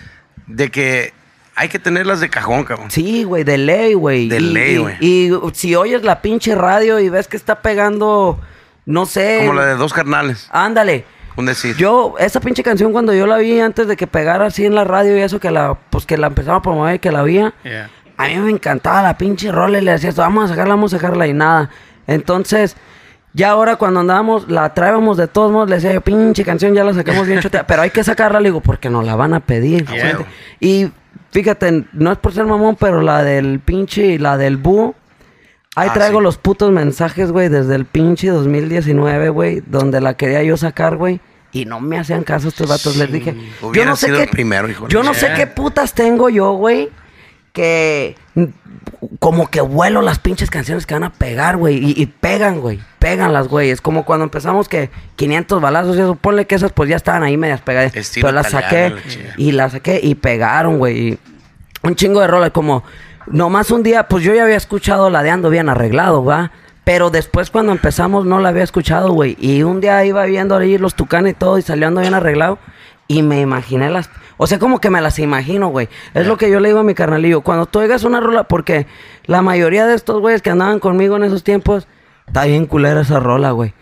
[0.47, 1.13] de que
[1.55, 2.91] hay que tenerlas de cajón, cabrón.
[2.91, 4.27] Sí, güey, de ley, güey.
[4.27, 4.95] De Y- ley, y- güey.
[4.99, 8.41] Y, si oyes la pinche radio y ves que está pegando,
[8.85, 9.37] no sé.
[9.39, 10.49] Como la de dos carnales.
[10.51, 11.05] Ándale.
[11.35, 11.75] Un decir.
[11.77, 14.83] Yo, esa pinche canción cuando yo la vi antes de que pegara así en la
[14.83, 17.33] radio y eso, que la, pues que la empezaba a promover y que la vi,
[17.63, 17.89] Yeah.
[18.17, 20.93] a mí me encantaba la pinche rola y le decía esto, vamos a sacarla, vamos
[20.93, 21.69] a sacarla y nada.
[22.07, 22.75] Entonces,
[23.33, 26.83] ya ahora cuando andábamos, la traíamos de todos modos, le decía yo, pinche canción, ya
[26.83, 29.39] la sacamos bien chotea, pero hay que sacarla, le digo, porque nos la van a
[29.39, 29.87] pedir.
[29.87, 30.19] Yeah.
[30.59, 30.91] Y
[31.31, 34.93] fíjate, no es por ser mamón, pero la del pinche, la del búho,
[35.75, 36.23] ahí Ah, traigo sí.
[36.23, 41.19] los putos mensajes, güey, desde el pinche 2019, güey, donde la quería yo sacar, güey.
[41.51, 43.35] Y no me hacían caso estos vatos, les dije.
[43.73, 45.37] Yo no sé qué, el primero, hijo de Yo no la sé chingada.
[45.37, 46.89] qué putas tengo yo, güey,
[47.51, 48.15] que
[49.19, 51.77] como que vuelo las pinches canciones que van a pegar, güey.
[51.77, 52.79] Y, y pegan, güey.
[52.97, 53.69] Pegan las, güey.
[53.69, 56.15] Es como cuando empezamos que 500 balazos y eso.
[56.15, 57.95] Ponle que esas pues ya estaban ahí medias pegadas.
[57.95, 59.01] Estilo Pero las saqué la
[59.37, 61.19] y las saqué y pegaron, güey.
[61.83, 62.83] Un chingo de rolas como...
[63.27, 66.51] Nomás un día, pues yo ya había escuchado la de Bien Arreglado, ¿va?
[66.83, 69.37] Pero después cuando empezamos no la había escuchado, güey.
[69.39, 72.59] Y un día iba viendo ahí los tucanes y todo y saliendo bien arreglado.
[73.07, 74.09] Y me imaginé las...
[74.37, 75.87] O sea, como que me las imagino, güey.
[76.13, 77.41] Es lo que yo le digo a mi carnalillo.
[77.41, 78.87] Cuando tú oigas una rola, porque
[79.25, 81.87] la mayoría de estos güeyes que andaban conmigo en esos tiempos,
[82.27, 83.73] está bien culera esa rola, güey.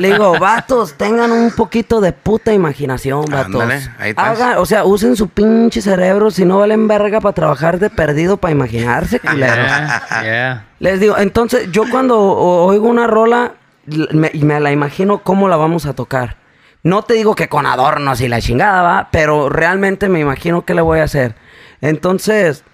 [0.00, 3.62] le digo, vatos, tengan un poquito de puta imaginación, vatos.
[3.62, 4.38] Ándale, ahí estás.
[4.40, 6.30] Hagan- o sea, usen su pinche cerebro.
[6.30, 9.56] Si no valen verga para trabajar de perdido para imaginarse, culeros.
[10.10, 10.66] Yeah, yeah.
[10.80, 13.54] Les digo, entonces yo cuando oigo una rola,
[14.12, 16.36] me, me la imagino cómo la vamos a tocar.
[16.84, 20.74] No te digo que con adornos y la chingada, va, pero realmente me imagino qué
[20.74, 21.34] le voy a hacer.
[21.80, 22.64] Entonces,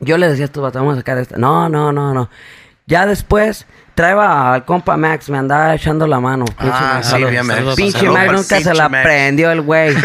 [0.00, 1.36] yo le decía a estos vatos, vamos a sacar esta.
[1.38, 2.30] No, no, no, no.
[2.86, 3.66] Ya después,
[3.98, 6.44] traeba al compa Max, me andaba echando la mano.
[6.44, 7.08] Pinche Ah, Max.
[7.08, 7.60] sí, bien, Max.
[7.74, 9.02] Pinche Max nunca se la Max.
[9.02, 9.92] prendió el güey.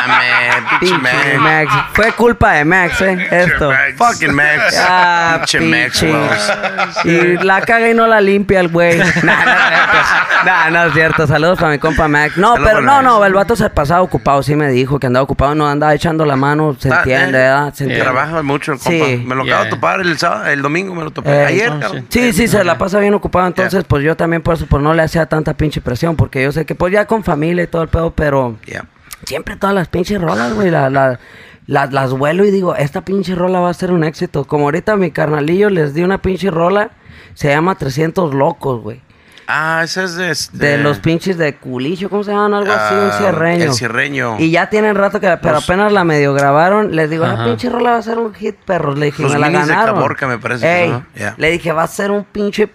[0.00, 1.66] No mames, pinche Pinche Max.
[1.74, 1.88] Max.
[1.92, 3.70] Fue culpa de Max, eh, esto.
[3.70, 3.94] Max.
[3.96, 4.76] Fucking Max.
[4.88, 6.12] Ah, pinche pinche.
[6.12, 7.38] Maxwell.
[7.40, 8.98] Y la caga y no la limpia el güey.
[9.22, 9.44] No, no,
[9.92, 10.46] es cierto.
[10.46, 11.26] No, no es cierto.
[11.26, 12.36] Saludos para mi compa Max.
[12.38, 13.04] No, Saludos pero no, Max.
[13.04, 14.42] no, el vato se pasaba ocupado.
[14.42, 16.74] Sí me dijo que andaba ocupado, no andaba echando la mano.
[16.78, 17.74] Se Ah, entiende, eh, ¿verdad?
[17.74, 18.04] Se entiende.
[18.04, 18.90] Trabaja mucho el compa.
[19.06, 19.22] Sí.
[19.26, 21.30] Me lo acabo de topar el sábado, el domingo me lo topé.
[21.30, 21.72] Eh, Ayer.
[22.08, 23.46] Sí, sí, se la pasa bien ocupado.
[23.46, 26.16] Entonces, pues yo también por eso pues no le hacía tanta pinche presión.
[26.16, 28.84] Porque yo sé que pues ya con familia y todo el pedo, pero Yeah.
[29.24, 31.18] siempre todas las pinches rolas, güey, la- la-
[31.66, 34.44] las, las vuelo y digo, esta pinche rola va a ser un éxito.
[34.44, 36.90] Como ahorita a mi carnalillo les di una pinche rola,
[37.34, 39.00] se llama 300 Locos, güey.
[39.52, 40.16] Ah, ese es
[40.56, 40.68] de...
[40.76, 42.54] De los pinches de culicho, ¿cómo se llaman?
[42.54, 43.64] Algo así, un Ah, cierreño.
[43.64, 44.36] el cierreño.
[44.38, 46.94] Y ya tienen rato que, pero Los- apenas la medio grabaron.
[46.94, 47.44] Les digo, la Ajá.
[47.46, 48.96] pinche rola va a ser un hit, perros.
[48.96, 49.94] Le dije, Los me la minis de ganaron.
[49.96, 51.06] Caborca, me parece que Ey, son, ¿no?
[51.16, 51.34] Yeah.
[51.36, 52.70] Le dije, va a ser un pinche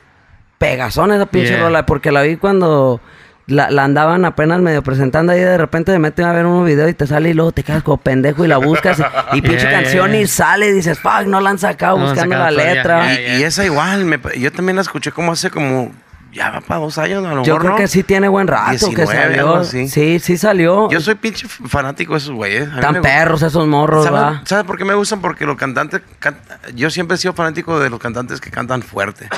[0.57, 1.61] pegazón esa pinche Yeah.
[1.63, 1.85] rola.
[1.85, 3.01] Porque la vi cuando
[3.47, 5.39] la, la andaban apenas medio presentando ahí.
[5.41, 7.83] De repente me meten a ver un video y te sale y luego te quedas
[7.83, 8.99] como pendejo y la buscas.
[9.33, 10.21] y, y pinche Yeah, canción yeah.
[10.21, 12.61] y sale y dices, fuck, no la han sacado No la han buscando sacado la
[12.61, 12.75] todavía.
[12.75, 13.13] letra.
[13.13, 15.91] Yeah, Y, y esa igual, me yo también la escuché como hace como...
[16.35, 17.77] Ya va para dos años, a lo Yo mejor, creo ¿no?
[17.77, 19.41] que sí tiene buen rato que 19, salió.
[19.41, 19.87] algo así.
[19.87, 20.89] Sí, sí salió.
[20.91, 22.67] Yo soy pinche fanático de esos güeyes.
[22.67, 23.13] A mí Tan me gusta.
[23.15, 24.11] perros esos morros, va.
[24.11, 25.21] ¿Sabes, ¿Sabes por qué me gustan?
[25.21, 26.01] Porque los cantantes...
[26.19, 26.37] can-
[26.75, 29.29] Yo siempre he sido fanático de los cantantes que cantan fuerte.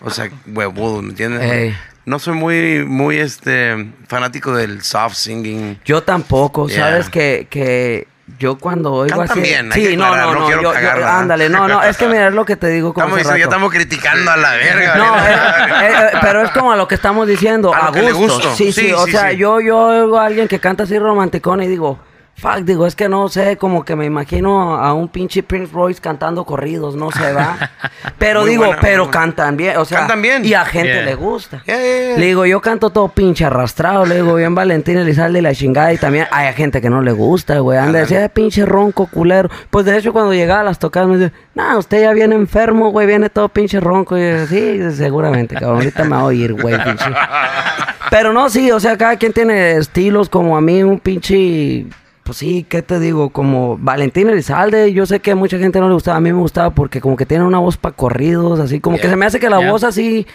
[0.00, 1.42] O sea, huevudos, ¿me entiendes?
[1.42, 1.76] Ey.
[2.06, 3.92] No soy muy, muy, este...
[4.06, 5.80] Fanático del soft singing.
[5.84, 6.78] Yo tampoco, Yeah.
[6.90, 8.06] sabes que, que
[8.38, 9.40] yo cuando oigo Cantan así.
[9.48, 11.96] bien, sí, que no, aclarar, no, no no, quiero yo- yo- ándale, no, no, es
[11.96, 14.52] que mira, es lo que te digo como Estamos diciendo, ya estamos criticando a la
[14.52, 14.94] verga.
[14.96, 15.68] No, ¿verdad?
[15.82, 18.14] eh, eh, eh, pero es como a lo que estamos diciendo, A gusto.
[18.14, 18.54] gusto.
[18.54, 19.36] Sí, sí, Sí, o sí, sea, sí.
[19.36, 21.98] yo yo oigo a alguien que canta así romanticón y digo,
[22.36, 26.00] fuck, digo, es que no sé, como que me imagino a un pinche Prince Royce
[26.00, 27.56] cantando corridos, no sé, va.
[28.18, 30.44] Pero Muy digo, buena, pero cantan bien, o sea, Cantan bien.
[30.44, 31.04] y a gente Yeah.
[31.04, 31.62] le gusta.
[31.66, 32.18] Yeah, yeah, yeah.
[32.18, 35.92] Le digo, yo canto todo pinche arrastrado, le digo, bien Valentín Elizalde y la chingada.
[35.92, 37.78] Y también hay gente que no le gusta, güey.
[37.78, 39.48] Anda, decía, "Eh, pinche ronco, culero.
[39.70, 42.90] Pues de hecho, cuando llegaba a las tocadas, me dice, nah, usted ya viene enfermo,
[42.90, 44.16] güey, viene todo pinche ronco.
[44.18, 47.04] Y yo, sí, seguramente, cabrón, ahorita me va a oír, güey, pinche.
[48.10, 51.86] Pero no, sí, o sea, cada quien tiene estilos, como a mí, un pinche.
[52.24, 53.30] Pues sí, ¿qué te digo?
[53.30, 56.38] Como Valentín Elizalde, yo sé que a mucha gente no le gustaba, a mí me
[56.38, 59.38] gustaba porque como que tiene una voz para corridos, así como que se me hace
[59.38, 59.70] que la Yeah.
[59.70, 60.26] voz así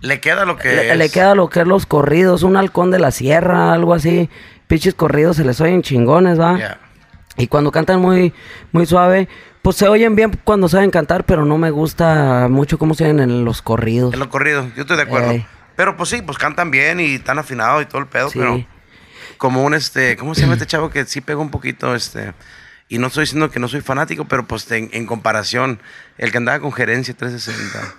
[0.00, 0.96] Le queda lo que le, es.
[0.98, 4.28] le queda lo que es los corridos, un halcón de la sierra, algo así.
[4.66, 6.56] Pinches corridos se les oyen chingones, ¿va?
[6.58, 6.78] Yeah.
[7.38, 8.34] Y cuando cantan muy,
[8.72, 9.26] muy suave,
[9.62, 13.20] pues se oyen bien cuando saben cantar, pero no me gusta mucho cómo se oyen
[13.20, 14.12] en los corridos.
[14.12, 15.32] En lo corrido, yo estoy de acuerdo.
[15.76, 18.38] Pero pues sí, pues cantan bien y están afinados y todo el pedo, Sí.
[18.38, 18.64] pero
[19.38, 22.34] como un este, ¿cómo se llama este chavo que sí pega un poquito este?
[22.88, 25.80] Y no estoy diciendo que no soy fanático, pero pues en, en comparación,
[26.16, 27.94] el que andaba con gerencia 360.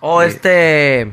[0.00, 1.12] O este...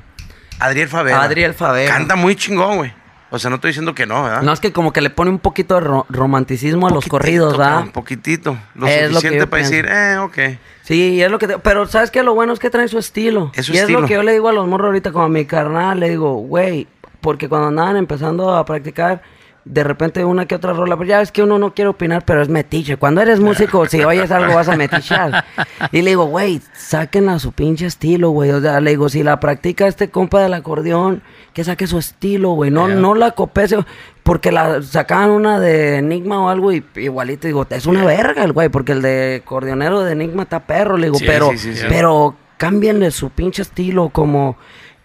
[0.59, 1.21] Adriel Favela.
[1.23, 1.91] Adriel Favela.
[1.93, 2.93] Canta muy chingón, güey.
[3.29, 4.41] O sea, no estoy diciendo que no, ¿verdad?
[4.41, 7.59] No, es que como que le pone un poquito de ro- romanticismo a los corridos,
[7.59, 7.65] ¿va?
[7.71, 8.57] cabrón, poquitito.
[8.73, 10.37] Lo Es lo que suficiente para decir, eh, ok.
[10.83, 11.47] Sí, es lo que...
[11.47, 12.23] te- Pero ¿sabes qué?
[12.23, 13.51] Lo bueno es que traen su estilo.
[13.53, 15.29] Es su y es lo que yo le digo a los morros ahorita, como a
[15.29, 16.87] mi carnal, le digo, güey,
[17.19, 19.21] porque cuando andaban empezando a practicar,
[19.69, 22.41] de repente una que otra rola, pero ya ves que uno no quiere opinar, pero
[22.41, 22.97] es metiche.
[22.97, 25.45] Cuando eres músico, si oyes algo vas a metichar.
[25.91, 28.51] Y le digo, güey, saquen a su pinche estilo, güey.
[28.51, 31.21] O sea, le digo, si la practica este compa del acordeón,
[31.53, 32.71] que saque su estilo, güey.
[32.71, 32.95] No, Yeah.
[32.97, 33.77] no la copese,
[34.23, 38.53] porque la sacaban una de Enigma o algo y igualito, digo, es una verga el
[38.53, 41.75] güey, porque el de acordeonero de Enigma está perro, le digo, Sí, pero, sí, sí,
[41.75, 41.85] sí.
[41.89, 44.57] pero cámbienle su pinche estilo, como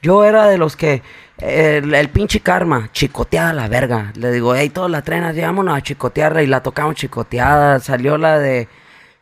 [0.02, 1.02] yo era de los que
[1.38, 4.12] el, el pinche karma, chicoteada a la verga.
[4.16, 7.80] Le digo, hey, todas las trenas, vámonos a chicotearla y la tocamos chicoteada.
[7.80, 8.68] Salió la de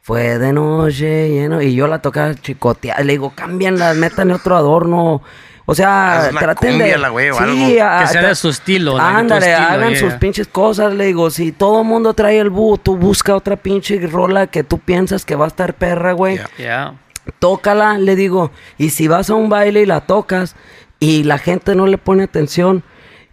[0.03, 3.03] fue de noche lleno y yo la tocaba chicoteada.
[3.05, 5.23] Le digo, cámbienla, métanle otro adorno.
[5.67, 6.99] O sea, traten cumbia, de.
[6.99, 7.85] la o sí, algo.
[7.85, 10.01] a- Que sea de su estilo, Ándale, estilo, hagan yeah.
[10.01, 10.95] sus pinches cosas.
[10.95, 14.65] Le digo, si todo el mundo trae el búho, tú busca otra pinche rola que
[14.65, 16.37] tú piensas que va a estar perra, güey.
[16.39, 16.49] Yeah.
[16.59, 16.95] Yeah.
[17.39, 20.57] Tócala, le digo, y si vas a un baile y la tocas
[20.99, 22.83] y la gente no le pone atención,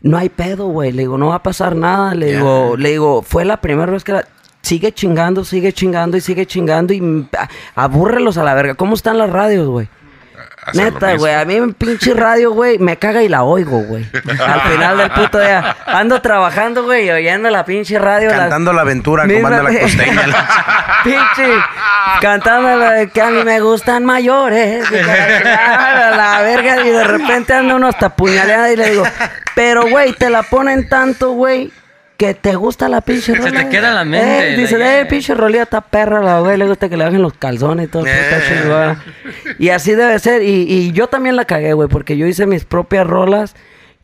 [0.02, 0.92] no hay pedo, güey.
[0.92, 2.14] Le digo, no va a pasar nada.
[2.14, 4.28] Le digo, le digo, fue la primera vez que la...
[4.62, 7.30] Sigue chingando, sigue chingando y sigue chingando y
[7.76, 8.76] abúrrelos a la verga.
[8.76, 9.88] ¿Cómo están las radios, güey?
[10.74, 14.06] Lo Neta, güey, a mí en pinche radio, güey, me caga y la oigo, güey.
[14.14, 15.78] Al final del puto día.
[15.86, 18.30] Ando trabajando, güey, y oyendo la pinche radio.
[18.30, 20.22] Cantando la aventura, Misma- comando la costeña.
[21.04, 21.54] pinche,
[22.22, 24.86] cantando la de que a mí me gustan mayores.
[24.92, 29.04] y la, verga, y de repente anda uno hasta puñaleada y le digo,
[29.56, 31.72] pero, güey, te la ponen tanto, güey.
[32.18, 33.70] Que te gusta la pinche Se te rola.
[33.70, 36.58] queda la mente, Eh, dice, like, eh, pinche rolita está perra, la güey.
[36.58, 38.06] Le gusta que le bajen los calzones y todo.
[38.08, 38.96] Eh.
[39.60, 40.42] Y así debe ser.
[40.42, 43.56] Y, y yo también la cagué, güey, porque yo hice mis propias rolas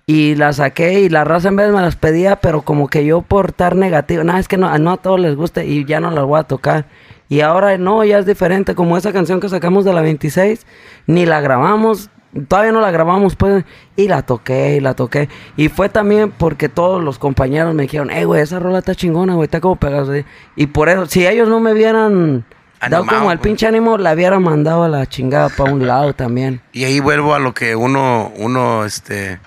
[0.05, 3.21] y las saqué y la raza en vez me las pedía, pero como que yo
[3.21, 6.11] por estar negativo, nada, es que no, no a todos les gusta y ya no
[6.11, 6.85] las voy a tocar.
[7.29, 10.65] Y ahora no, ya es diferente, como esa canción que sacamos de la 26,
[11.07, 12.09] ni la grabamos,
[12.47, 13.63] todavía no la grabamos, pues,
[13.95, 15.29] y la toqué, y la toqué.
[15.57, 19.35] Y fue también porque todos los compañeros me dijeron, eh, güey, esa rola está chingona,
[19.35, 20.11] güey, está como pegado.
[20.55, 22.45] Y por eso, si ellos no me hubieran
[22.81, 23.47] dado Animado, como el pues.
[23.49, 26.61] pinche ánimo, la hubiera mandado a la chingada para un lado también.
[26.73, 29.39] Y ahí vuelvo a lo que uno, uno, este,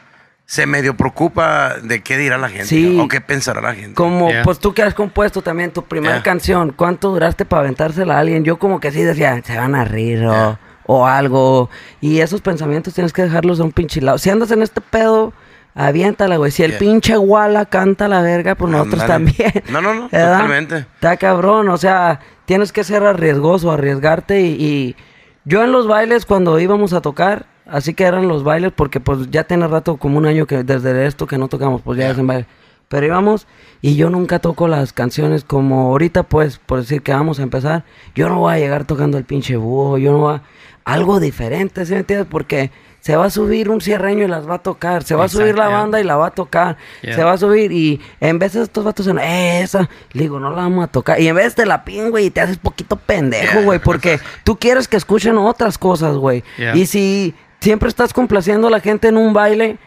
[0.46, 2.98] se medio preocupa de qué dirá la gente Sí.
[3.00, 3.94] o qué pensará la gente.
[3.94, 4.42] Como, Yeah.
[4.44, 6.22] pues tú que has compuesto también tu primera Yeah.
[6.22, 8.44] canción, ¿cuánto duraste para aventársela a alguien?
[8.44, 10.60] Yo como que sí decía, se van a rir o, Yeah.
[10.86, 11.68] O algo.
[12.00, 14.18] Y esos pensamientos tienes que dejarlos a un pinche lado.
[14.18, 15.32] Si andas en este pedo,
[15.74, 16.50] aviéntala, güey.
[16.50, 16.78] Si el Yeah.
[16.78, 19.52] pinche Walla canta la verga, pues nosotros también.
[19.70, 20.32] No, no, no, ¿Verdad?
[20.34, 20.76] totalmente.
[20.94, 24.96] Está cabrón, o sea, tienes que ser arriesgoso, arriesgarte y, y
[25.44, 29.30] yo en los bailes cuando íbamos a tocar, así que eran los bailes porque pues
[29.30, 32.18] ya tiene rato como un año que desde esto que no tocamos, pues ya es
[32.18, 32.46] en baile.
[32.88, 33.46] Pero íbamos
[33.82, 37.84] y yo nunca toco las canciones como ahorita pues, por decir que vamos a empezar,
[38.14, 40.42] yo no voy a llegar tocando el pinche búho, yo no voy a...
[40.84, 42.28] Algo diferente, ¿sí me entiendes?
[42.30, 45.28] Porque se va a subir un cierreño y las va a tocar, se va a
[45.28, 45.78] subir la yeah.
[45.78, 47.16] banda y la va a tocar, Yeah.
[47.16, 50.38] se va a subir y en vez de estos vatos en "Eh, esa, le digo,
[50.38, 51.20] no la vamos a tocar.
[51.20, 53.62] Y en vez te la pin, güey, y te haces poquito pendejo, Yeah.
[53.64, 56.44] güey, porque tú quieres que escuchen otras cosas, güey.
[56.74, 59.78] Y si siempre estás complaciendo a la gente en un baile,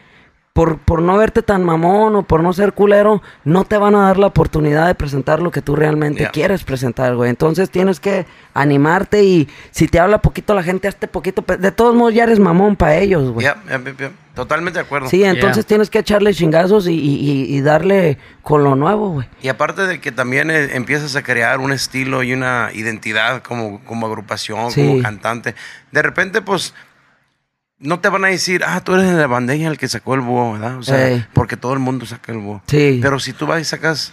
[0.59, 4.01] por, por no verte tan mamón o por no ser culero, no te van a
[4.07, 6.31] dar la oportunidad de presentar lo que tú realmente Yeah.
[6.31, 7.29] quieres presentar, güey.
[7.29, 11.45] Entonces tienes que animarte y si te habla poquito la gente, hazte poquito.
[11.57, 13.45] De todos modos, ya eres mamón para ellos, güey.
[13.45, 14.11] Ya, ya, ya, ya.
[14.35, 15.07] Totalmente de acuerdo.
[15.09, 15.67] Sí, entonces Yeah.
[15.67, 19.27] tienes que echarle chingazos y, y- y- y darle con lo nuevo, güey.
[19.41, 23.79] Y aparte de que también eh, empiezas a crear un estilo y una identidad como,
[23.85, 24.85] como agrupación, Sí.
[24.85, 25.55] como cantante,
[25.93, 26.73] de repente pues
[27.79, 30.21] no te van a decir, ah, tú eres de la bandeña el que sacó el
[30.21, 30.77] búho, ¿verdad?
[30.77, 31.25] O sea, Ey.
[31.33, 32.61] porque todo el mundo saca el búho.
[32.67, 32.99] Sí.
[33.01, 34.11] Pero si tú vas y sacas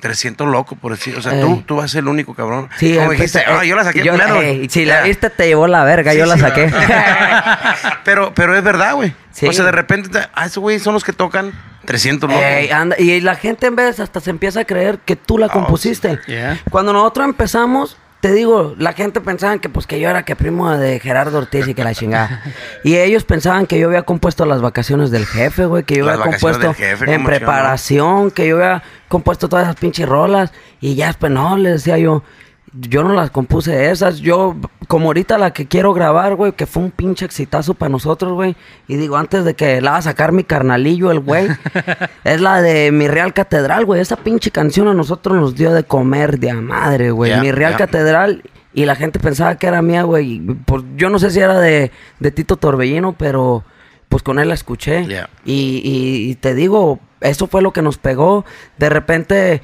[0.00, 2.68] 300 locos, por decir, o sea, tú, tú vas a ser el único cabrón.
[2.78, 4.42] Sí, como empecé- dijiste, ah, yo la saqué yo la- primero.
[4.42, 6.72] ey, si la viste, te llevó la verga, Sí, yo la saqué.
[8.04, 9.14] pero, pero es verdad, güey.
[9.32, 9.46] Sí.
[9.46, 11.52] O sea, de repente, te- ah, esos güey son los que tocan
[11.84, 12.44] 300 locos.
[12.44, 15.46] Ey, anda, y la gente en vez hasta se empieza a creer que tú la
[15.46, 16.16] Oh, compusiste.
[16.26, 16.32] sí.
[16.32, 16.60] Yeah.
[16.70, 20.70] Cuando nosotros empezamos, te digo, la gente pensaba que pues que yo era que primo
[20.70, 22.42] de Gerardo Ortiz y que la chingada.
[22.84, 26.18] y ellos pensaban que yo había compuesto las vacaciones del jefe, güey, que yo Las
[26.18, 31.08] había compuesto jefe, en preparación, que yo había compuesto todas esas pinches rolas y ya
[31.08, 32.22] después no, les decía yo,
[32.80, 34.56] yo no las compuse esas, yo
[34.88, 38.56] como ahorita la que quiero grabar, güey, que fue un pinche exitazo para nosotros, güey,
[38.88, 41.48] y digo, antes de que la va a sacar mi carnalillo, el güey,
[42.24, 45.84] es la de Mi Real Catedral, güey, esa pinche canción a nosotros nos dio de
[45.84, 47.72] comer de a madre, güey, Mi Real.
[47.78, 48.42] Catedral,
[48.74, 51.58] y la gente pensaba que era mía, güey, y, pues yo no sé si era
[51.58, 51.90] de,
[52.20, 53.64] de Tito Torbellino, pero
[54.08, 55.04] pues con él la escuché,
[55.44, 55.80] y-
[56.30, 58.44] y te digo, eso fue lo que nos pegó,
[58.78, 59.62] de repente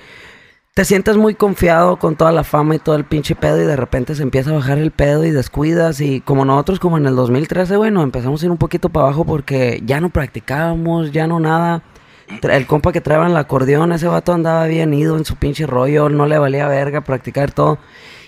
[0.75, 3.77] te sientes muy confiado con toda la fama y todo el pinche pedo y de
[3.77, 7.15] repente se empieza a bajar el pedo y descuidas y como nosotros como en el
[7.15, 11.41] 2013, bueno, empezamos a ir un poquito para abajo porque ya no practicábamos, ya no
[11.41, 11.83] nada.
[12.43, 16.09] El compa que traía el acordeón, ese vato andaba bien ido en su pinche rollo,
[16.09, 17.79] no le valía verga practicar todo.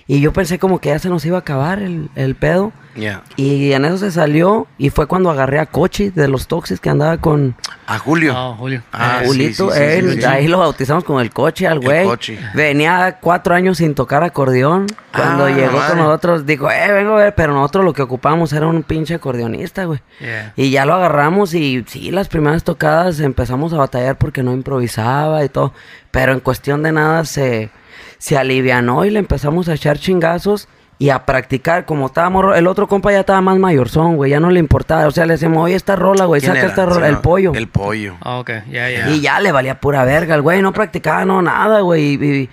[0.06, 2.72] Y yo pensé como que ya se nos iba a acabar el, el pedo.
[2.94, 3.22] Ya.
[3.36, 6.90] Y en eso se salió y fue cuando agarré a Cochi de los Toxis que
[6.90, 7.56] andaba con,
[7.88, 8.32] A Julio.
[8.36, 8.82] Oh, Julio.
[8.92, 10.24] Ah, sí, Julito, sí, sí, él, sí, sí.
[10.26, 12.04] ahí lo bautizamos como el coche al El güey.
[12.04, 12.38] Cochi.
[12.54, 14.86] Venía cuatro años sin tocar acordeón.
[15.12, 15.88] Cuando Ah, llegó madre.
[15.88, 19.14] con nosotros, dijo, eh, vengo a ver, pero nosotros lo que ocupamos era un pinche
[19.14, 20.00] acordeonista, güey.
[20.20, 20.52] Yeah.
[20.54, 25.42] Y ya lo agarramos y sí, las primeras tocadas empezamos a batallar porque no improvisaba
[25.44, 25.72] y todo.
[26.12, 27.70] Pero en cuestión de nada se,
[28.24, 30.66] se alivianó y le empezamos a echar chingazos
[30.98, 31.84] y a practicar.
[31.84, 35.06] Como estábamos, el otro compa ya estaba más mayorzón, güey, ya no le importaba.
[35.06, 36.68] O sea, le decíamos, oye, esta rola, güey, ¿Quién saca era?
[36.70, 37.52] esta rola, Sí, el no, pollo.
[37.54, 38.14] El pollo.
[38.24, 38.62] Oh, okay.
[38.70, 39.10] Yeah, yeah.
[39.10, 42.02] Y ya le valía pura verga el güey, no practicaba, no, nada, güey.
[42.14, 42.50] Y, y-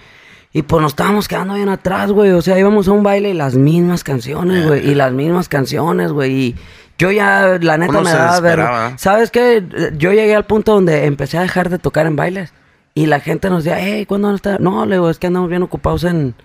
[0.53, 2.31] Y pues nos estábamos quedando bien atrás, güey.
[2.31, 4.85] O sea, íbamos a un baile y las mismas canciones, güey.
[4.89, 6.31] Y las mismas canciones, güey.
[6.33, 6.55] Y
[6.97, 8.57] yo ya, la neta, Uno me daba ver.
[8.57, 8.97] desesperaba.
[8.97, 9.63] ¿Sabes qué?
[9.97, 12.51] Yo llegué al punto donde empecé a dejar de tocar en bailes.
[12.93, 14.61] Y la gente nos decía, hey, ¿cuándo van a estar?
[14.61, 16.35] No, le digo, es que andamos bien ocupados en,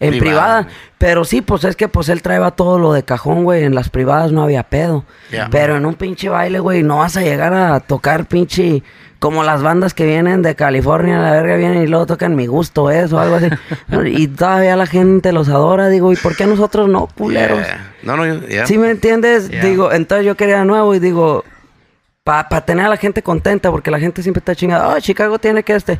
[0.00, 0.20] en Privada.
[0.20, 0.68] privada.
[0.98, 3.64] Pero sí, pues es que pues él traeba todo lo de cajón, güey.
[3.64, 5.04] En las privadas no había pedo.
[5.50, 8.82] Pero en un pinche baile, güey, no vas a llegar a tocar pinche...
[9.20, 12.90] Como las bandas que vienen de California, la verga vienen y luego tocan mi gusto,
[12.90, 13.48] eso, algo así.
[14.06, 17.60] y todavía la gente los adora, digo, ¿y por qué nosotros no, culeros?
[17.60, 17.94] Yeah.
[18.02, 18.66] No, no, ya.
[18.66, 19.48] ¿Sí me entiendes?
[19.48, 19.64] Yeah.
[19.64, 21.42] Digo, entonces yo quería nuevo y digo,
[22.24, 25.62] para tener a la gente contenta, porque la gente siempre está chingada, oh, Chicago tiene
[25.62, 25.98] que este.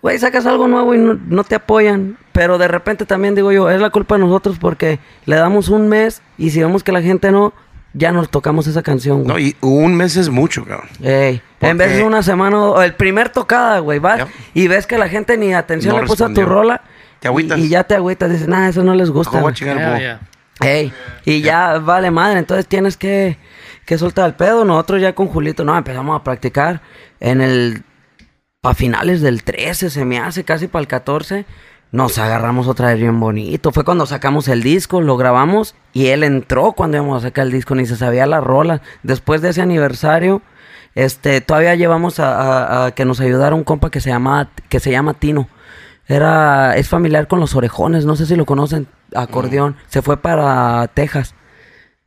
[0.00, 2.16] Güey, sacas algo nuevo y no, no te apoyan.
[2.32, 5.88] Pero de repente también digo yo, es la culpa de nosotros porque le damos un
[5.88, 7.52] mes y si vemos que la gente no,
[7.92, 9.26] ya nos tocamos esa canción, güey.
[9.28, 10.88] No, y un mes es mucho, cabrón.
[11.02, 14.28] Ey, Porque- En vez de una semana o el primer tocada, güey, vas Yep.
[14.54, 16.82] y ves que la gente ni atención No le puso a tu rola.
[17.20, 17.58] Te agüitas.
[17.58, 19.30] Y, y ya te agüitas, dices, nah, eso no les gusta.
[19.30, 19.54] ¿Cómo voy a güey".
[19.56, 19.98] chingar búho?
[19.98, 20.20] yeah.
[20.60, 20.90] Ey,
[21.26, 23.36] y ya vale madre, entonces tienes que,
[23.86, 24.64] que soltar el pedo.
[24.64, 26.82] Nosotros ya con Julito, no, empezamos a practicar
[27.20, 27.82] en el,
[28.60, 31.46] para finales del 13 se me hace, casi para el 14,
[31.92, 33.72] nos agarramos otra vez bien bonito.
[33.72, 37.52] Fue cuando sacamos el disco, lo grabamos y él entró cuando íbamos a sacar el
[37.52, 38.82] disco, ni se sabía la rola.
[39.02, 40.42] Después de ese aniversario,
[40.94, 42.34] este, todavía llevamos a,
[42.82, 45.48] a- a que nos ayudara un compa que se llama, que se llama Tino.
[46.08, 49.76] Era, es familiar con los orejones, no sé si lo conocen, acordeón.
[49.88, 51.34] Se fue para Texas,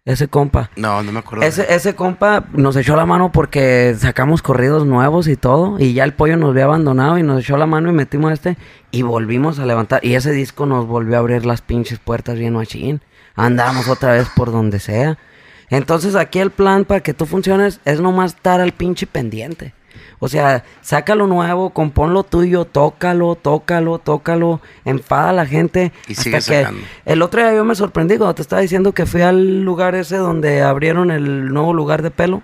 [0.10, 0.72] ese compa.
[0.76, 1.45] No, no me acuerdo.
[1.45, 5.80] Ese, ese compa nos echó la mano porque sacamos corridos nuevos y todo.
[5.80, 8.57] Y ya el pollo nos había abandonado y nos echó la mano y metimos este.
[8.90, 10.03] Y volvimos a levantar.
[10.03, 13.02] Y ese disco nos volvió a abrir las pinches puertas bien machín.
[13.36, 15.19] Andamos otra vez por donde sea.
[15.69, 19.73] Entonces aquí el plan para que tú funciones es nomás estar al pinche pendiente.
[20.19, 25.93] O sea, saca lo nuevo, compón lo tuyo, tócalo, tócalo, tócalo, enfada a la gente.
[26.07, 26.81] Y hasta sigue sacando.
[27.05, 30.17] el otro día yo me sorprendí cuando te estaba diciendo que fui al lugar ese
[30.17, 32.43] donde abrieron el nuevo lugar de pelo.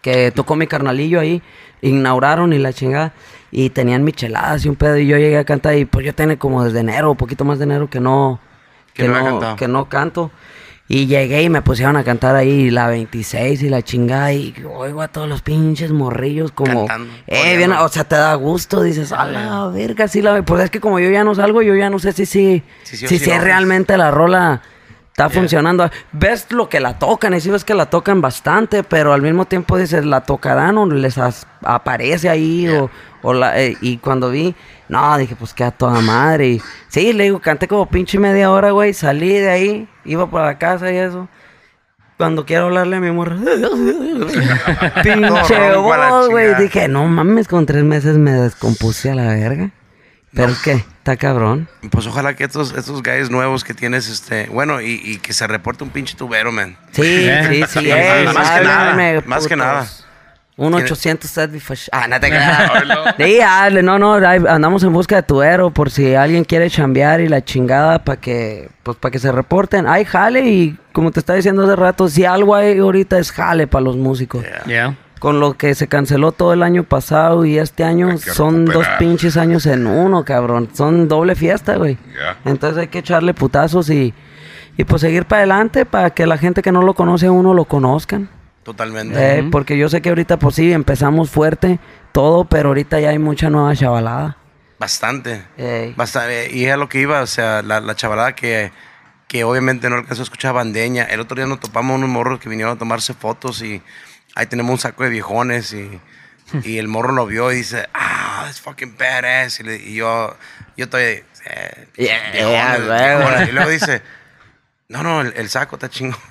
[0.00, 1.40] Que tocó mi carnalillo ahí,
[1.80, 3.12] inauguraron y la chingada.
[3.52, 4.98] Y tenían micheladas y un pedo.
[4.98, 7.58] Y yo llegué a cantar y pues yo tenía como desde enero, un poquito más
[7.58, 8.40] de enero que no,
[8.94, 10.32] Que no que no canto.
[10.94, 14.30] Y llegué y me pusieron a cantar ahí la 26 y la chingada.
[14.34, 16.86] Y oigo a todos los pinches morrillos como...
[16.86, 18.82] Cantando, Eh, bien, o sea, te da gusto.
[18.82, 20.42] Dices, a la verga, sí la...
[20.42, 22.62] Pues es que como yo ya no salgo, yo ya no sé si sí...
[22.82, 23.38] Sí, sí Si sí no.
[23.40, 24.60] realmente la rola
[25.06, 25.90] está funcionando.
[26.12, 29.46] Ves lo que la tocan y sí ves que la tocan bastante, pero al mismo
[29.46, 31.18] tiempo dices, la tocarán o les
[31.62, 32.90] aparece ahí o,
[33.22, 34.54] o la, eh, y cuando vi,
[34.92, 36.48] no, dije, pues queda toda madre.
[36.48, 40.46] Y, sí, le digo, canté como pinche media hora, güey, salí de ahí, iba para
[40.48, 41.28] la casa y eso.
[42.18, 43.36] Cuando quiero hablarle a mi morra,
[45.02, 46.54] pinche voz, güey.
[46.56, 49.70] Dije, no mames, con tres meses me descompuse a la verga.
[50.34, 51.68] Pero es que, está cabrón.
[51.90, 55.46] Pues ojalá que estos, estos guys nuevos que tienes, este, bueno, y, y que se
[55.46, 56.76] reporte un pinche tubero, man.
[56.90, 57.80] Sí, Eh, sí, sí.
[57.80, 59.86] sí, eh, más que nada, más que nada.
[60.62, 61.88] Un Tiene- 800 Satisfaction.
[61.92, 62.72] Ah, no te creas.
[63.18, 67.44] Sí, no, no, andamos en busca de tuero por si alguien quiere chambear y la
[67.44, 69.88] chingada para que, pues para que se reporten.
[69.88, 73.66] Hay jale y como te estaba diciendo hace rato, si algo hay ahorita es jale
[73.66, 74.44] para los músicos.
[74.66, 74.94] Yeah.
[75.18, 79.36] Con lo que se canceló todo el año pasado y este año son dos pinches
[79.36, 80.68] años en uno, cabrón.
[80.74, 81.98] Son doble fiesta, güey.
[82.44, 84.14] Entonces hay que echarle putazos y,
[84.76, 87.52] y pues seguir para adelante para que la gente que no lo conoce a uno
[87.52, 88.28] lo conozcan.
[88.62, 89.38] Totalmente.
[89.38, 91.78] Eh, Porque yo sé que ahorita, pues sí, empezamos fuerte,
[92.12, 94.36] todo, pero ahorita ya hay mucha nueva chavalada.
[94.78, 95.42] Bastante.
[95.96, 96.50] Bastante.
[96.52, 98.72] Y es a lo que iba, o sea, la, la chavalada que,
[99.28, 101.04] que obviamente no alcanzó a escuchar bandeña.
[101.04, 103.82] El otro día nos topamos unos morros que vinieron a tomarse fotos y
[104.34, 106.00] ahí tenemos un saco de viejones y,
[106.64, 109.60] y el morro lo vio y dice, ah, it's fucking badass.
[109.60, 110.36] Y, le- y yo,
[110.76, 113.48] yo estoy, eh, Yeah, viejones, yeah, viejones.
[113.48, 114.02] Y luego dice,
[114.92, 116.16] no, no, el, el saco está chingo.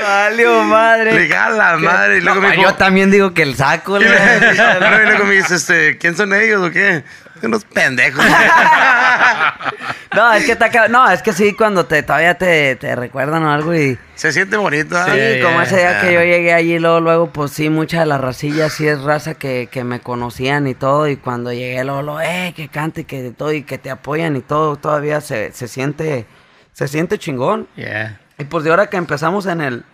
[0.00, 1.12] Valió madre.
[1.14, 2.18] Legal la madre.
[2.18, 3.98] Y luego me dijo, yo también digo que el saco.
[4.00, 7.04] y le- luego me dice, este, ¿quién son ellos o qué?
[7.42, 8.24] Unos pendejos.
[10.14, 13.52] no, es que está No, es que sí, cuando te todavía te, te recuerdan o
[13.52, 13.98] algo y.
[14.14, 14.96] Se siente bonito.
[14.96, 15.04] ¿ah?
[15.06, 15.62] Sí, Sí, como yeah.
[15.64, 16.12] ese día que Ah.
[16.12, 19.68] yo llegué allí, luego, luego, pues sí, mucha de la racilla sí es raza que,
[19.70, 21.06] que me conocían y todo.
[21.08, 24.36] Y cuando llegué, luego, luego, eh, que cante, que de todo y que te apoyan
[24.36, 26.26] y todo, todavía se, se siente,
[26.74, 27.66] se siente chingón.
[27.76, 28.20] Yeah.
[28.38, 29.84] Y pues de ahora que empezamos en el,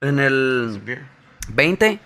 [0.00, 0.82] en el
[1.50, 2.00] 20,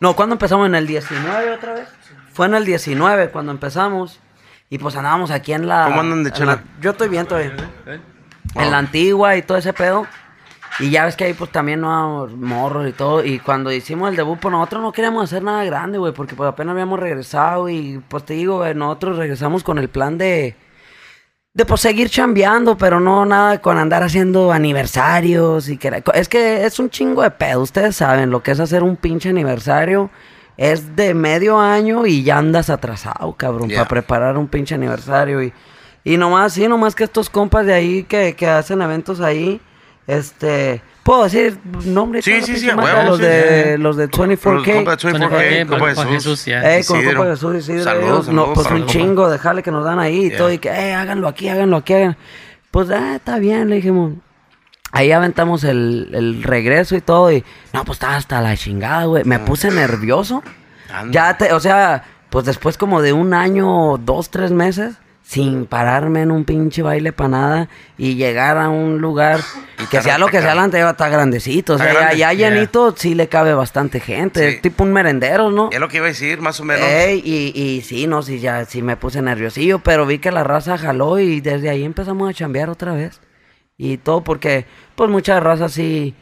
[0.00, 0.66] no, ¿cuándo empezamos?
[0.66, 1.88] En el 19 otra vez.
[2.32, 4.18] Fue en el 19 cuando empezamos.
[4.70, 5.84] Y pues andábamos aquí en la...
[5.84, 6.54] ¿Cómo andan de en chela?
[6.56, 7.54] la- yo estoy bien todavía.
[8.56, 10.06] En la antigua y todo ese pedo.
[10.80, 13.24] Y ya ves que ahí pues también no morros y todo.
[13.24, 16.48] Y cuando hicimos el debut, pues nosotros no queríamos hacer nada grande, güey, porque pues
[16.48, 20.56] apenas habíamos regresado y pues te digo, güey, nosotros regresamos con el plan de...
[21.56, 26.02] De pues seguir chambeando, pero no nada con andar haciendo aniversarios y que...
[26.12, 29.28] Es que es un chingo de pedo, ustedes saben lo que es hacer un pinche
[29.28, 30.10] aniversario.
[30.56, 35.44] Es de medio año y ya andas atrasado, cabrón, para preparar un pinche aniversario.
[35.44, 35.52] Y,
[36.02, 39.60] y nomás, sí, nomás que estos compas de ahí que, que hacen eventos ahí,
[40.08, 40.82] este...
[41.04, 42.24] ¿Puedo decir nombres?
[42.24, 43.24] Sí, sí, sí, a huevo, los, sí.
[43.24, 44.54] de, los de 24K.
[44.54, 46.44] Los compas de 24K, compa Juan Jesús.
[46.48, 47.18] Eh, con Isidro.
[47.20, 48.92] Copa Jesús, Isidro, Saludos, no, saludos pues un compa.
[48.92, 50.38] chingo de jale que nos dan ahí y Yeah.
[50.38, 52.16] todo, y que, eh, háganlo aquí, háganlo aquí, hagan.
[52.70, 54.14] Pues, ah, está bien, le dijimos.
[54.92, 57.44] Ahí aventamos el, el regreso y todo, y,
[57.74, 59.24] no, pues estaba hasta la chingada, güey.
[59.24, 60.42] Me puse nervioso.
[60.90, 61.12] Anda.
[61.12, 64.94] Ya te, o sea, pues después como de un año, dos, tres meses,
[65.24, 69.40] sin pararme en un pinche baile para nada y llegar a un lugar
[69.90, 71.74] que sea lo que sea, la anterior está grandecito.
[71.74, 72.16] O sea, ya, grande.
[72.18, 72.50] ya Yeah.
[72.50, 74.52] llenito sí le cabe bastante gente.
[74.52, 74.58] Sí.
[74.60, 75.70] Tipo un merendero, ¿no?
[75.72, 76.86] Es lo que iba a decir, más o menos.
[76.86, 80.44] Ey, y, y sí, no, sí, ya sí me puse nerviosillo, pero vi que la
[80.44, 83.20] raza jaló y desde ahí empezamos a chambear otra vez.
[83.78, 86.14] Y todo porque, pues muchas razas sí...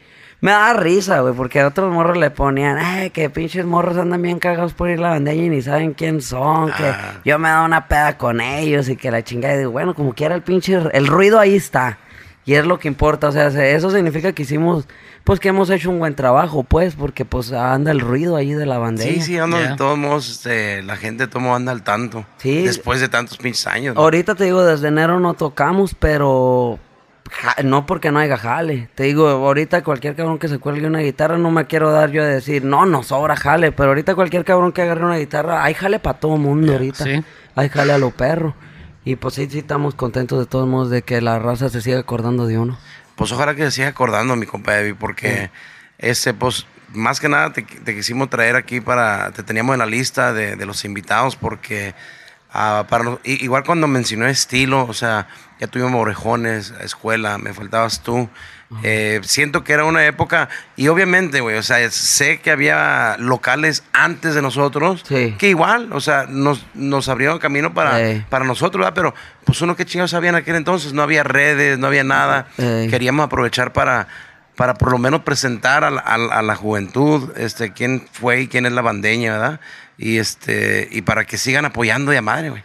[0.43, 4.39] Me da risa, güey, porque otros morros le ponían, ay, que pinches morros andan bien
[4.39, 7.21] cagados por ir a la bandeña y ni saben quién son, que Ah.
[7.23, 10.11] yo me daba una peda con ellos y que la chingada, y digo, bueno, como
[10.13, 11.97] quiera el pinche, el ruido ahí está.
[12.45, 14.85] Y es lo que importa, o sea, se- eso significa que hicimos,
[15.23, 18.65] pues que hemos hecho un buen trabajo, pues, porque pues anda el ruido ahí de
[18.65, 19.13] la bandeña.
[19.13, 22.25] Sí, sí, ando de todos modos, este, la gente modo anda al tanto.
[22.39, 22.63] Sí.
[22.63, 23.95] Después de tantos pinches años.
[23.95, 24.01] ¿no?
[24.01, 26.79] Ahorita te digo, desde enero no tocamos, pero
[27.33, 28.89] ja- no porque no haya jale.
[28.95, 32.23] Te digo, ahorita cualquier cabrón que se cuelgue una guitarra, no me quiero dar yo
[32.23, 35.73] a decir, no, no sobra jale, pero ahorita cualquier cabrón que agarre una guitarra, hay
[35.73, 37.03] jale para todo mundo ahorita.
[37.03, 37.23] sí.
[37.55, 38.55] Hay jale a lo perro.
[39.05, 41.99] Y pues sí, sí estamos contentos de todos modos de que la raza se siga
[41.99, 42.77] acordando de uno.
[43.15, 45.51] Pues ojalá que se siga acordando, mi compa Evi, porque
[45.99, 49.85] ese, pues, más que nada te, te quisimos traer aquí para, te teníamos en la
[49.85, 51.93] lista de, de los invitados, porque
[52.53, 55.27] ah, para i- igual cuando mencionó estilo, o sea,
[55.59, 58.29] ya tuvimos orejones, escuela, me faltabas tú.
[58.81, 63.83] Eh, siento que era una época, y obviamente, güey, o sea, sé que había locales
[63.93, 65.35] antes de nosotros, Sí.
[65.37, 67.99] que igual, o sea, nos, nos abrieron camino para,
[68.29, 68.95] para nosotros, ¿verdad?
[68.95, 69.13] Pero,
[69.45, 72.47] pues uno que chingados sabía en aquel entonces, no había redes, no había nada
[72.89, 74.07] queríamos aprovechar para,
[74.55, 78.47] para por lo menos presentar a la, a a la juventud este, quién fue y
[78.47, 79.59] quién es la bandeña, ¿verdad?
[80.03, 82.63] Y, este, y para que sigan apoyando de a madre, güey.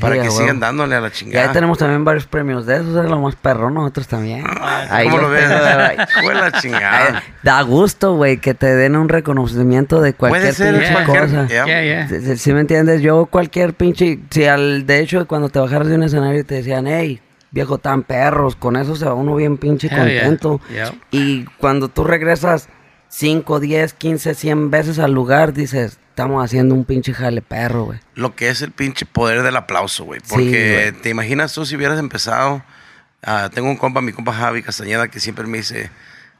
[0.00, 0.40] Para Sí, que huevo.
[0.40, 1.46] sigan dándole a la Y chingada.
[1.48, 4.44] ahí tenemos también varios premios de esos, es lo más perro, nosotros también.
[4.88, 5.48] Ahí ¿Cómo lo ves?
[5.48, 7.22] de la chingada.
[7.42, 11.46] Da gusto, güey, que te den un reconocimiento de cualquier Puede ser pinche cualquier- cosa.
[11.48, 11.64] ya.
[11.66, 12.08] Yeah, yeah.
[12.08, 15.88] Si, si- si me entiendes, yo cualquier pinche, si al, de hecho cuando te bajaras
[15.88, 19.34] de un escenario y te decían, hey, viejo tan perros, con eso se va uno
[19.36, 20.20] bien pinche Hell yeah.
[20.22, 20.60] contento.
[20.72, 20.92] Yeah.
[21.10, 22.68] Y cuando tú regresas
[23.08, 27.98] 5, 10, 15, 100 veces al lugar, dices, estamos haciendo un pinche jale perro, güey.
[28.14, 30.20] Lo que es el pinche poder del aplauso, güey.
[30.20, 31.02] Sí, Porque güey.
[31.02, 32.62] te imaginas tú si hubieras empezado.
[33.22, 35.90] ah, tengo un compa, mi compa Javi Castañeda, que siempre me dice.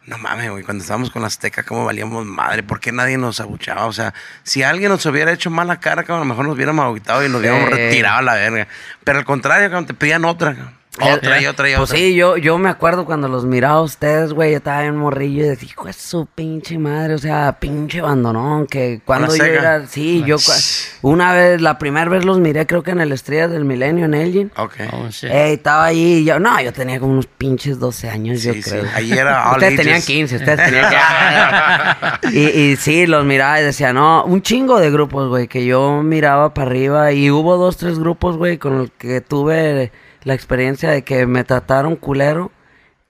[0.07, 3.39] No mames, güey, cuando estábamos con la Azteca, cómo valíamos madre, ¿por qué nadie nos
[3.39, 3.85] abuchaba?
[3.86, 6.85] O sea, si alguien nos hubiera hecho mala cara, cabrón, a lo mejor nos hubiéramos
[6.86, 7.74] agüitado y nos hubiéramos Sí.
[7.77, 8.66] retirado a la verga.
[9.05, 10.74] Pero al contrario, cabrón, te pedían otra, cabrón.
[10.98, 11.96] Otra y otra y Pues otra.
[11.98, 15.44] sí, yo, yo me acuerdo cuando los miraba a ustedes, güey, yo estaba en morrillo
[15.44, 19.86] y decía, hijo de su pinche madre, o sea, pinche abandonón, que cuando yo era,
[19.86, 20.36] sí, yo
[21.02, 24.14] una vez, la primera vez los miré, creo que en el Estrella del Milenio, en
[24.14, 24.52] Elgin.
[24.56, 24.74] Ok.
[24.92, 25.08] Oh.
[25.22, 28.62] Ey, estaba ahí, y yo, no, yo tenía como unos pinches 12 años, yo Sí,
[28.62, 28.70] sí.
[28.70, 28.84] creo.
[28.92, 29.84] Ahí era all Ustedes ages.
[29.84, 32.28] tenían 15, ustedes tenían que...
[32.32, 36.02] y, y sí, los miraba y decía, no, un chingo de grupos, güey, que yo
[36.02, 39.92] miraba para arriba y hubo dos, tres grupos, güey, con los que tuve
[40.24, 42.51] la experiencia de que me trataron culero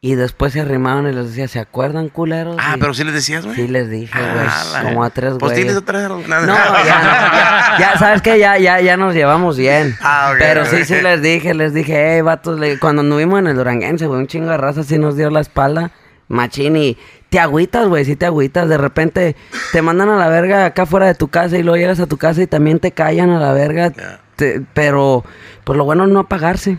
[0.03, 2.57] y después se arrimaron y les decía, ¿se acuerdan culeros?
[2.59, 3.55] Ah, Y pero sí les decías, güey.
[3.57, 5.59] Sí les dije, güey, Ah, como a tres Pues güeyes.
[5.59, 6.27] diles otra vez.
[6.27, 9.95] No, ya, ya, ya, sabes que ya, ya, ya nos llevamos bien.
[10.03, 13.49] Ah, ok, Pero sí, sí les dije, les dije, hey, vatos, le- cuando anduvimos en
[13.49, 15.91] el Duranguense, güey, un chingo de raza sí nos dio la espalda,
[16.29, 16.97] machín, y
[17.29, 19.37] te agüitas, güey, sí te agüitas, de repente
[19.73, 22.17] te mandan a la verga acá fuera de tu casa y luego llegas a tu
[22.17, 23.93] casa y también te callan a la verga,
[24.37, 25.25] te- pero,
[25.65, 26.79] pues lo bueno es no apagarse,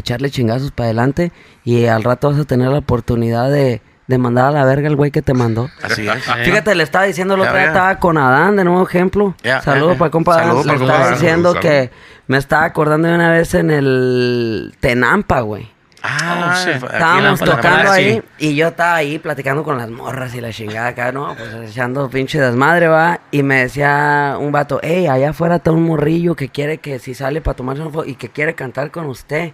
[0.00, 1.32] echarle chingazos para adelante
[1.64, 4.96] y al rato vas a tener la oportunidad de, de mandar a la verga al
[4.96, 5.68] güey que te mandó.
[5.82, 6.24] Así es.
[6.24, 6.36] Yeah.
[6.44, 9.34] Fíjate, le estaba diciendo el otro día, estaba con Adán, de nuevo ejemplo.
[9.62, 9.98] Saludos ya.
[9.98, 10.56] para el compa Adán.
[10.56, 11.90] Le para el estaba diciendo que
[12.26, 15.70] me estaba acordando de una vez en el Tenampa, güey.
[16.02, 18.46] Ah, Oh, Estábamos tocando ahí sí.
[18.50, 21.34] y yo estaba ahí platicando con las morras y la chingada acá, ¿no?
[21.36, 23.20] Pues echando pinche desmadre, va.
[23.32, 27.14] Y me decía un vato, hey, allá afuera está un morrillo que quiere que si
[27.14, 29.52] sale para tomarse una foto y que quiere cantar con usted.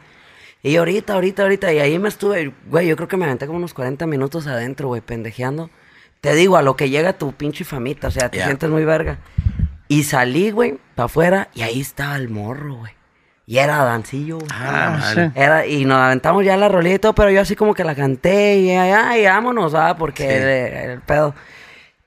[0.64, 3.58] Y ahorita, ahorita, ahorita, y ahí me estuve, güey, yo creo que me aventé como
[3.58, 5.68] unos 40 minutos adentro, güey, pendejeando.
[6.22, 8.46] Te digo, a lo que llega tu pinche famita, o sea, te Ya.
[8.46, 9.18] sientes muy verga.
[9.88, 12.94] Y salí, güey, para afuera, y ahí estaba el morro, güey.
[13.46, 14.48] Y era dancillo, güey.
[14.50, 15.30] Ah, madre.
[15.34, 17.94] Era, y nos aventamos ya la rolita y todo, pero yo así como que la
[17.94, 20.32] canté y ay, vámonos, ah, porque Sí.
[20.34, 21.34] el, el pedo.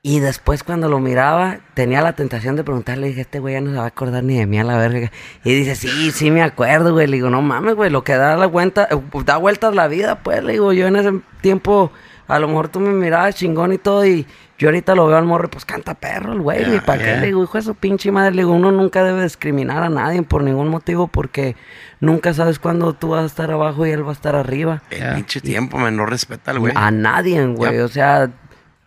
[0.08, 3.72] Y después cuando lo miraba, tenía la tentación de preguntarle, dije, este güey ya no
[3.72, 5.12] se va a acordar ni de mí a la verga.
[5.44, 7.08] Y dice, sí, sí me acuerdo, güey.
[7.08, 10.20] Le digo, no mames, güey, lo que da la vuelta, eh, da vueltas la vida,
[10.24, 11.12] pues, le digo, yo en ese
[11.42, 11.92] tiempo,
[12.30, 14.26] a lo mejor tú me mirabas chingón y todo, y
[14.58, 17.10] yo ahorita lo veo al morro, y pues canta perro el güey, ¿y para qué?
[17.10, 17.20] yeah.
[17.20, 20.24] Le digo, hijo de su pinche madre, le digo, uno nunca debe discriminar a nadie
[20.24, 21.58] por ningún motivo, porque
[22.00, 24.84] nunca sabes cuándo tú vas a estar abajo y él va a estar arriba.
[24.90, 26.72] El pinche tiempo, man, no respeta al güey.
[26.78, 27.80] A nadie, güey.
[27.80, 28.32] O sea,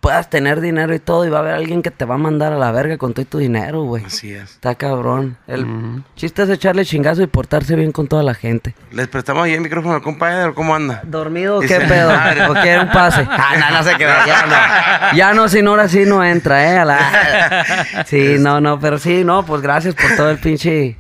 [0.00, 2.52] puedas tener dinero y todo y va a haber alguien que te va a mandar
[2.52, 4.04] a la verga con todo y tu dinero, güey.
[4.04, 4.50] Así es.
[4.52, 5.36] Está cabrón.
[5.46, 8.74] El chiste es echarle chingazo y portarse bien con toda la gente.
[8.92, 10.54] ¿Les prestamos ahí el micrófono al compadre?
[10.54, 11.02] ¿Cómo anda?
[11.04, 12.08] ¿Dormido o qué pedo?
[12.10, 12.46] madre.
[12.46, 13.26] ¿O quiere un pase?
[13.30, 14.24] Ah, no, no se queda.
[14.26, 14.46] Ya
[15.10, 15.16] no.
[15.16, 16.78] Ya no, si no, ahora sí no entra, ¿eh?
[16.78, 20.96] A la- Sí, no, no, pero sí, no, pues gracias por todo el pinche...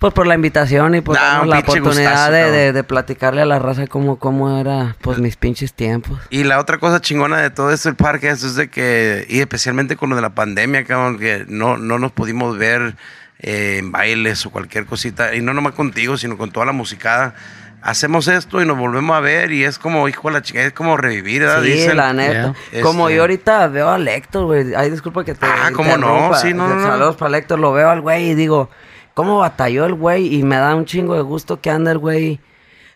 [0.00, 3.42] Pues por la invitación y por Nah, darnos la oportunidad gustazo, de, de, de platicarle
[3.42, 6.18] a la raza cómo, cómo era, pues, mis pinches tiempos.
[6.30, 9.96] Y la otra cosa chingona de todo esto, el parque, es de que, y especialmente
[9.96, 12.96] con lo de la pandemia, cabrón, que no, no nos pudimos ver
[13.40, 17.34] eh, en bailes o cualquier cosita, y no nomás contigo, sino con toda la musicada.
[17.82, 20.72] Hacemos esto y nos volvemos a ver y es como, hijo de la chica, es
[20.72, 21.62] como revivir, ¿verdad?
[21.62, 21.96] Sí, Dicen.
[21.98, 22.54] la neta.
[22.72, 22.82] Yeah.
[22.82, 24.74] Como Este- yo ahorita veo a Héctor, güey.
[24.74, 25.44] Ay, disculpa que te.
[25.46, 26.34] Ah, ¿cómo no?
[26.34, 26.86] Sí, no, no.
[26.86, 27.58] Saludos para Héctor.
[27.58, 28.68] Lo veo al güey y digo,
[29.14, 30.34] ¿cómo batalló el güey?
[30.34, 32.40] Y me da un chingo de gusto que anda el güey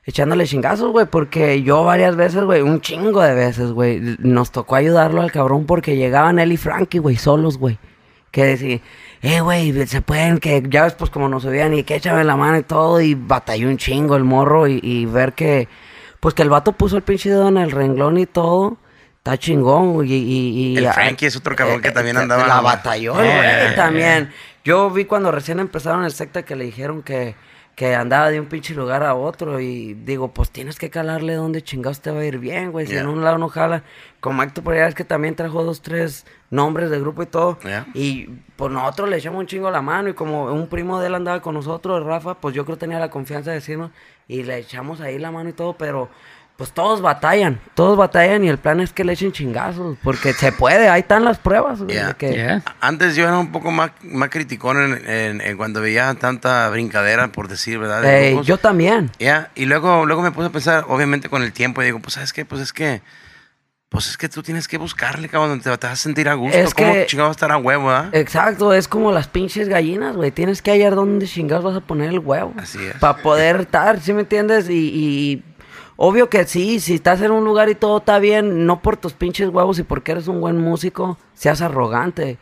[0.04, 1.06] echándole chingazos, güey.
[1.06, 5.66] Porque yo varias veces, güey, un chingo de veces, güey, nos tocó ayudarlo al cabrón
[5.66, 7.78] porque llegaban él y Frankie, güey, solos, güey.
[8.30, 8.80] Que decía,
[9.22, 12.36] eh, güey, se pueden, que ya ves, pues como nos subían y que échame la
[12.36, 13.00] mano y todo.
[13.00, 15.68] Y batalló un chingo el morro y, y ver que,
[16.20, 18.76] pues que el vato puso el pinche dedo en el renglón y todo.
[19.18, 22.60] Está chingón, güey, y, y, y- El Frankie es otro cabrón que también andaba- La
[22.60, 24.30] batalló, Eh, güey, eh, también.
[24.64, 27.34] Yo vi cuando recién empezaron el secta que le dijeron que,
[27.76, 31.60] que andaba de un pinche lugar a otro y digo, pues tienes que calarle donde
[31.62, 32.86] chingados te va a ir bien, güey.
[32.86, 33.02] Si Yeah.
[33.02, 33.82] en un lado no jala.
[34.20, 37.58] Como Héctor por allá es que también trajo dos, tres nombres de grupo y todo.
[37.60, 37.86] Yeah.
[37.92, 38.26] Y
[38.56, 41.42] pues nosotros le echamos un chingo la mano y como un primo de él andaba
[41.42, 43.90] con nosotros, Rafa, pues yo creo que tenía la confianza de decirnos
[44.28, 46.08] y le echamos ahí la mano y todo, pero
[46.56, 50.52] pues todos batallan, todos batallan y el plan es que le echen chingazos, porque se
[50.52, 51.80] puede, ahí están las pruebas.
[51.82, 52.12] güey, Yeah.
[52.14, 52.62] que- Yeah.
[52.80, 57.28] Antes yo era un poco más, más criticón en, en- en cuando veía tanta brincadera,
[57.32, 58.02] por decir, ¿verdad?
[58.02, 58.46] de grupos.
[58.46, 59.10] yo también.
[59.18, 62.14] Ya, y luego, luego me puse a pensar, obviamente con el tiempo, y digo, pues,
[62.14, 62.44] ¿sabes qué?
[62.44, 63.02] Pues es que,
[63.88, 66.34] pues es que tú tienes que buscarle, cabrón, donde te, te vas a sentir a
[66.34, 66.56] gusto.
[66.56, 68.10] Es ¿Cómo que- chingado va a estar a huevo, ah?
[68.12, 70.30] Exacto, es como las pinches gallinas, güey.
[70.30, 72.54] Tienes que hallar dónde chingados vas a poner el huevo.
[72.56, 72.94] Así es.
[72.96, 74.68] Para poder estar, ¿sí me entiendes?
[74.68, 75.44] Y, y
[75.96, 79.12] obvio que sí, si estás en un lugar y todo está bien, no por tus
[79.12, 82.38] pinches huevos y porque eres un buen músico, seas arrogante.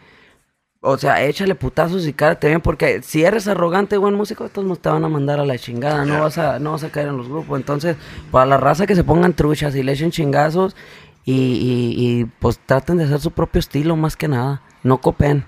[0.85, 4.67] O sea, échale putazos y cárate bien, porque si eres arrogante y buen músico, todos
[4.67, 7.07] nos te van a mandar a la chingada, no vas a, no vas a caer
[7.07, 7.57] en los grupos.
[7.61, 7.97] Entonces,
[8.33, 10.75] para la raza que se pongan truchas y le echen chingazos
[11.25, 14.63] y, y, y, pues traten de hacer su propio estilo más que nada.
[14.83, 15.45] No copen.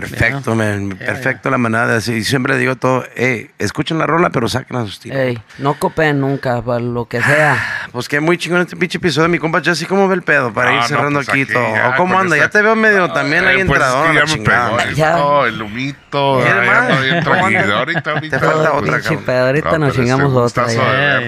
[0.00, 1.58] Perfecto, man, perfecto la
[1.94, 2.16] decir.
[2.16, 5.16] Y siempre digo todo, hey, escuchen la rola, pero saquen a su estilo.
[5.18, 7.88] Ey, no copen nunca, para lo que sea.
[7.92, 10.52] Pues que muy chingón este pinche episodio, mi compa Jesse, ¿cómo ve el pedo?
[10.52, 11.62] Para No, ir no, cerrando pues aquí, aquí todo.
[11.74, 12.36] ya, ¿O ¿Cómo anda?
[12.36, 14.32] Ya te veo medio también ahí Eh, pues entrador es a que la ya me
[14.36, 14.76] chingada.
[14.76, 15.10] pegó Ya.
[15.10, 17.70] esto, el humito, ¿Quieres ahí andas?
[17.70, 18.38] Ahorita, ahorita.
[18.38, 19.00] Te falta pues, otra,
[19.46, 20.72] ahorita No, nos chingamos este, otra.
[20.72, 21.20] ya.
[21.20, 21.26] ya.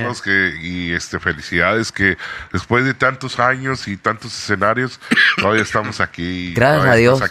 [0.62, 2.16] y este, felicidades que
[2.52, 5.00] después de tantos años y tantos escenarios,
[5.36, 6.52] todavía estamos aquí.
[6.54, 7.22] Gracias a Dios.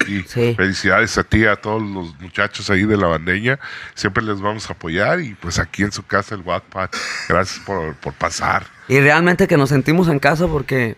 [0.56, 3.60] Felicidades a ti, a todos los muchachos ahí de la bandeña.
[3.96, 6.90] Siempre les vamos a apoyar y pues aquí en su casa el Wattpad.
[7.30, 8.66] Gracias por, por pasar.
[8.88, 10.96] Y realmente que nos sentimos en casa porque,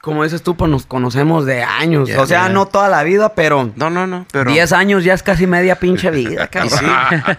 [0.00, 2.08] como dices tú, pues nos conocemos de años.
[2.16, 4.50] O sea, no toda la vida, pero No, no, no, pero...
[4.50, 6.70] 10 años ya es casi media pinche vida, cabrón.
[6.78, 6.86] sí.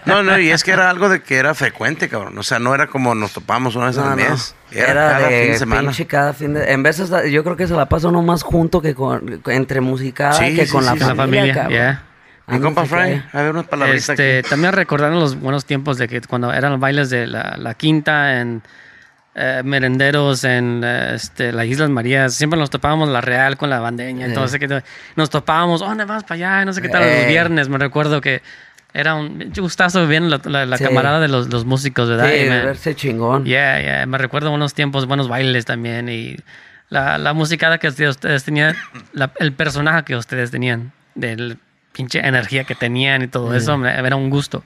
[0.06, 2.36] No, no, y es que era algo de que era frecuente, cabrón.
[2.38, 4.16] O sea, no era como nos topamos una vez No, al no.
[4.16, 4.54] mes.
[4.70, 5.80] Era, Era, cada de fin de semana.
[5.82, 6.72] pinche cada fin de...
[6.72, 10.32] En veces yo creo que se la pasa uno más junto que con, entre musicada
[10.34, 10.98] Sí, que sí, con sí, la sí.
[11.00, 11.72] Con la familia, familia, cabrón.
[11.72, 12.02] yeah.
[12.46, 14.48] Mi compa Fry, a ver unas palabritas Este, aquí.
[14.50, 18.40] también recordando los buenos tiempos de que cuando eran los bailes de la, la quinta
[18.40, 18.62] en
[19.34, 23.80] eh, merenderos en eh, este, las Islas Marías, siempre nos topábamos la Real con la
[23.80, 24.82] bandeña, entonces que
[25.16, 26.64] nos topábamos, oh, ¿dónde vas para allá?
[26.66, 27.26] No sé qué tal, los Eh.
[27.28, 28.42] viernes, me recuerdo que
[28.92, 30.84] era un gustazo bien la, la, la Sí.
[30.84, 32.30] camarada de los, los músicos, ¿verdad?
[32.30, 33.44] Sí, me- verse chingón.
[33.44, 34.06] Yeah, yeah.
[34.06, 36.08] Me recuerdo buenos tiempos, buenos bailes también.
[36.08, 36.36] Y
[36.90, 38.76] la, la musicada que ustedes tenían,
[39.40, 41.58] el personaje que ustedes tenían, del
[41.94, 44.62] pinche energía que tenían y todo eso, me- era un gusto.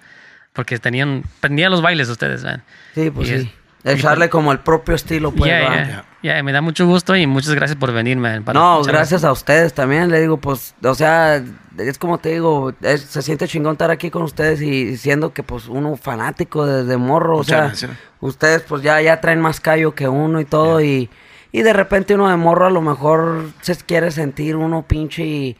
[0.52, 2.62] Porque tenían, prendían los bailes ustedes, man.
[2.94, 3.52] Sí, pues Y sí.
[3.84, 5.48] es- Echarle como el propio estilo, pues.
[5.48, 5.74] Yeah, ¿va?
[5.86, 6.04] yeah.
[6.20, 8.42] Yeah, me da mucho gusto y muchas gracias por venir, man.
[8.42, 11.40] para No, gracias a ustedes también, le digo, pues, o sea,
[11.78, 15.44] es como te digo, es- se siente chingón estar aquí con ustedes y siendo que,
[15.44, 17.92] pues, uno fanático desde morro, o sea, gracias.
[18.20, 21.08] ustedes, pues, ya, ya traen más callo que uno y todo, y,
[21.52, 25.56] y de repente uno de morro a lo mejor se quiere sentir uno pinche y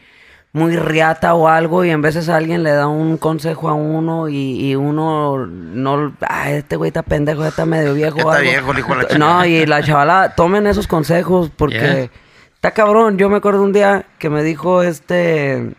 [0.59, 4.71] muy riata o algo, y en veces alguien le da un consejo a uno y,
[4.71, 8.19] y uno no, ah, este güey está pendejo, ya está medio viejo.
[8.19, 8.51] Ya o está algo".
[8.51, 12.11] viejo, el hijo de la No, y la chavala, tomen esos consejos porque Yeah.
[12.55, 13.19] está cabrón.
[13.19, 15.75] Yo me acuerdo un día que me dijo este.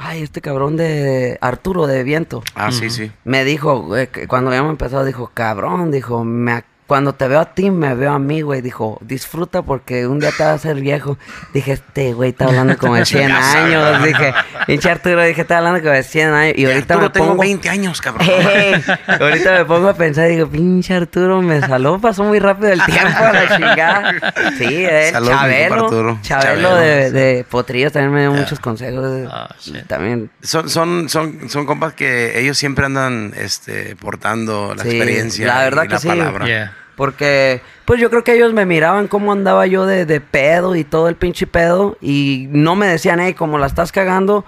[0.00, 2.44] Ay, este cabrón de Arturo de Viento.
[2.54, 3.10] Ah, sí, sí.
[3.24, 7.70] Me dijo, que cuando habíamos empezado, dijo, cabrón, dijo, me cuando te veo a ti,
[7.70, 8.62] me veo a mí, güey.
[8.62, 11.18] Dijo, disfruta porque un día te vas a hacer viejo.
[11.52, 14.02] Dije, este güey está hablando como de 100 años.
[14.02, 14.32] Dije,
[14.66, 16.54] pinche Arturo, dije, está hablando como de 100 años.
[16.56, 17.42] Y ahorita Arturo, me tengo pongo...
[17.42, 18.26] 20 años, cabrón.
[19.20, 22.82] Ahorita me pongo a pensar y digo, pinche Arturo, me saló, pasó muy rápido el
[22.82, 24.12] tiempo a la chingada.
[24.56, 25.88] Sí, compa Chabelo.
[25.90, 26.76] Chabelo, Chabelo.
[26.76, 29.28] de, de Potrillos también me dio muchos consejos.
[29.30, 29.86] Ah, shit.
[29.86, 35.46] También, Son, son, son, son compas que ellos siempre andan este, portando la Sí, experiencia
[35.48, 36.08] la verdad y que la sí.
[36.08, 36.46] palabra.
[36.46, 36.74] Yeah.
[36.98, 40.82] Porque, pues yo creo que ellos me miraban cómo andaba yo de, de pedo y
[40.82, 44.44] todo el pinche pedo y no me decían, hey, como la estás cagando.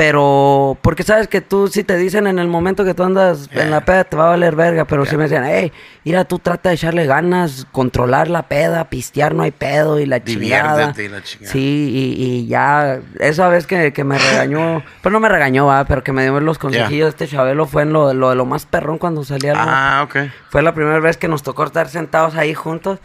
[0.00, 3.70] Pero, porque sabes que tú, si te dicen en el momento que tú andas en
[3.70, 4.86] la peda, te va a valer verga.
[4.86, 5.74] Pero si me decían, hey,
[6.06, 10.24] mira, tú trata de echarle ganas, controlar la peda, pistear, no hay pedo y la
[10.24, 10.94] chingada.
[10.96, 11.52] Y la chingada.
[11.52, 15.84] Sí, y, y ya, esa vez que, que me regañó, pues no me regañó, va,
[15.84, 18.46] pero que me dio los consejillos de este Chabelo fue en lo, lo de lo
[18.46, 19.52] más perrón cuando salía.
[19.54, 20.30] Ah, ok.
[20.48, 23.00] Fue la primera vez que nos tocó estar sentados ahí juntos.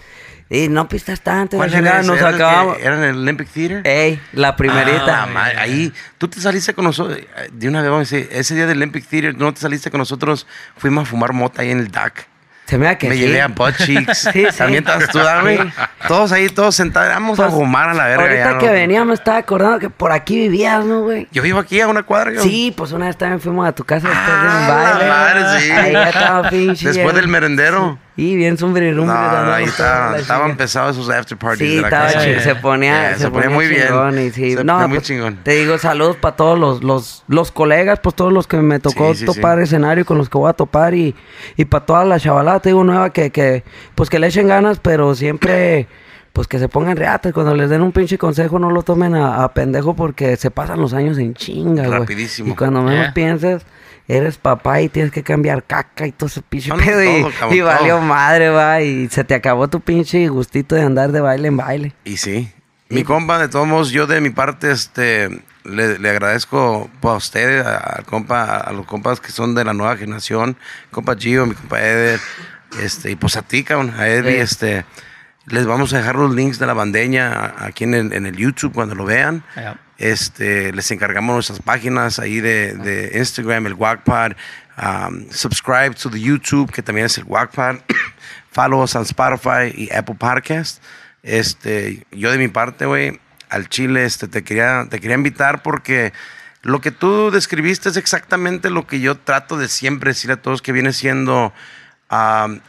[0.49, 1.57] Y no pistas tanto.
[1.57, 2.03] ¿Cuál era?
[2.03, 2.77] Nos ¿Era acabamos.
[2.79, 3.81] ¿Era en el Olympic Theater?
[3.83, 5.23] Ey, la primerita.
[5.23, 8.29] Ah, ma- ahí, tú te saliste con nosotros, eh, de una vez vamos a decir,
[8.31, 10.45] ese día del Olympic Theater, no te saliste con nosotros,
[10.77, 12.27] fuimos a fumar mota ahí en el DAC.
[12.67, 13.21] Se me da que Me sí.
[13.21, 14.17] llevé a Butt Cheeks.
[14.33, 14.57] Sí, sí.
[14.57, 15.19] También estabas tú.
[15.19, 15.57] Sí.
[16.07, 17.09] Todos ahí, todos sentados.
[17.13, 18.23] Vamos a Pues, fumar a la verga.
[18.23, 18.71] Ahorita ya, que ¿no?
[18.71, 21.27] venía me estaba acordando que por aquí vivías, ¿no, güey?
[21.31, 22.31] Yo vivo aquí a una cuadra.
[22.33, 22.41] yo.
[22.41, 25.07] Sí, pues una vez también fuimos a tu casa después de un Ah, baile.
[25.07, 25.71] la madre, sí.
[25.71, 26.87] Ahí ya estaba pinche.
[26.91, 27.99] Después del merendero.
[28.17, 29.13] Y bien sombrirumbre.
[29.13, 31.69] No, ahí la estaban pesados esos after parties.
[31.69, 32.39] Sí, de la estaba casa.
[32.39, 33.87] se ponía, Yeah, se, ponía, muy bien.
[34.13, 34.27] bien.
[34.27, 35.39] Y sí, Se no, ponía muy pues, chingón.
[35.43, 39.13] Te digo saludos para todos los, los, los colegas, pues todos los que me tocó
[39.13, 39.63] Sí, sí, topar sí.
[39.65, 41.13] escenario con los que voy a topar y,
[41.57, 43.65] y para toda la chavalada, te digo nueva que, que
[43.95, 45.87] pues que le echen ganas, pero siempre
[46.31, 47.33] pues que se pongan reatas.
[47.33, 50.79] Cuando les den un pinche consejo no lo tomen a, a pendejo porque se pasan
[50.79, 51.99] los años en chinga, güey.
[51.99, 52.53] Rapidísimo.
[52.53, 53.13] Y cuando menos Yeah.
[53.13, 53.65] pienses,
[54.07, 57.31] eres papá y tienes que cambiar caca y todo ese pinche No, pedo y, todo,
[57.39, 61.21] cabrón, y valió madre, va, y se te acabó tu pinche gustito de andar de
[61.21, 61.93] baile en baile.
[62.03, 62.51] Y sí.
[62.89, 65.29] Mi compa, de todos modos, yo de mi parte, este,
[65.63, 69.73] le, le agradezco a ustedes, a- al compa, a los compas que son de la
[69.73, 70.55] nueva generación,
[70.91, 72.19] compa Gio, mi compa Eder,
[72.81, 74.37] este, y pues a ti, cabrón, a Eddie, Sí.
[74.37, 74.85] este,
[75.47, 78.73] les vamos a dejar los links de la bandeña aquí en el, en el YouTube
[78.73, 79.43] cuando lo vean.
[79.55, 79.79] Yeah.
[79.97, 84.33] Este, les encargamos nuestras páginas ahí de, de Instagram, el Wackpad.
[84.77, 87.77] Um, subscribe to the YouTube, que también es el Wackpad.
[88.51, 90.83] Follow us on Spotify y Apple Podcast.
[91.23, 93.19] Este, yo de mi parte, güey,
[93.49, 96.13] al Chile, este, te quería, te quería invitar porque
[96.61, 100.61] lo que tú describiste es exactamente lo que yo trato de siempre decir a todos
[100.61, 101.53] que viene siendo,
[102.11, 102.59] um,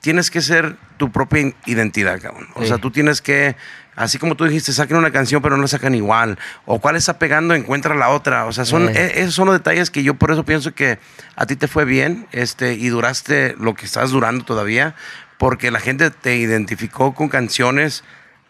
[0.00, 2.48] tienes que ser tu propia identidad, cabrón.
[2.54, 2.68] O Sí.
[2.68, 3.54] sea, tú tienes que,
[3.96, 6.38] así como tú dijiste, saquen una canción pero no la sacan igual.
[6.66, 8.46] O cuál está pegando, encuentra la otra.
[8.46, 10.98] O sea, son, e- esos son los detalles que yo por eso pienso que
[11.36, 14.94] a ti te fue bien este, y duraste lo que estás durando todavía,
[15.38, 18.04] porque la gente te identificó con canciones.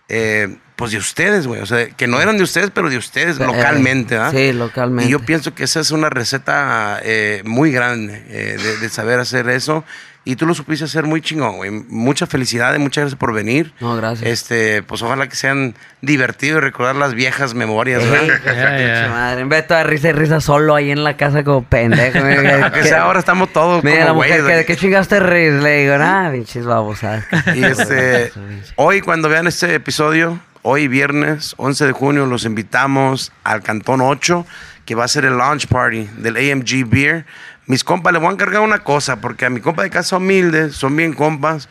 [0.08, 1.60] eh, pues de ustedes, güey.
[1.60, 4.30] O sea, que no eran de ustedes, pero de ustedes Eh, localmente, ¿ah?
[4.32, 5.08] sí, localmente.
[5.08, 9.48] Y yo pienso que esa es una receta eh, muy grande de, de saber hacer
[9.48, 9.84] eso.
[10.24, 11.70] Y tú lo supiste hacer muy chingón, güey.
[11.70, 13.72] Mucha felicidad y muchas gracias por venir.
[13.80, 14.28] No, gracias.
[14.30, 18.24] Este, pues ojalá que sean divertidos y recordar las viejas memorias, Ey, ¿verdad?
[18.26, 18.94] hijo de su Yeah, yeah.
[19.00, 19.40] pinche madre.
[19.40, 22.18] En vez de toda risa y risa solo ahí en la casa como pendejo.
[22.62, 24.60] Aunque sea ahora estamos todos Mira, la mujer, güeyes.
[24.64, 25.54] ¿qué, ¿qué chingaste reír?
[25.54, 27.24] Le digo, nah, pinches babosadas.
[27.56, 28.30] Y este,
[28.76, 34.46] hoy cuando vean este episodio, hoy viernes 11 de junio, los invitamos al Cantón 8,
[34.84, 37.26] que va a ser el launch party del AMG Beer.
[37.66, 40.74] Mis compas, les voy a encargar una cosa, porque a mi compa de casa humildes,
[40.74, 41.68] son bien compas,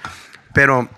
[0.54, 0.90] pero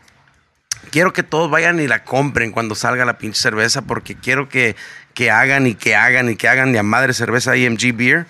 [0.92, 4.76] quiero que todos vayan y la compren cuando salga la pinche cerveza, porque quiero que,
[5.14, 8.28] que hagan y que hagan y que hagan de a madre cerveza AMG Beer,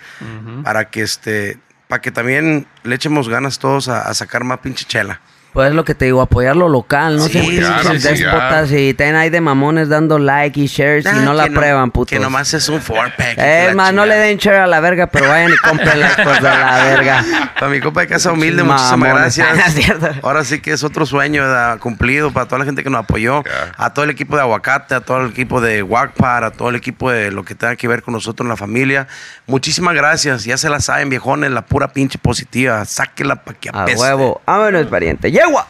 [0.62, 1.58] para que este,
[1.88, 5.20] para que también le echemos ganas todos a, a sacar más pinche chela.
[5.54, 8.72] Pues es lo que te digo, apoyar lo local, no Sí, siempre claro, sí, déspotas
[8.72, 11.90] y ten ahí de mamones dando like y shares y Ah, no la que prueban,
[11.92, 12.10] putos.
[12.10, 13.38] Que nomás es un four pack.
[13.38, 16.44] Es más, no le den share a la verga, pero vayan y compren las cosas
[16.44, 17.24] a la verga.
[17.54, 19.74] Para mi compa de casa humilde, muchísimas Ah, gracias.
[19.74, 20.08] cierto.
[20.22, 21.44] Ahora sí que es otro sueño
[21.78, 23.42] cumplido para toda la gente que nos apoyó,
[23.76, 26.74] a todo el equipo de Aguacate, a todo el equipo de Wagpar, a todo el
[26.76, 29.06] equipo de lo que tenga que ver con nosotros en la familia.
[29.46, 30.44] Muchísimas gracias.
[30.44, 32.84] Ya se la saben, viejones, la pura pinche positiva.
[32.84, 34.00] Sáquela para que A apeste.
[34.00, 34.40] huevo.
[34.46, 35.30] Vámonos, pariente.
[35.44, 35.68] ¡Yegua!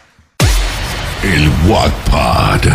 [1.25, 2.71] El Wack Pod.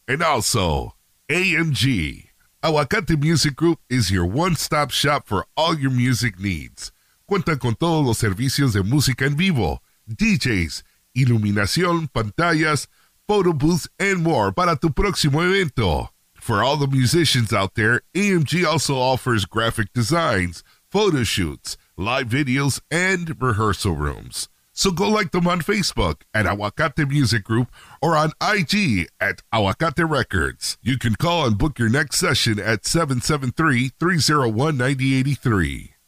[0.09, 0.97] And also,
[1.29, 2.30] AMG.
[2.63, 6.93] Aguacate Music Group is your one-stop shop for all your music needs.
[7.27, 10.83] Cuentan con todos los servicios de música en vivo, DJs,
[11.17, 12.87] iluminación, pantallas,
[13.27, 16.11] photo booths, and more para tu próximo evento.
[16.35, 22.79] For all the musicians out there, AMG also offers graphic designs, photo shoots, live videos,
[22.91, 24.51] and rehearsal rooms.
[24.81, 27.71] So go like them on Facebook at Aguacate Music Group
[28.01, 30.79] or on IG at Aguacate Records.
[30.81, 36.00] You can call and book your next session at 773 301 9083.